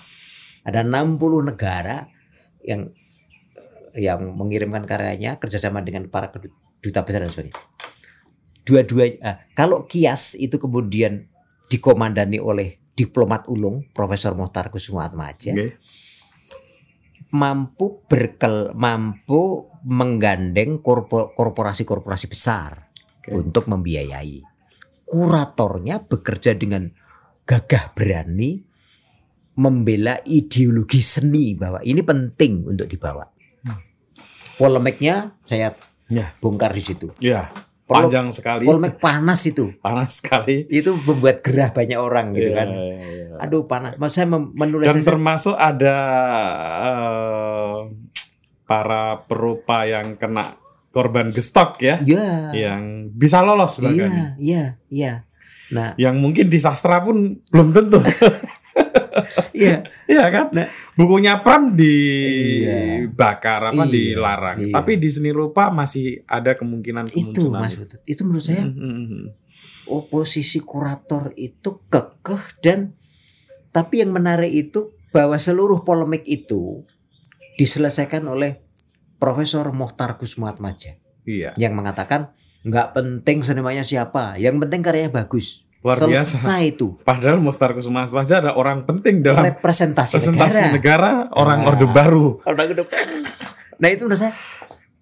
Ada 0.67 0.83
60 0.83 1.47
negara 1.47 2.03
yang 2.67 2.91
yang 3.97 4.37
mengirimkan 4.37 4.85
karyanya 4.85 5.41
kerjasama 5.41 5.81
dengan 5.81 6.07
para 6.13 6.29
duta 6.85 7.01
besar 7.03 7.25
dan 7.25 7.33
sebagainya. 7.33 7.57
Dua-dua 8.67 9.05
ah, 9.23 9.37
kalau 9.57 9.89
kias 9.89 10.37
itu 10.37 10.59
kemudian 10.61 11.27
dikomandani 11.67 12.39
oleh 12.39 12.79
diplomat 12.97 13.47
ulung 13.53 13.93
Profesor 13.93 14.33
Mohtar 14.33 14.73
Kusuma 14.73 15.05
Atmaja 15.05 15.53
Oke. 15.53 15.77
mampu 17.37 18.03
berkel 18.09 18.73
mampu 18.73 19.69
menggandeng 19.85 20.81
korpo- 20.81 21.37
korporasi-korporasi 21.37 22.27
besar 22.27 22.89
Oke. 23.23 23.37
untuk 23.37 23.69
membiayai. 23.69 24.43
Kuratornya 25.07 26.03
bekerja 26.03 26.57
dengan 26.59 26.91
gagah 27.47 27.95
berani 27.95 28.59
membela 29.57 30.19
ideologi 30.27 30.99
seni 30.99 31.55
bahwa 31.55 31.79
ini 31.87 32.03
penting 32.03 32.67
untuk 32.67 32.91
dibawa. 32.91 33.36
Polemiknya 34.57 35.37
saya 35.43 35.73
Ya. 36.07 36.33
bongkar 36.39 36.71
di 36.71 36.81
situ. 36.81 37.11
Iya. 37.19 37.51
Pol- 37.83 38.03
Panjang 38.03 38.31
sekali. 38.31 38.67
Polemik 38.67 38.99
panas 38.99 39.43
itu. 39.45 39.71
Panas 39.79 40.19
sekali. 40.19 40.67
Itu 40.67 40.99
membuat 40.99 41.39
gerah 41.39 41.71
banyak 41.71 41.95
orang 41.95 42.35
gitu 42.35 42.51
Iya, 42.51 42.57
kan. 42.57 42.69
iya, 42.69 42.95
iya. 42.99 43.35
Aduh 43.39 43.63
panas. 43.65 43.95
Mas 43.95 44.11
saya 44.11 44.27
menulis 44.27 44.87
Dan 44.87 45.03
termasuk 45.03 45.55
ada 45.55 45.97
eh, 46.83 47.75
para 48.65 49.23
perupa 49.23 49.83
yang 49.83 50.15
kena 50.15 50.59
korban 50.91 51.29
gestok 51.29 51.79
ya, 51.79 52.01
ya. 52.01 52.51
yang 52.51 53.13
bisa 53.13 53.39
lolos 53.41 53.79
bahkan. 53.79 54.09
Iya, 54.09 54.25
iya, 54.41 54.65
iya. 54.89 55.13
Nah, 55.67 55.93
Yang 55.95 56.17
mungkin 56.17 56.47
di 56.47 56.57
sastra 56.57 56.99
pun 57.01 57.43
belum 57.45 57.69
tentu. 57.71 57.99
iya. 59.53 59.83
Iya 60.07 60.25
kan? 60.31 60.47
Nah. 60.53 60.67
Bukunya 60.95 61.41
Pram 61.41 61.73
Iya. 61.73 63.05
dibakar 63.07 63.71
apa 63.71 63.85
Iya, 63.85 63.93
dilarang. 63.93 64.57
iya. 64.61 64.73
Tapi 64.73 64.97
di 64.97 65.09
seni 65.09 65.31
rupa 65.31 65.69
masih 65.69 66.23
ada 66.25 66.55
kemungkinan 66.55 67.11
Itu. 67.13 67.51
Mas 67.51 67.75
Butut. 67.75 68.01
Itu 68.05 68.25
menurut 68.25 68.45
saya 68.45 68.63
Hmm, 68.63 68.75
hmm, 68.75 69.05
hmm. 69.07 69.27
oposisi 69.89 70.61
kurator 70.61 71.35
itu 71.35 71.85
kekeh 71.87 72.43
dan 72.61 72.95
tapi 73.71 74.01
yang 74.01 74.11
menarik 74.11 74.51
itu 74.51 74.95
bahwa 75.11 75.37
seluruh 75.37 75.83
polemik 75.83 76.25
itu 76.25 76.83
diselesaikan 77.55 78.25
oleh 78.25 78.63
Profesor 79.17 79.69
Mohtar 79.71 80.17
Kusmuatmaja 80.17 80.97
Iya, 81.25 81.51
yang 81.57 81.75
mengatakan 81.75 82.31
nggak 82.63 82.89
penting 82.93 83.43
senimannya 83.43 83.83
siapa, 83.83 84.39
yang 84.39 84.59
penting 84.59 84.79
karyanya 84.81 85.11
bagus. 85.13 85.66
Luar 85.87 86.03
biasa. 86.03 86.35
Selesai 86.43 86.63
itu 86.67 86.99
Padahal 87.01 87.39
Mustar 87.39 87.71
Kusuma 87.71 88.03
Atmaja 88.03 88.43
ada 88.43 88.53
orang 88.53 88.83
penting 88.83 89.23
dalam 89.23 89.47
representasi, 89.47 90.19
presentasi 90.19 90.75
negara. 90.75 90.75
negara, 90.75 91.11
orang 91.33 91.59
Ah. 91.63 91.69
Orde 91.71 91.87
Baru. 91.87 92.27
Orang 92.43 92.67
udah- 92.67 92.91
Nah 93.77 93.89
itu 93.89 94.03
menurut 94.03 94.19
saya 94.19 94.35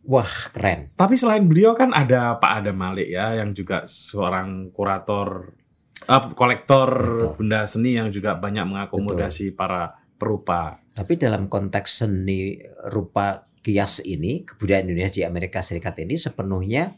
wah 0.04 0.28
keren. 0.52 0.92
Tapi 0.92 1.16
selain 1.16 1.48
beliau 1.48 1.72
kan 1.72 1.88
ada 1.90 2.36
Pak 2.36 2.60
Adam 2.60 2.76
Malik 2.76 3.08
ya, 3.08 3.32
yang 3.34 3.56
juga 3.56 3.88
seorang 3.88 4.68
kurator, 4.70 5.56
eh, 6.04 6.24
kolektor 6.36 6.88
Betul. 6.92 7.32
benda 7.40 7.64
seni 7.64 7.96
yang 7.96 8.12
juga 8.12 8.36
banyak 8.36 8.68
mengakomodasi 8.68 9.56
para 9.56 9.96
perupa. 10.14 10.84
Tapi 10.92 11.16
dalam 11.16 11.48
konteks 11.48 12.04
seni 12.04 12.60
rupa 12.86 13.48
kias 13.58 14.04
ini, 14.04 14.44
kebudayaan 14.44 14.86
Indonesia 14.86 15.16
di 15.16 15.24
Amerika 15.24 15.64
Serikat 15.64 15.96
ini 15.98 16.20
sepenuhnya 16.20 16.92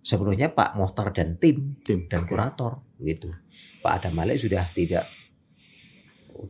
sepenuhnya 0.00 0.52
Pak 0.52 0.76
Mohtar 0.76 1.12
dan 1.12 1.36
tim 1.36 1.76
Tim. 1.84 2.08
dan 2.08 2.24
kurator 2.24 2.80
gitu. 3.00 3.32
Pak 3.80 4.04
Adam 4.04 4.16
Malik 4.16 4.40
sudah 4.40 4.64
tidak 4.72 5.04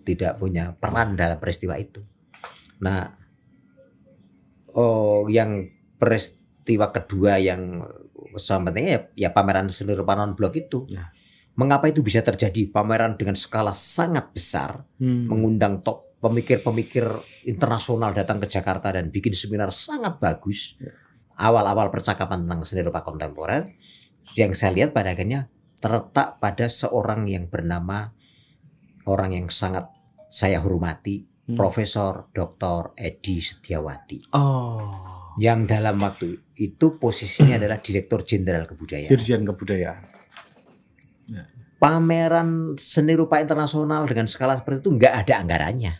tidak 0.06 0.38
punya 0.38 0.74
peran 0.78 1.18
dalam 1.18 1.38
peristiwa 1.38 1.74
itu. 1.78 2.02
Nah, 2.82 3.10
oh 4.74 5.26
yang 5.26 5.66
peristiwa 5.98 6.94
kedua 6.94 7.42
yang 7.42 7.82
pentingnya 8.38 8.90
ya, 8.90 9.00
ya 9.26 9.30
pameran 9.34 9.66
seni 9.70 9.94
rupa 9.98 10.14
non 10.14 10.38
blok 10.38 10.54
itu. 10.58 10.86
Ya. 10.90 11.10
Mengapa 11.58 11.90
itu 11.90 12.00
bisa 12.00 12.22
terjadi? 12.22 12.70
Pameran 12.70 13.18
dengan 13.18 13.34
skala 13.34 13.74
sangat 13.74 14.30
besar 14.30 14.86
Hmm. 15.02 15.26
mengundang 15.26 15.82
top 15.82 16.10
pemikir-pemikir 16.20 17.04
internasional 17.48 18.12
datang 18.12 18.38
ke 18.38 18.46
Jakarta 18.46 18.92
dan 18.92 19.08
bikin 19.08 19.32
seminar 19.32 19.72
sangat 19.72 20.20
bagus. 20.20 20.76
Ya. 20.76 20.92
Awal-awal 21.40 21.88
percakapan 21.88 22.44
tentang 22.44 22.68
seni 22.68 22.84
rupa 22.84 23.00
kontemporer 23.00 23.72
yang 24.36 24.52
saya 24.52 24.76
lihat 24.76 24.92
pada 24.92 25.16
akhirnya 25.16 25.48
terletak 25.80 26.36
pada 26.36 26.68
seorang 26.68 27.24
yang 27.24 27.48
bernama 27.48 28.12
orang 29.08 29.32
yang 29.32 29.48
sangat 29.48 29.88
saya 30.28 30.60
hormati, 30.60 31.30
Hmm. 31.50 31.58
Profesor 31.58 32.30
Dr. 32.30 32.94
Edi 32.94 33.42
Setiawati. 33.42 34.30
Oh. 34.38 35.34
Yang 35.34 35.60
dalam 35.66 35.98
waktu 35.98 36.38
itu 36.54 36.94
posisinya 36.94 37.58
adalah 37.58 37.82
Direktur 37.82 38.22
Jenderal 38.22 38.70
Kebudayaan. 38.70 39.10
Dirjen 39.10 39.42
Kebudayaan. 39.42 40.22
pameran 41.80 42.76
seni 42.76 43.16
rupa 43.16 43.40
internasional 43.40 44.04
dengan 44.04 44.28
skala 44.28 44.52
seperti 44.52 44.84
itu 44.84 44.90
nggak 45.00 45.14
ada 45.24 45.34
anggarannya. 45.40 45.94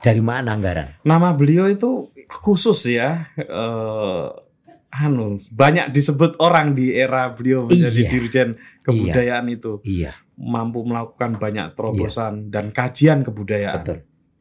Dari 0.00 0.22
mana 0.24 0.56
anggaran? 0.56 1.04
Nama 1.04 1.36
beliau 1.36 1.68
itu 1.68 2.08
khusus 2.32 2.86
ya. 2.86 3.26
eh 3.36 4.26
anu 4.90 5.38
banyak 5.50 5.90
disebut 5.90 6.34
orang 6.38 6.74
di 6.74 6.90
era 6.92 7.30
beliau 7.30 7.62
menjadi 7.64 8.00
Iya. 8.00 8.10
dirjen 8.10 8.48
kebudayaan 8.82 9.46
itu 9.46 9.78
Iya, 9.82 10.14
mampu 10.34 10.82
melakukan 10.82 11.36
banyak 11.36 11.74
terobosan 11.74 12.50
dan 12.50 12.70
kajian 12.70 13.22
kebudayaan. 13.22 13.78
betul. 13.78 13.98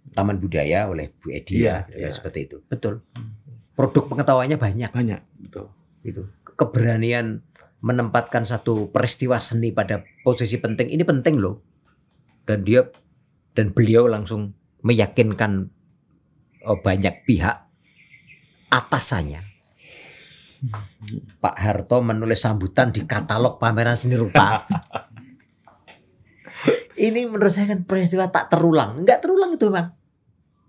Taman 0.10 0.42
Budaya 0.42 0.90
oleh 0.90 1.14
Bu 1.14 1.30
Edi 1.30 1.62
Iya, 1.62 1.86
ya, 1.86 1.96
iya. 1.96 2.10
seperti 2.10 2.50
itu. 2.50 2.58
Betul. 2.66 3.06
Produk 3.74 4.10
pengetahuannya 4.10 4.58
banyak 4.58 4.90
Banyak, 4.90 5.22
betul. 5.40 5.70
itu. 6.02 6.26
Keberanian 6.58 7.46
menempatkan 7.80 8.44
satu 8.44 8.90
peristiwa 8.90 9.38
seni 9.38 9.70
pada 9.70 10.02
posisi 10.20 10.58
penting 10.58 10.90
ini 10.90 11.06
penting 11.06 11.38
loh. 11.38 11.62
Dan 12.44 12.66
dia 12.66 12.90
dan 13.54 13.70
beliau 13.70 14.10
langsung 14.10 14.58
meyakinkan 14.82 15.70
oh, 16.66 16.78
banyak 16.82 17.22
pihak 17.24 17.69
atasannya. 18.70 19.42
Pak 21.40 21.56
Harto 21.56 22.04
menulis 22.04 22.40
sambutan 22.40 22.92
di 22.92 23.04
katalog 23.04 23.58
pameran 23.58 23.96
seni 23.96 24.14
rupa. 24.14 24.68
Ini 27.00 27.32
menurut 27.32 27.48
saya 27.48 27.72
kan 27.72 27.88
peristiwa 27.88 28.28
tak 28.28 28.52
terulang. 28.52 29.00
Enggak 29.00 29.24
terulang 29.24 29.56
itu, 29.56 29.72
Bang. 29.72 29.96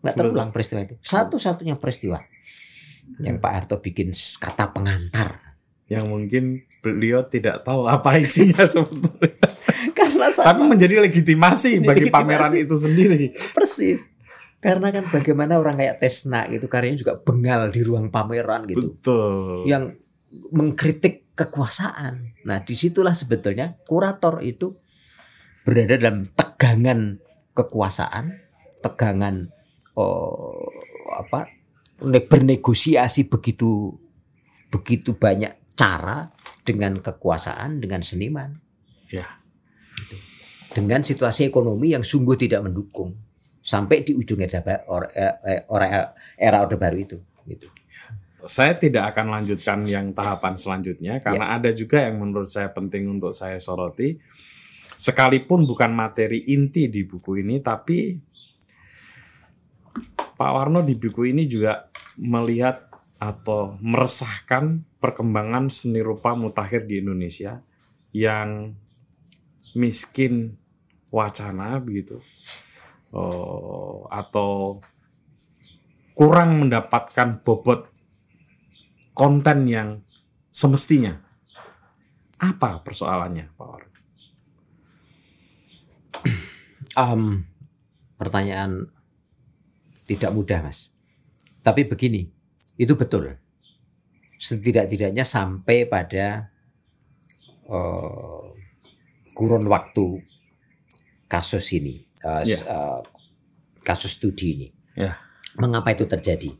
Enggak 0.00 0.14
terulang 0.14 0.48
peristiwa 0.54 0.80
itu. 0.80 0.94
Satu-satunya 1.02 1.74
peristiwa 1.74 2.22
yang 3.18 3.42
Pak 3.42 3.52
Harto 3.52 3.82
bikin 3.82 4.14
kata 4.14 4.70
pengantar. 4.70 5.58
Yang 5.90 6.04
mungkin 6.06 6.44
beliau 6.78 7.26
tidak 7.26 7.66
tahu 7.66 7.90
apa 7.90 8.14
isinya 8.16 8.62
sebetulnya. 8.70 9.34
Karena 9.90 10.30
Tapi 10.30 10.38
sama- 10.54 10.70
menjadi 10.70 11.02
legitimasi 11.02 11.82
bagi 11.82 12.06
Legitimasi. 12.06 12.14
pameran 12.14 12.52
itu 12.54 12.74
sendiri. 12.78 13.34
persis. 13.50 14.06
Karena 14.60 14.92
kan 14.92 15.08
bagaimana 15.08 15.56
orang 15.56 15.80
kayak 15.80 16.04
Tesna 16.04 16.44
itu 16.44 16.68
karyanya 16.68 17.00
juga 17.00 17.14
bengal 17.16 17.72
di 17.72 17.80
ruang 17.80 18.12
pameran 18.12 18.68
gitu. 18.68 18.92
Betul. 18.92 19.64
yang 19.64 19.96
mengkritik 20.52 21.32
kekuasaan. 21.34 22.36
Nah, 22.44 22.60
di 22.60 22.76
situlah 22.76 23.16
sebetulnya 23.16 23.80
kurator 23.88 24.44
itu 24.44 24.76
berada 25.64 25.96
dalam 25.96 26.28
tegangan 26.36 27.18
kekuasaan, 27.56 28.36
tegangan 28.84 29.48
oh, 29.96 30.68
apa 31.08 31.48
ne- 32.04 32.22
bernegosiasi 32.22 33.32
begitu 33.32 33.96
begitu 34.68 35.16
banyak 35.16 35.56
cara 35.74 36.30
dengan 36.68 37.00
kekuasaan, 37.00 37.80
dengan 37.80 38.04
seniman. 38.04 38.60
Ya. 39.08 39.40
Gitu. 39.96 40.16
Dengan 40.76 41.02
situasi 41.02 41.48
ekonomi 41.48 41.96
yang 41.96 42.04
sungguh 42.04 42.36
tidak 42.38 42.62
mendukung 42.68 43.29
sampai 43.60 44.02
di 44.02 44.16
ujung 44.16 44.40
era 44.40 44.60
era, 44.64 46.16
era 46.36 46.56
orde 46.64 46.76
baru 46.80 46.96
itu. 46.96 47.18
Gitu. 47.44 47.68
Saya 48.48 48.72
tidak 48.80 49.12
akan 49.12 49.36
lanjutkan 49.36 49.84
yang 49.84 50.16
tahapan 50.16 50.56
selanjutnya 50.56 51.20
karena 51.20 51.60
ada 51.60 51.68
juga 51.76 52.08
yang 52.08 52.24
menurut 52.24 52.48
saya 52.48 52.72
penting 52.72 53.08
untuk 53.08 53.36
saya 53.36 53.60
soroti. 53.60 54.16
Sekalipun 55.00 55.64
bukan 55.64 55.96
materi 55.96 56.44
inti 56.52 56.88
di 56.92 57.08
buku 57.08 57.40
ini, 57.40 57.64
tapi 57.64 58.20
Pak 60.36 60.50
Warno 60.52 60.84
di 60.84 60.92
buku 60.92 61.32
ini 61.32 61.48
juga 61.48 61.88
melihat 62.20 62.88
atau 63.20 63.76
meresahkan 63.80 64.84
perkembangan 65.00 65.72
seni 65.72 66.00
rupa 66.00 66.36
mutakhir 66.36 66.88
di 66.88 67.00
Indonesia 67.00 67.60
yang 68.12 68.72
miskin 69.76 70.56
wacana 71.12 71.76
begitu 71.80 72.24
Oh, 73.10 74.06
atau 74.06 74.78
kurang 76.14 76.62
mendapatkan 76.62 77.42
bobot 77.42 77.90
konten 79.16 79.66
yang 79.66 79.88
semestinya. 80.50 81.18
Apa 82.40 82.80
persoalannya, 82.80 83.52
Pak 83.52 83.66
Warno? 83.66 83.98
Am, 86.98 87.46
pertanyaan 88.18 88.90
tidak 90.08 90.30
mudah, 90.34 90.60
Mas. 90.64 90.90
Tapi 91.62 91.86
begini, 91.86 92.26
itu 92.80 92.96
betul. 92.96 93.36
Setidak-tidaknya 94.40 95.22
sampai 95.22 95.86
pada 95.86 96.50
eh, 97.68 98.44
kurun 99.36 99.68
waktu 99.70 100.24
kasus 101.30 101.70
ini, 101.76 102.09
eh, 102.20 102.42
Ya. 102.44 102.56
s- 102.56 102.66
eh, 102.66 103.00
kasus 103.80 104.16
studi 104.16 104.46
ini. 104.54 104.68
Ya. 104.94 105.16
Mengapa 105.56 105.90
itu 105.90 106.04
terjadi? 106.04 106.52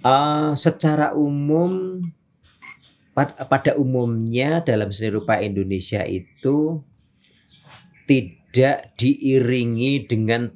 Eh, 0.00 0.52
secara 0.54 1.16
umum, 1.16 2.02
pad- 3.12 3.38
pada 3.48 3.72
umumnya 3.74 4.60
dalam 4.60 4.90
seni 4.90 5.14
rupa 5.14 5.40
Indonesia 5.40 6.02
itu 6.04 6.82
tidak 8.04 8.94
diiringi 9.00 10.04
dengan 10.04 10.52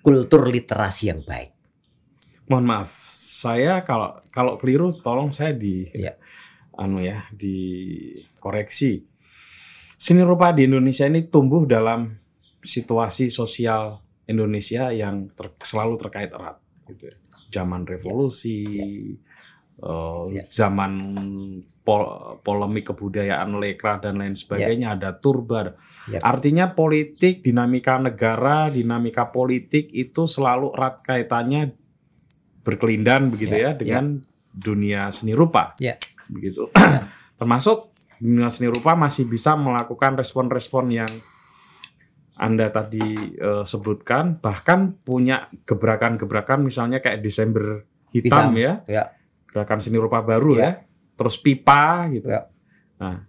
kultur 0.00 0.46
literasi 0.46 1.10
yang 1.10 1.22
baik. 1.26 1.50
Mohon 2.46 2.66
maaf, 2.66 2.90
saya 3.42 3.82
kalau 3.82 4.18
kalau 4.30 4.54
keliru 4.58 4.94
tolong 4.94 5.34
saya 5.34 5.50
di 5.54 5.88
Ya. 5.94 6.14
anu 6.74 7.02
ya, 7.02 7.26
dikoreksi. 7.34 9.06
Seni 9.98 10.22
rupa 10.22 10.50
di 10.50 10.66
Indonesia 10.66 11.06
ini 11.06 11.22
tumbuh 11.26 11.62
dalam 11.62 12.18
situasi 12.62 13.26
sosial 13.28 13.98
Indonesia 14.24 14.94
yang 14.94 15.28
ter- 15.34 15.52
selalu 15.60 15.98
terkait 15.98 16.30
erat 16.30 16.56
gitu 16.86 17.10
ya. 17.10 17.16
Zaman 17.52 17.84
revolusi, 17.84 18.62
eh, 19.76 20.24
Ya. 20.32 20.44
zaman 20.48 20.92
pol- 21.82 22.38
polemik 22.40 22.94
kebudayaan 22.94 23.58
lekra 23.58 23.98
dan 23.98 24.22
lain 24.22 24.38
sebagainya, 24.38 24.94
ada 24.94 25.18
turba. 25.18 25.74
Ya. 26.06 26.22
Artinya 26.22 26.72
politik, 26.72 27.42
dinamika 27.42 27.98
negara, 27.98 28.70
dinamika 28.70 29.28
politik 29.28 29.90
itu 29.90 30.30
selalu 30.30 30.70
erat 30.72 31.02
kaitannya 31.02 31.74
berkelindan 32.62 33.34
begitu 33.34 33.58
ya, 33.58 33.74
Ya, 33.74 33.76
dengan 33.76 34.04
dunia 34.54 35.10
seni 35.10 35.34
rupa. 35.34 35.74
Ya. 35.82 35.98
Begitu. 36.30 36.70
Termasuk 37.42 37.90
dunia 38.22 38.46
seni 38.48 38.70
rupa 38.70 38.94
masih 38.94 39.26
bisa 39.26 39.58
melakukan 39.58 40.14
respon-respon 40.14 40.94
yang 40.94 41.10
anda 42.42 42.66
tadi 42.74 43.38
eh, 43.38 43.62
sebutkan, 43.62 44.42
bahkan 44.42 44.98
punya 45.06 45.46
gebrakan-gebrakan 45.62 46.66
misalnya 46.66 46.98
kayak 46.98 47.22
Desember 47.22 47.86
hitam, 48.10 48.50
Hitam, 48.50 48.58
ya, 48.58 48.72
ya. 48.90 49.04
gerakan 49.46 49.78
seni 49.78 50.02
rupa 50.02 50.18
baru 50.26 50.58
Ya. 50.58 50.62
ya, 50.66 50.72
terus 51.14 51.38
pipa 51.38 52.10
gitu. 52.10 52.26
Ya. 52.26 52.50
Nah, 52.98 53.22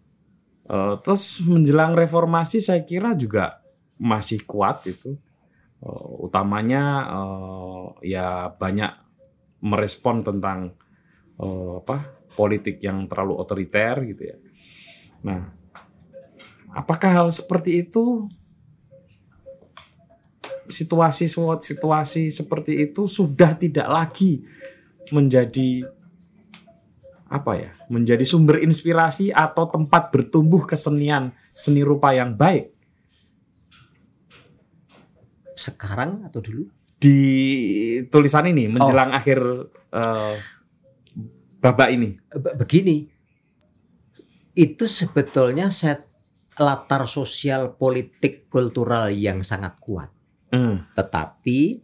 eh, 0.66 0.94
terus 1.06 1.38
menjelang 1.46 1.94
reformasi 1.94 2.58
saya 2.58 2.82
kira 2.82 3.14
juga 3.14 3.62
masih 4.02 4.42
kuat 4.50 4.82
itu, 4.90 5.14
Eh, 5.84 6.08
utamanya 6.24 6.84
eh, 7.12 8.16
ya 8.16 8.48
banyak 8.56 8.92
merespon 9.68 10.24
tentang 10.24 10.72
eh, 11.36 11.74
apa 11.84 12.08
politik 12.40 12.80
yang 12.80 13.04
terlalu 13.12 13.36
otoriter 13.36 14.00
gitu 14.08 14.32
ya. 14.32 14.38
Nah, 15.28 15.52
apakah 16.72 17.12
hal 17.12 17.28
seperti 17.36 17.84
itu 17.84 18.32
situasi 20.68 21.28
situasi 21.30 22.32
seperti 22.32 22.90
itu 22.90 23.08
sudah 23.08 23.56
tidak 23.56 23.88
lagi 23.88 24.44
menjadi 25.12 25.84
apa 27.28 27.52
ya 27.58 27.72
menjadi 27.90 28.22
sumber 28.24 28.62
inspirasi 28.62 29.34
atau 29.34 29.68
tempat 29.68 30.14
bertumbuh 30.14 30.64
kesenian 30.70 31.34
seni 31.52 31.82
rupa 31.82 32.14
yang 32.14 32.38
baik 32.38 32.72
Sekarang 35.54 36.26
atau 36.28 36.42
dulu? 36.42 36.66
di 37.04 37.20
tulisan 38.08 38.48
ini 38.48 38.72
menjelang 38.72 39.12
akhir 39.12 39.40
eh, 39.92 40.36
babak 41.60 41.90
ini 41.92 42.16
Be- 42.32 42.56
Begini, 42.56 43.04
itu 44.56 44.88
sebetulnya 44.88 45.68
set 45.68 46.08
latar 46.56 47.04
sosial 47.12 47.76
politik 47.76 48.48
kultural 48.48 49.12
yang 49.12 49.44
sangat 49.44 49.76
kuat. 49.84 50.13
Hmm, 50.54 50.86
Tetapi 50.94 51.82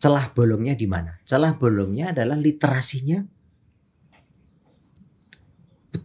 celah 0.00 0.32
bolongnya 0.32 0.72
di 0.72 0.88
mana? 0.88 1.20
Celah 1.28 1.52
bolongnya 1.52 2.16
adalah 2.16 2.40
literasinya 2.40 3.20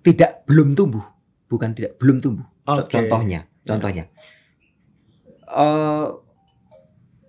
tidak 0.03 0.43
belum 0.43 0.75
tumbuh, 0.75 1.05
bukan 1.47 1.71
tidak 1.71 1.95
belum 1.97 2.19
tumbuh. 2.19 2.45
Oke. 2.67 2.99
Contohnya, 2.99 3.47
contohnya, 3.63 4.11
Eh, 5.45 6.07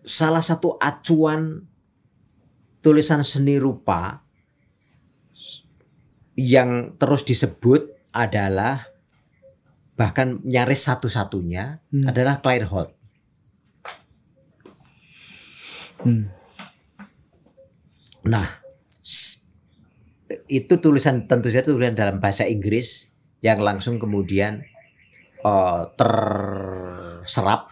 salah 0.02 0.40
satu 0.40 0.80
acuan 0.80 1.62
tulisan 2.80 3.20
seni 3.20 3.60
rupa 3.60 4.24
yang 6.34 6.96
terus 6.96 7.22
disebut 7.28 7.92
adalah 8.10 8.88
bahkan 9.94 10.40
nyaris 10.42 10.80
satu-satunya 10.88 11.84
Hmm. 11.92 12.08
adalah 12.08 12.40
Claire 12.40 12.66
Holt. 12.66 12.95
Hmm. 16.02 16.28
Nah, 18.26 18.46
itu 20.50 20.74
tulisan 20.82 21.30
tentu 21.30 21.48
saja 21.48 21.66
tulisan 21.66 21.94
dalam 21.94 22.18
bahasa 22.18 22.44
Inggris 22.46 23.10
yang 23.40 23.62
langsung 23.62 24.02
kemudian 24.02 24.66
eh, 25.44 25.82
terserap 25.94 27.70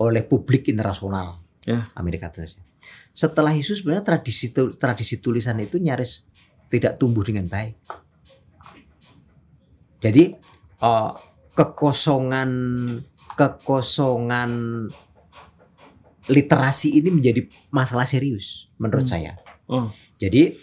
oleh 0.00 0.24
publik 0.24 0.72
internasional 0.72 1.40
Ya. 1.68 1.84
Amerika 1.92 2.32
Serikat. 2.32 2.64
Setelah 3.12 3.52
itu 3.52 3.76
sebenarnya 3.76 4.00
tradisi 4.00 4.48
tradisi 4.80 5.20
tulisan 5.20 5.60
itu 5.60 5.76
nyaris 5.76 6.24
tidak 6.72 6.96
tumbuh 6.96 7.20
dengan 7.20 7.44
baik. 7.52 7.76
Jadi 10.00 10.32
eh, 10.80 11.12
kekosongan 11.52 12.50
kekosongan 13.36 14.50
literasi 16.30 16.94
ini 16.94 17.10
menjadi 17.10 17.50
masalah 17.74 18.06
serius 18.06 18.70
menurut 18.78 19.04
Hmm. 19.04 19.12
saya. 19.12 19.32
Oh. 19.66 19.90
Jadi 20.16 20.54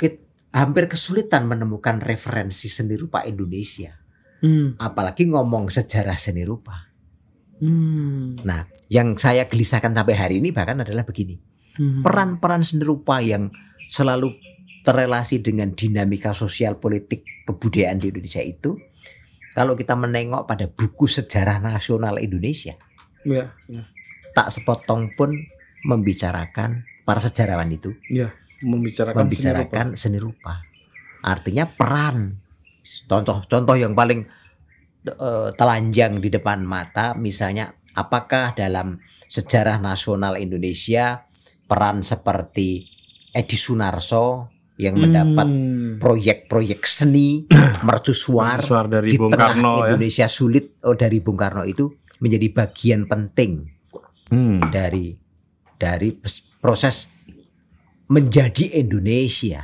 kit- 0.00 0.24
hampir 0.54 0.86
kesulitan 0.86 1.46
menemukan 1.46 1.98
referensi 1.98 2.70
seni 2.70 2.94
rupa 2.94 3.26
Indonesia, 3.26 3.94
Hmm. 4.40 4.78
apalagi 4.78 5.26
ngomong 5.28 5.70
sejarah 5.70 6.16
seni 6.16 6.46
rupa. 6.46 6.90
Hmm. 7.58 8.38
Nah, 8.42 8.66
yang 8.90 9.14
saya 9.18 9.46
gelisahkan 9.46 9.94
sampai 9.94 10.14
hari 10.14 10.34
ini 10.42 10.50
bahkan 10.50 10.78
adalah 10.82 11.06
begini. 11.06 11.38
Hmm. 11.74 12.02
Peran-peran 12.06 12.62
seni 12.62 12.86
rupa 12.86 13.18
yang 13.18 13.50
selalu 13.90 14.34
terrelasi 14.84 15.40
dengan 15.40 15.72
dinamika 15.72 16.36
sosial 16.36 16.76
politik 16.76 17.24
kebudayaan 17.48 17.98
di 17.98 18.12
Indonesia 18.12 18.44
itu 18.44 18.76
kalau 19.54 19.78
kita 19.78 19.94
menengok 19.94 20.44
pada 20.44 20.66
buku 20.66 21.06
sejarah 21.06 21.62
nasional 21.62 22.18
Indonesia 22.18 22.74
Ya, 23.24 23.56
ya. 23.72 23.88
tak 24.36 24.52
sepotong 24.52 25.16
pun 25.16 25.32
membicarakan 25.88 26.84
para 27.08 27.20
sejarawan 27.24 27.72
itu 27.72 27.96
Membicarakan, 28.60 29.24
membicarakan 29.24 29.86
seni 29.96 30.16
rupa. 30.20 30.64
Artinya 31.24 31.64
peran. 31.68 32.40
Contoh-contoh 32.84 33.76
yang 33.76 33.96
paling 33.96 34.28
eh, 35.08 35.48
telanjang 35.56 36.20
di 36.20 36.28
depan 36.28 36.64
mata 36.64 37.16
misalnya 37.16 37.72
apakah 37.96 38.52
dalam 38.52 39.00
sejarah 39.28 39.80
nasional 39.80 40.36
Indonesia 40.36 41.24
peran 41.64 42.04
seperti 42.04 42.88
Edi 43.32 43.56
Sunarso 43.56 44.53
yang 44.74 44.98
mendapat 44.98 45.46
Hmm. 45.46 46.02
proyek-proyek 46.02 46.82
seni 46.82 47.46
mercusuar 47.86 48.58
Suar 48.58 48.90
dari 48.90 49.14
di 49.14 49.18
Bung 49.18 49.30
tengah 49.30 49.54
Karno 49.54 49.72
ya. 49.80 49.94
Indonesia 49.94 50.26
sulit 50.26 50.82
oh 50.82 50.94
dari 50.94 51.22
Bung 51.22 51.38
Karno 51.38 51.62
itu 51.62 51.86
menjadi 52.18 52.48
bagian 52.50 53.06
penting 53.06 53.70
Hmm. 54.28 54.58
dari 54.66 55.14
dari 55.74 56.10
proses 56.58 57.06
menjadi 58.06 58.76
Indonesia. 58.76 59.62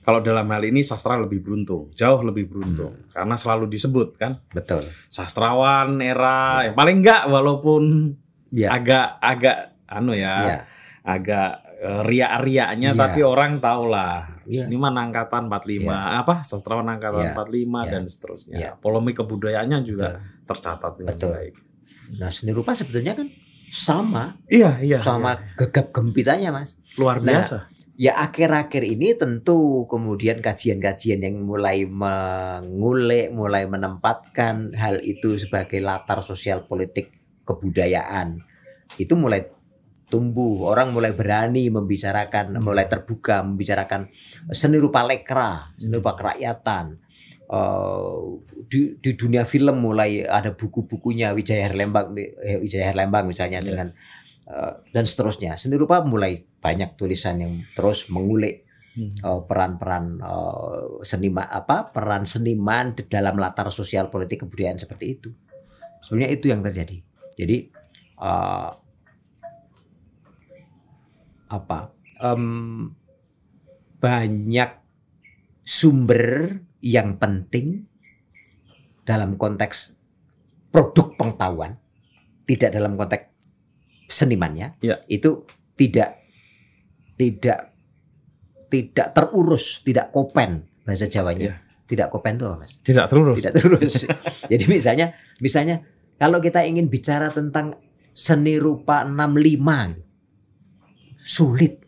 Kalau 0.00 0.22
dalam 0.22 0.46
hal 0.46 0.62
ini 0.62 0.86
sastra 0.86 1.18
lebih 1.18 1.42
beruntung, 1.42 1.90
jauh 1.90 2.22
lebih 2.22 2.46
beruntung 2.46 2.94
Hmm. 2.94 3.10
karena 3.10 3.34
selalu 3.34 3.66
disebut 3.66 4.14
kan 4.14 4.38
Betul. 4.48 4.86
sastrawan 5.10 5.98
era 5.98 6.62
yang 6.62 6.78
paling 6.78 7.02
enggak 7.02 7.26
walaupun 7.26 8.14
Ya. 8.54 8.70
agak 8.70 9.18
agak 9.18 9.74
anu 9.84 10.14
ya, 10.14 10.34
Ya. 10.38 10.58
agak 11.02 11.50
eh, 11.76 12.02
riak-riaknya 12.06 12.94
Iya. 12.94 12.98
tapi 12.98 13.20
orang 13.20 13.58
tahu 13.58 13.82
Iya. 14.46 14.66
seniman 14.66 14.94
angkatan 14.94 15.50
45 15.50 15.90
apa 15.92 16.34
sastrawan 16.42 16.86
angkatan 16.86 17.30
Iya. 17.30 17.34
45 17.34 17.82
Iya. 17.82 17.90
dan 17.92 18.02
seterusnya. 18.06 18.56
Iya. 18.56 18.70
Polemik 18.78 19.18
kebudayaannya 19.18 19.78
juga 19.82 20.22
tercatat 20.46 20.92
dengan 20.96 21.14
Betul. 21.18 21.30
baik. 21.34 21.54
Nah 22.16 22.30
seni 22.30 22.54
rupa 22.54 22.70
sebetulnya 22.72 23.18
kan 23.18 23.26
sama 23.66 24.38
Iya, 24.46 24.78
iya. 24.78 24.98
sama 25.02 25.34
iya. 25.34 25.58
gegap 25.58 25.90
gempitanya 25.90 26.54
mas. 26.54 26.78
luar 26.96 27.20
Nah, 27.20 27.42
biasa. 27.42 27.68
Ya 27.96 28.12
akhir-akhir 28.20 28.84
ini 28.84 29.16
tentu 29.16 29.88
kemudian 29.88 30.44
kajian-kajian 30.44 31.20
yang 31.24 31.40
mulai 31.44 31.88
mengulik, 31.88 33.32
mulai 33.32 33.64
menempatkan 33.64 34.72
hal 34.76 35.00
itu 35.00 35.36
sebagai 35.36 35.80
latar 35.80 36.20
sosial 36.20 36.64
politik 36.64 37.12
kebudayaan 37.44 38.40
itu 38.96 39.16
mulai 39.16 39.48
tumbuh. 40.06 40.70
Orang 40.70 40.94
mulai 40.94 41.12
berani 41.12 41.66
membicarakan, 41.68 42.62
mulai 42.62 42.86
terbuka 42.86 43.42
membicarakan 43.42 44.08
seni 44.50 44.78
rupa 44.78 45.02
lekra, 45.02 45.70
seni 45.76 45.98
rupa 45.98 46.14
kerakyatan. 46.14 46.98
Eh, 47.46 48.18
di, 48.66 48.98
di 48.98 49.10
dunia 49.14 49.46
film 49.46 49.78
mulai 49.78 50.26
ada 50.26 50.50
buku-bukunya 50.50 51.30
Wijaya 51.30 51.70
Herlembang, 51.70 52.10
eh, 52.18 52.58
Wijaya 52.58 52.90
Herlembang 52.90 53.30
misalnya 53.30 53.62
Ya. 53.62 53.66
dengan 53.66 53.88
eh, 54.46 54.72
dan 54.90 55.04
seterusnya. 55.06 55.54
Seni 55.58 55.74
rupa 55.78 56.02
mulai 56.02 56.38
banyak 56.38 56.94
tulisan 56.98 57.38
yang 57.42 57.62
terus 57.74 58.10
mengulik 58.10 58.66
Hmm. 58.96 59.12
eh, 59.12 59.40
peran-peran 59.44 60.24
eh, 60.24 61.04
seniman 61.04 61.44
apa 61.44 61.92
peran 61.92 62.24
seniman 62.24 62.96
di 62.96 63.04
dalam 63.04 63.36
latar 63.36 63.68
sosial 63.68 64.08
politik 64.08 64.48
kebudayaan 64.48 64.80
seperti 64.80 65.20
itu. 65.20 65.28
Sebenarnya 66.00 66.32
itu 66.32 66.48
yang 66.48 66.64
terjadi. 66.64 66.96
Jadi 67.36 67.56
eh, 68.16 68.70
apa 71.46 71.94
em, 72.20 72.90
banyak 73.98 74.70
sumber 75.66 76.60
yang 76.78 77.18
penting 77.18 77.90
dalam 79.02 79.34
konteks 79.38 79.98
produk 80.70 81.14
pengetahuan, 81.18 81.78
tidak 82.46 82.70
dalam 82.74 82.94
konteks 82.98 83.26
senimannya, 84.06 84.74
Ya. 84.82 85.02
itu 85.10 85.42
tidak 85.74 86.22
tidak 87.18 87.74
tidak 88.70 89.08
terurus, 89.14 89.82
tidak 89.82 90.10
kopen 90.12 90.66
bahasa 90.86 91.06
Jawanya. 91.10 91.54
Ya. 91.54 91.56
Tidak 91.86 92.10
kopen 92.10 92.34
tuh 92.34 92.58
Mas. 92.58 92.82
Tidak 92.82 93.06
terurus. 93.06 93.38
Tidak 93.46 93.54
terurus. 93.54 94.10
Jadi 94.50 94.64
misalnya 94.66 95.14
misalnya 95.38 95.86
kalau 96.18 96.42
kita 96.42 96.66
ingin 96.66 96.90
bicara 96.90 97.30
tentang 97.30 97.78
seni 98.10 98.58
rupa 98.58 99.06
65 99.06 100.05
sulit. 101.26 101.82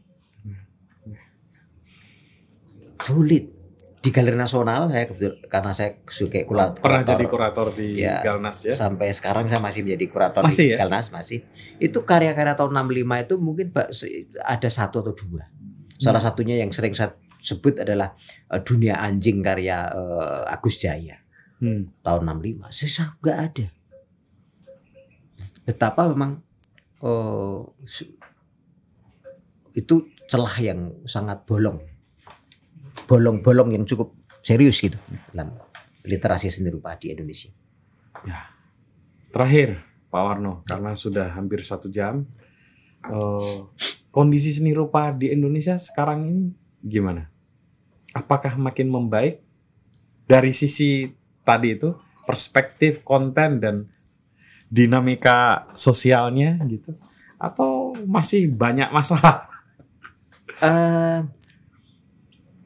Sulit. 2.99 3.55
Di 3.99 4.11
Galeri 4.11 4.35
Nasional 4.35 4.87
saya 4.89 5.07
kebetul- 5.07 5.43
karena 5.45 5.73
saya 5.73 5.99
suka 6.05 6.39
kurator 6.45 6.79
Pernah 6.79 7.03
jadi 7.05 7.25
kurator 7.27 7.67
di 7.73 7.99
Ya. 7.99 8.23
Galnas 8.23 8.63
ya. 8.63 8.71
sampai 8.73 9.11
sekarang 9.11 9.47
saya 9.47 9.59
masih 9.59 9.83
menjadi 9.83 10.07
kurator 10.09 10.41
Masih 10.41 10.65
di 10.65 10.73
ya? 10.73 10.77
Galnas 10.79 11.11
masih. 11.11 11.43
Itu 11.77 12.03
karya-karya 12.03 12.55
tahun 12.55 12.73
65 12.73 12.95
itu 13.19 13.35
mungkin 13.37 13.67
ada 14.41 14.69
satu 14.69 15.03
atau 15.03 15.15
dua. 15.15 15.51
Salah 15.97 16.15
Hmm. 16.17 16.31
satunya 16.31 16.55
yang 16.57 16.71
sering 16.71 16.95
saya 16.95 17.11
sebut 17.41 17.75
adalah 17.77 18.15
eh, 18.49 18.61
Dunia 18.61 18.99
Anjing 18.99 19.43
karya 19.43 19.91
eh, 19.91 20.43
Agus 20.49 20.79
Jaya 20.79 21.19
Hmm. 21.59 21.91
tahun 22.01 22.23
65. 22.25 22.71
Sisa 22.71 23.19
nggak 23.19 23.39
ada. 23.41 23.67
Betapa 25.65 26.07
memang 26.09 26.39
su- 27.85 28.15
itu 29.75 30.09
celah 30.29 30.55
yang 30.61 30.81
sangat 31.09 31.45
bolong. 31.49 31.81
Bolong-bolong 33.09 33.73
yang 33.73 33.89
cukup 33.89 34.13
serius 34.45 34.81
gitu 34.85 35.01
dalam 35.33 35.57
literasi 36.05 36.53
seni 36.53 36.69
rupa 36.69 36.97
di 36.97 37.13
Indonesia. 37.13 37.49
Terakhir, 39.29 39.81
Pak 40.09 40.23
Warno, 40.25 40.65
karena 40.65 40.97
sudah 40.97 41.33
hampir 41.37 41.61
satu 41.61 41.93
jam, 41.93 42.25
eh, 43.05 43.59
kondisi 44.09 44.53
seni 44.53 44.73
rupa 44.73 45.13
di 45.13 45.33
Indonesia 45.33 45.77
sekarang 45.77 46.19
ini 46.29 46.45
gimana? 46.81 47.29
Apakah 48.17 48.57
makin 48.57 48.89
membaik 48.89 49.45
dari 50.25 50.53
sisi 50.57 51.13
tadi 51.45 51.77
itu 51.77 51.93
perspektif 52.25 53.05
konten 53.05 53.61
dan 53.61 53.77
dinamika 54.69 55.69
sosialnya 55.73 56.61
gitu, 56.69 56.97
atau 57.37 57.97
masih 58.05 58.49
banyak 58.53 58.93
masalah? 58.93 59.48
Eh, 60.59 61.21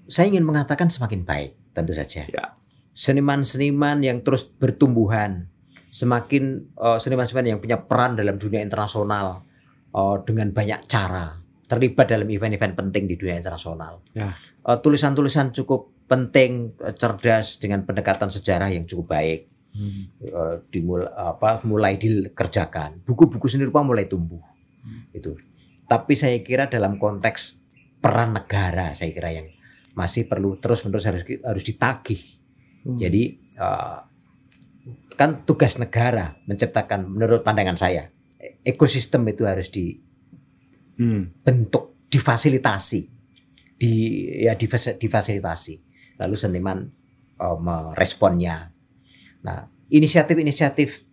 saya 0.08 0.26
ingin 0.28 0.44
mengatakan 0.44 0.88
semakin 0.88 1.24
baik 1.24 1.76
tentu 1.76 1.92
saja. 1.96 2.24
Ya. 2.28 2.56
Seniman-seniman 2.92 4.04
yang 4.04 4.20
terus 4.20 4.48
bertumbuhan, 4.48 5.48
semakin 5.88 6.72
eh, 6.76 6.98
seniman-seniman 7.00 7.56
yang 7.56 7.60
punya 7.60 7.80
peran 7.80 8.16
dalam 8.16 8.36
dunia 8.36 8.60
internasional 8.60 9.44
eh, 9.92 10.16
dengan 10.24 10.52
banyak 10.52 10.88
cara, 10.88 11.36
terlibat 11.68 12.08
dalam 12.08 12.28
event-event 12.28 12.74
penting 12.76 13.08
di 13.08 13.16
dunia 13.16 13.36
internasional. 13.36 14.04
Ya. 14.12 14.36
Eh, 14.64 14.78
tulisan-tulisan 14.80 15.52
cukup 15.56 15.92
penting, 16.08 16.76
eh, 16.80 16.92
cerdas 16.96 17.56
dengan 17.60 17.84
pendekatan 17.88 18.28
sejarah 18.28 18.68
yang 18.72 18.84
cukup 18.84 19.16
baik. 19.16 19.52
eh, 19.72 20.56
dimulai 20.68 21.08
apa 21.16 21.64
mulai 21.64 21.96
dikerjakan 21.96 23.00
buku-buku 23.08 23.48
seni 23.48 23.64
rupa 23.64 23.80
mulai 23.80 24.04
tumbuh 24.04 24.44
itu 25.16 25.32
tapi 25.88 26.12
saya 26.12 26.36
kira 26.44 26.68
dalam 26.68 27.00
konteks 27.00 27.61
peran 28.02 28.34
negara 28.34 28.92
saya 28.92 29.14
kira 29.14 29.30
yang 29.30 29.46
masih 29.94 30.26
perlu 30.26 30.58
terus 30.58 30.82
menerus 30.82 31.06
harus 31.06 31.22
harus 31.22 31.62
ditagih 31.62 32.42
Hmm. 32.82 32.98
Jadi 32.98 33.22
eh, 33.54 33.98
kan 35.14 35.46
tugas 35.46 35.78
negara 35.78 36.34
menciptakan 36.50 37.06
menurut 37.06 37.46
pandangan 37.46 37.78
saya 37.78 38.10
e- 38.34 38.58
ekosistem 38.66 39.22
itu 39.30 39.46
harus 39.46 39.70
Hmm. 40.98 41.30
dibentuk, 41.46 41.94
difasilitasi, 42.10 43.00
di 43.78 43.92
ya 44.42 44.58
difas- 44.58 44.98
difasilitasi. 44.98 45.74
Lalu 46.18 46.34
seniman 46.34 46.78
eh, 47.38 47.58
meresponnya. 47.62 48.74
Nah, 49.46 49.58
inisiatif-inisiatif 49.86 51.06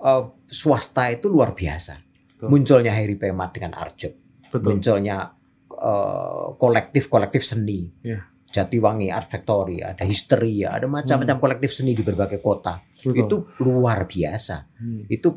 eh, 0.00 0.24
swasta 0.48 1.12
itu 1.12 1.28
luar 1.28 1.52
biasa. 1.52 2.00
Betul. 2.36 2.48
Munculnya 2.56 2.96
Harry 2.96 3.20
Pemat 3.20 3.52
dengan 3.52 3.76
Arjok, 3.76 4.12
Betul. 4.48 4.80
munculnya 4.80 5.35
eh, 5.76 6.46
kolektif-kolektif 6.56 7.42
seni. 7.44 7.86
Iya. 8.02 8.20
Jatiwangi 8.46 9.12
Art 9.12 9.28
Factory, 9.28 9.84
ada 9.84 10.00
Histeria, 10.06 10.72
ada 10.72 10.88
macam-macam 10.88 11.36
kolektif 11.36 11.76
seni 11.76 11.92
di 11.92 12.00
berbagai 12.00 12.40
kota. 12.40 12.80
Hmm. 12.80 13.12
Betul. 13.12 13.20
Itu 13.20 13.36
luar 13.68 14.08
biasa. 14.08 14.56
Hmm. 14.80 15.04
Itu 15.12 15.28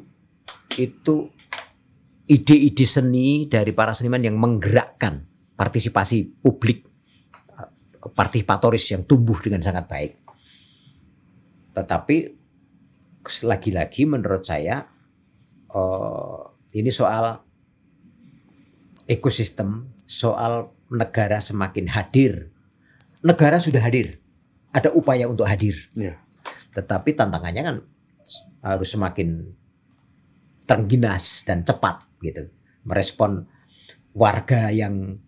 itu 0.79 1.15
ide-ide 2.29 2.85
seni 2.87 3.49
dari 3.51 3.75
para 3.75 3.91
seniman 3.91 4.23
yang 4.23 4.39
menggerakkan 4.39 5.25
partisipasi 5.59 6.39
publik 6.39 6.87
eh, 7.59 7.69
partisipatoris 8.13 8.95
yang 8.95 9.03
tumbuh 9.03 9.35
dengan 9.43 9.59
sangat 9.59 9.85
baik. 9.89 10.13
Tetapi 11.75 12.17
lagi-lagi 13.43 14.01
menurut 14.07 14.47
saya 14.47 14.87
eh, 15.75 16.41
ini 16.79 16.93
soal 16.93 17.49
ekosistem, 19.09 19.89
soal 20.09 20.73
negara 20.89 21.37
semakin 21.37 21.85
hadir. 21.93 22.49
Negara 23.21 23.61
sudah 23.61 23.83
hadir, 23.83 24.17
ada 24.73 24.89
upaya 24.89 25.29
untuk 25.29 25.45
hadir. 25.45 25.77
Iya. 25.93 26.17
Tetapi 26.73 27.13
tantangannya 27.13 27.61
kan 27.61 27.77
harus 28.65 28.89
semakin 28.89 29.53
terginas 30.65 31.45
dan 31.45 31.61
cepat 31.61 32.01
gitu. 32.25 32.49
Merespon 32.87 33.45
warga 34.17 34.73
yang 34.73 35.21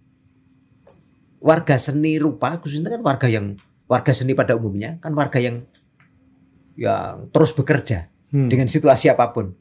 warga 1.38 1.77
seni 1.77 2.17
rupa 2.17 2.57
khususnya 2.57 2.89
kan 2.89 3.01
warga 3.05 3.27
yang 3.29 3.59
warga 3.86 4.13
seni 4.15 4.34
pada 4.34 4.55
umumnya 4.55 4.97
kan 5.03 5.11
warga 5.13 5.38
yang 5.41 5.65
yang 6.79 7.29
terus 7.29 7.51
bekerja 7.53 8.07
Hmm. 8.32 8.47
dengan 8.47 8.63
situasi 8.63 9.11
apa 9.11 9.36
pun. 9.36 9.51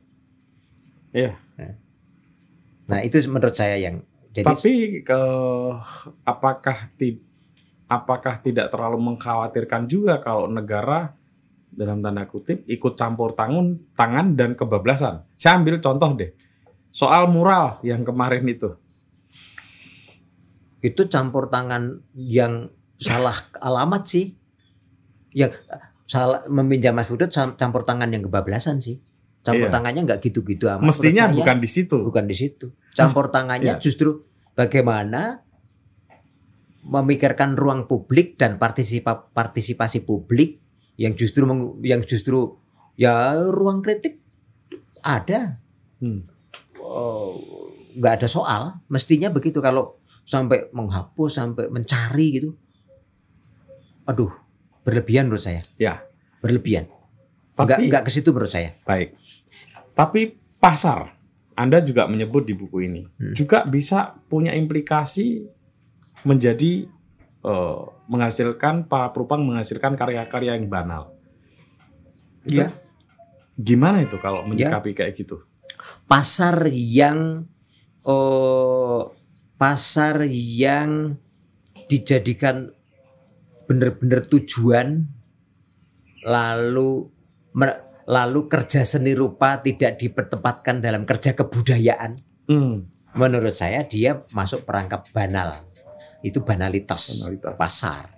Iya. 1.10 1.34
Nah, 2.86 3.02
itu 3.02 3.18
menurut 3.26 3.54
saya 3.54 3.74
yang 3.74 4.06
jadi 4.30 4.46
Tapi 4.46 4.72
ke 5.02 5.20
apakah 6.22 6.76
ti- 6.94 7.18
apakah 7.84 8.38
tidak 8.38 8.70
terlalu 8.70 9.02
mengkhawatirkan 9.04 9.84
juga 9.84 10.18
kalau 10.18 10.46
negara 10.46 11.10
dalam 11.68 11.98
tanda 11.98 12.22
kutip 12.24 12.62
ikut 12.64 12.94
campur 12.94 13.32
tangan 13.32 13.74
tangan 13.92 14.34
dan 14.34 14.54
kebablasan. 14.54 15.26
Saya 15.34 15.58
ambil 15.58 15.78
contoh 15.78 16.14
deh. 16.14 16.30
Soal 16.88 17.26
mural 17.26 17.78
yang 17.82 18.02
kemarin 18.02 18.46
itu. 18.46 18.74
itu 20.80 21.02
campur 21.06 21.46
tangan 21.46 22.00
yang 22.14 22.72
salah 22.96 23.36
alamat 23.60 24.02
sih. 24.02 24.32
Yang 25.30 25.60
salah 26.06 26.42
meminjam 26.48 26.90
Mas 26.90 27.06
Budut 27.06 27.28
cam- 27.28 27.52
campur 27.52 27.84
tangan 27.84 28.08
yang 28.08 28.24
kebablasan 28.24 28.80
sih. 28.80 28.96
Campur 29.40 29.68
Iya. 29.68 29.72
tangannya 29.72 30.00
nggak 30.04 30.20
gitu-gitu 30.22 30.66
amat. 30.68 30.84
Mestinya 30.86 31.28
saya. 31.28 31.36
bukan 31.36 31.56
di 31.58 31.68
situ. 31.68 31.96
bukan 32.00 32.24
di 32.24 32.32
situ. 32.32 32.72
Campur 32.92 33.30
tangannya 33.30 33.76
iya. 33.76 33.82
justru 33.82 34.26
bagaimana 34.52 35.40
memikirkan 36.82 37.54
ruang 37.54 37.84
publik 37.84 38.34
dan 38.34 38.56
partisipa, 38.56 39.28
partisipasi 39.30 40.02
publik 40.02 40.58
yang 40.96 41.12
justru 41.12 41.44
meng- 41.44 41.78
yang 41.80 42.02
justru 42.02 42.56
ya 42.96 43.36
ruang 43.40 43.80
kritik 43.80 44.20
ada 45.00 45.60
Hmm. 46.00 46.24
Oh, 46.80 47.36
nggak 47.92 48.24
ada 48.24 48.24
soal 48.24 48.80
mestinya 48.88 49.28
begitu 49.28 49.60
kalau 49.60 50.00
sampai 50.24 50.72
menghapus 50.72 51.36
sampai 51.36 51.68
mencari 51.68 52.40
gitu 52.40 52.56
aduh 54.02 54.32
berlebihan 54.80 55.28
menurut 55.28 55.44
saya 55.44 55.60
Ya. 55.76 56.00
berlebihan 56.40 56.88
nggak 57.54 57.68
Tapi 57.68 57.82
nggak 57.86 58.02
ke 58.02 58.10
situ 58.10 58.32
menurut 58.32 58.48
saya 58.48 58.80
baik. 58.82 59.12
Tapi 59.92 60.32
pasar 60.56 61.19
Anda 61.60 61.84
juga 61.84 62.08
menyebut 62.08 62.48
di 62.48 62.56
buku 62.56 62.88
ini 62.88 63.02
Hmm. 63.04 63.36
juga 63.36 63.68
bisa 63.68 64.16
punya 64.32 64.56
implikasi 64.56 65.44
menjadi 66.24 66.88
eh, 67.40 67.82
menghasilkan 68.04 68.84
para 68.84 69.12
perupang 69.12 69.40
menghasilkan 69.44 69.96
karya-karya 69.96 70.56
yang 70.60 70.68
banal. 70.68 71.16
Iya. 72.44 72.68
Gimana 73.56 74.00
itu 74.00 74.16
kalau 74.16 74.44
menyikapi 74.44 74.92
kayak 74.92 75.16
gitu? 75.16 75.44
pasar 76.04 76.66
yang 76.74 77.46
oh 78.02 79.14
pasar 79.54 80.26
yang 80.26 81.14
dijadikan 81.86 82.74
benar-benar 83.70 84.26
tujuan 84.26 85.06
lalu 86.26 87.06
mer- 87.54 87.86
lalu 88.10 88.50
kerja 88.50 88.82
seni 88.82 89.14
rupa 89.14 89.62
tidak 89.62 89.94
dipertempatkan 89.96 90.82
dalam 90.82 91.06
kerja 91.06 91.32
kebudayaan 91.32 92.18
Hmm, 92.44 92.82
menurut 93.14 93.54
saya 93.54 93.86
dia 93.86 94.26
masuk 94.34 94.66
perangkap 94.66 95.06
banal 95.14 95.54
itu 96.20 96.42
banalitas, 96.42 97.22
Banalitas. 97.22 97.54
pasar 97.54 98.10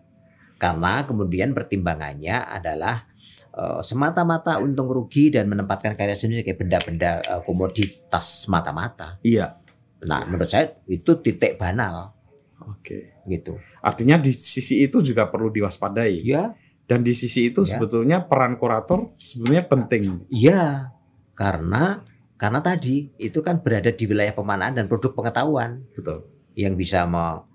karena 0.57 1.05
kemudian 1.05 1.53
pertimbangannya 1.53 2.41
adalah 2.41 3.05
eh, 3.53 3.81
semata-mata 3.85 4.57
untung 4.57 4.89
rugi 4.89 5.29
dan 5.29 5.53
menempatkan 5.53 5.93
karya 5.93 6.17
seni 6.17 6.41
kayak 6.41 6.57
benda-benda 6.57 7.21
eh, 7.21 7.41
komoditas 7.45 8.49
mata-mata 8.49 9.21
iya. 9.21 9.61
nah 10.01 10.25
menurut 10.25 10.49
saya 10.49 10.73
itu 10.89 11.13
titik 11.21 11.61
banal 11.61 12.17
Oke. 12.63 13.21
gitu 13.29 13.61
Artinya 13.83 14.17
di 14.17 14.31
sisi 14.31 14.81
itu 14.81 15.03
juga 15.03 15.27
perlu 15.27 15.51
diwaspadai. 15.51 16.23
ya 16.23 16.55
Dan 16.85 17.01
di 17.01 17.15
sisi 17.15 17.49
itu 17.49 17.63
Ya. 17.63 17.79
sebetulnya 17.79 18.27
peran 18.27 18.59
kurator 18.59 19.15
sebenarnya 19.17 19.65
penting. 19.67 20.03
iya 20.29 20.93
karena 21.33 22.05
karena 22.37 22.59
tadi 22.59 23.09
itu 23.17 23.39
kan 23.41 23.63
berada 23.63 23.89
di 23.89 24.05
wilayah 24.05 24.35
pemanaan 24.35 24.75
dan 24.75 24.91
produk 24.91 25.15
pengetahuan 25.15 25.81
Betul. 25.95 26.27
yang 26.53 26.75
bisa 26.75 27.07
me, 27.07 27.47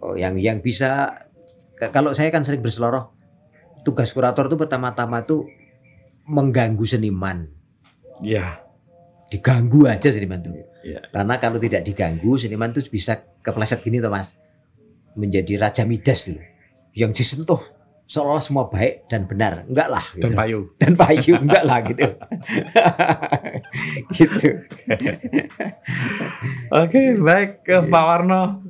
oh, 0.00 0.12
yang 0.12 0.34
yang 0.36 0.58
bisa 0.58 1.14
kalau 1.78 2.10
saya 2.10 2.28
kan 2.28 2.42
sering 2.42 2.58
berseloroh 2.60 3.14
tugas 3.80 4.10
kurator 4.10 4.50
itu 4.50 4.58
pertama-tama 4.58 5.22
tuh 5.22 5.46
mengganggu 6.26 6.84
seniman 6.84 7.48
Iya. 8.18 8.60
diganggu 9.30 9.86
aja 9.86 10.10
seniman 10.10 10.42
tuh 10.42 10.58
Iya. 10.82 11.06
karena 11.08 11.38
kalau 11.38 11.56
tidak 11.56 11.86
diganggu 11.86 12.34
seniman 12.34 12.74
tuh 12.74 12.82
bisa 12.84 13.14
kepleset 13.40 13.80
gini 13.80 14.02
tuh 14.02 14.10
mas 14.10 14.34
menjadi 15.14 15.56
raja 15.56 15.86
midas 15.86 16.28
loh 16.28 16.42
yang 16.92 17.14
disentuh 17.14 17.62
seolah 18.08 18.40
semua 18.40 18.72
baik 18.72 19.04
dan 19.12 19.28
benar 19.28 19.68
enggak 19.68 19.92
lah 19.92 20.04
gitu. 20.16 20.24
Dan 20.24 20.32
payu. 20.32 20.60
dan 20.80 20.92
payu 20.96 21.32
enggak 21.36 21.64
lah 21.68 21.78
gitu 21.84 22.08
gitu 24.16 24.48
Oke, 26.68 27.16
baik 27.16 27.64
ke 27.64 27.76
Pak 27.88 28.04
Warno. 28.04 28.60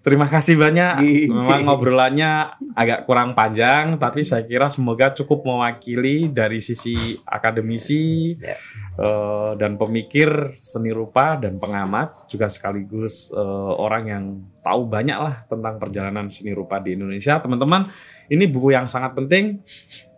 Terima 0.00 0.24
kasih 0.24 0.56
banyak. 0.56 1.04
Iya. 1.04 1.32
Memang 1.32 1.68
ngobrolannya 1.68 2.32
agak 2.72 3.04
kurang 3.04 3.36
panjang, 3.36 4.00
tapi 4.00 4.24
saya 4.24 4.48
kira 4.48 4.72
semoga 4.72 5.12
cukup 5.12 5.44
mewakili 5.44 6.32
dari 6.32 6.64
sisi 6.64 7.16
akademisi 7.28 8.36
Ya. 8.40 8.56
eh, 8.98 9.50
dan 9.60 9.76
pemikir 9.76 10.56
seni 10.60 10.92
rupa 10.92 11.36
dan 11.36 11.60
pengamat, 11.60 12.28
juga 12.28 12.48
sekaligus 12.48 13.28
eh, 13.32 13.72
orang 13.76 14.04
yang 14.08 14.24
tahu 14.66 14.90
banyak 14.90 15.14
lah 15.14 15.46
tentang 15.46 15.78
perjalanan 15.78 16.26
seni 16.26 16.50
rupa 16.50 16.82
di 16.82 16.98
Indonesia. 16.98 17.38
Teman-teman, 17.38 17.86
ini 18.26 18.50
buku 18.50 18.74
yang 18.74 18.90
sangat 18.90 19.14
penting. 19.14 19.62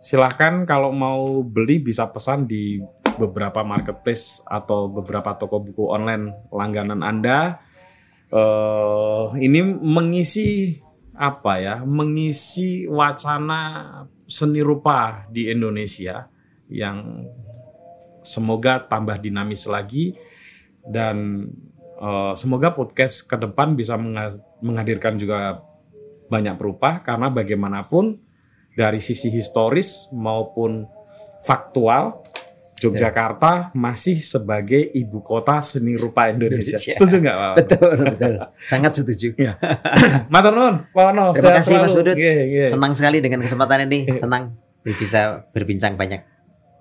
Silahkan 0.01 0.65
kalau 0.65 0.89
mau 0.89 1.45
beli 1.45 1.77
bisa 1.77 2.09
pesan 2.09 2.49
di 2.49 2.81
beberapa 3.21 3.61
marketplace 3.61 4.41
atau 4.49 4.89
beberapa 4.89 5.37
toko 5.37 5.61
buku 5.61 5.85
online 5.85 6.49
langganan 6.49 7.05
Anda. 7.05 7.61
eh 8.29 9.25
ini 9.41 9.61
mengisi 9.65 10.77
apa 11.13 11.61
ya? 11.61 11.75
Mengisi 11.85 12.89
wacana 12.89 13.61
seni 14.29 14.61
rupa 14.61 15.25
di 15.29 15.49
Indonesia 15.49 16.29
yang 16.69 17.25
semoga 18.21 18.85
tambah 18.85 19.17
dinamis 19.17 19.65
lagi 19.65 20.13
dan 20.85 21.49
eh, 21.99 22.33
semoga 22.39 22.71
podcast 22.71 23.27
ke 23.27 23.35
depan 23.35 23.75
bisa 23.75 23.99
menghadirkan 24.63 25.19
juga 25.19 25.63
banyak 26.29 26.55
perupa 26.55 27.03
karena 27.03 27.27
bagaimanapun 27.27 28.21
dari 28.77 29.03
sisi 29.03 29.27
historis 29.33 30.07
maupun 30.13 30.87
faktual 31.43 32.23
Yogyakarta 32.79 33.75
masih 33.75 34.23
sebagai 34.23 34.79
ibu 34.95 35.19
kota 35.19 35.59
seni 35.59 35.99
rupa 35.99 36.31
Indonesia. 36.31 36.79
Indonesia. 36.79 36.95
Setuju 36.95 37.15
nggak 37.19 37.35
Pak? 37.35 37.53
Betul, 37.59 37.91
betul. 38.07 38.33
Sangat 38.55 38.91
setuju. 38.95 39.27
Matur 40.33 40.53
nuwun, 40.55 40.75
Pak 40.95 41.05
Ono. 41.11 41.25
Terima 41.35 41.59
kasih, 41.59 41.75
Mas 41.75 41.91
selalu. 41.91 41.97
Budut. 41.99 42.15
Nggih, 42.15 42.37
nggih. 42.47 42.67
Senang 42.71 42.93
sekali 42.95 43.17
dengan 43.19 43.39
kesempatan 43.43 43.77
ini. 43.91 43.99
Senang 44.15 44.43
bisa 44.95 45.43
berbincang 45.51 45.99
banyak. 45.99 46.23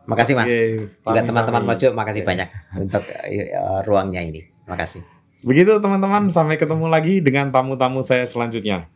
Makasih 0.06 0.34
Mas. 0.38 0.46
Nggih, 0.46 1.02
Juga 1.02 1.20
teman-teman 1.26 1.62
Mojo, 1.66 1.88
makasih 1.92 2.22
banyak 2.22 2.48
untuk 2.78 3.02
eh, 3.26 3.50
ruangnya 3.82 4.22
ini. 4.22 4.57
Makasih. 4.68 5.02
Begitu 5.42 5.80
teman-teman, 5.80 6.28
sampai 6.28 6.60
ketemu 6.60 6.86
lagi 6.92 7.24
dengan 7.24 7.48
tamu-tamu 7.48 8.04
saya 8.04 8.28
selanjutnya. 8.28 8.90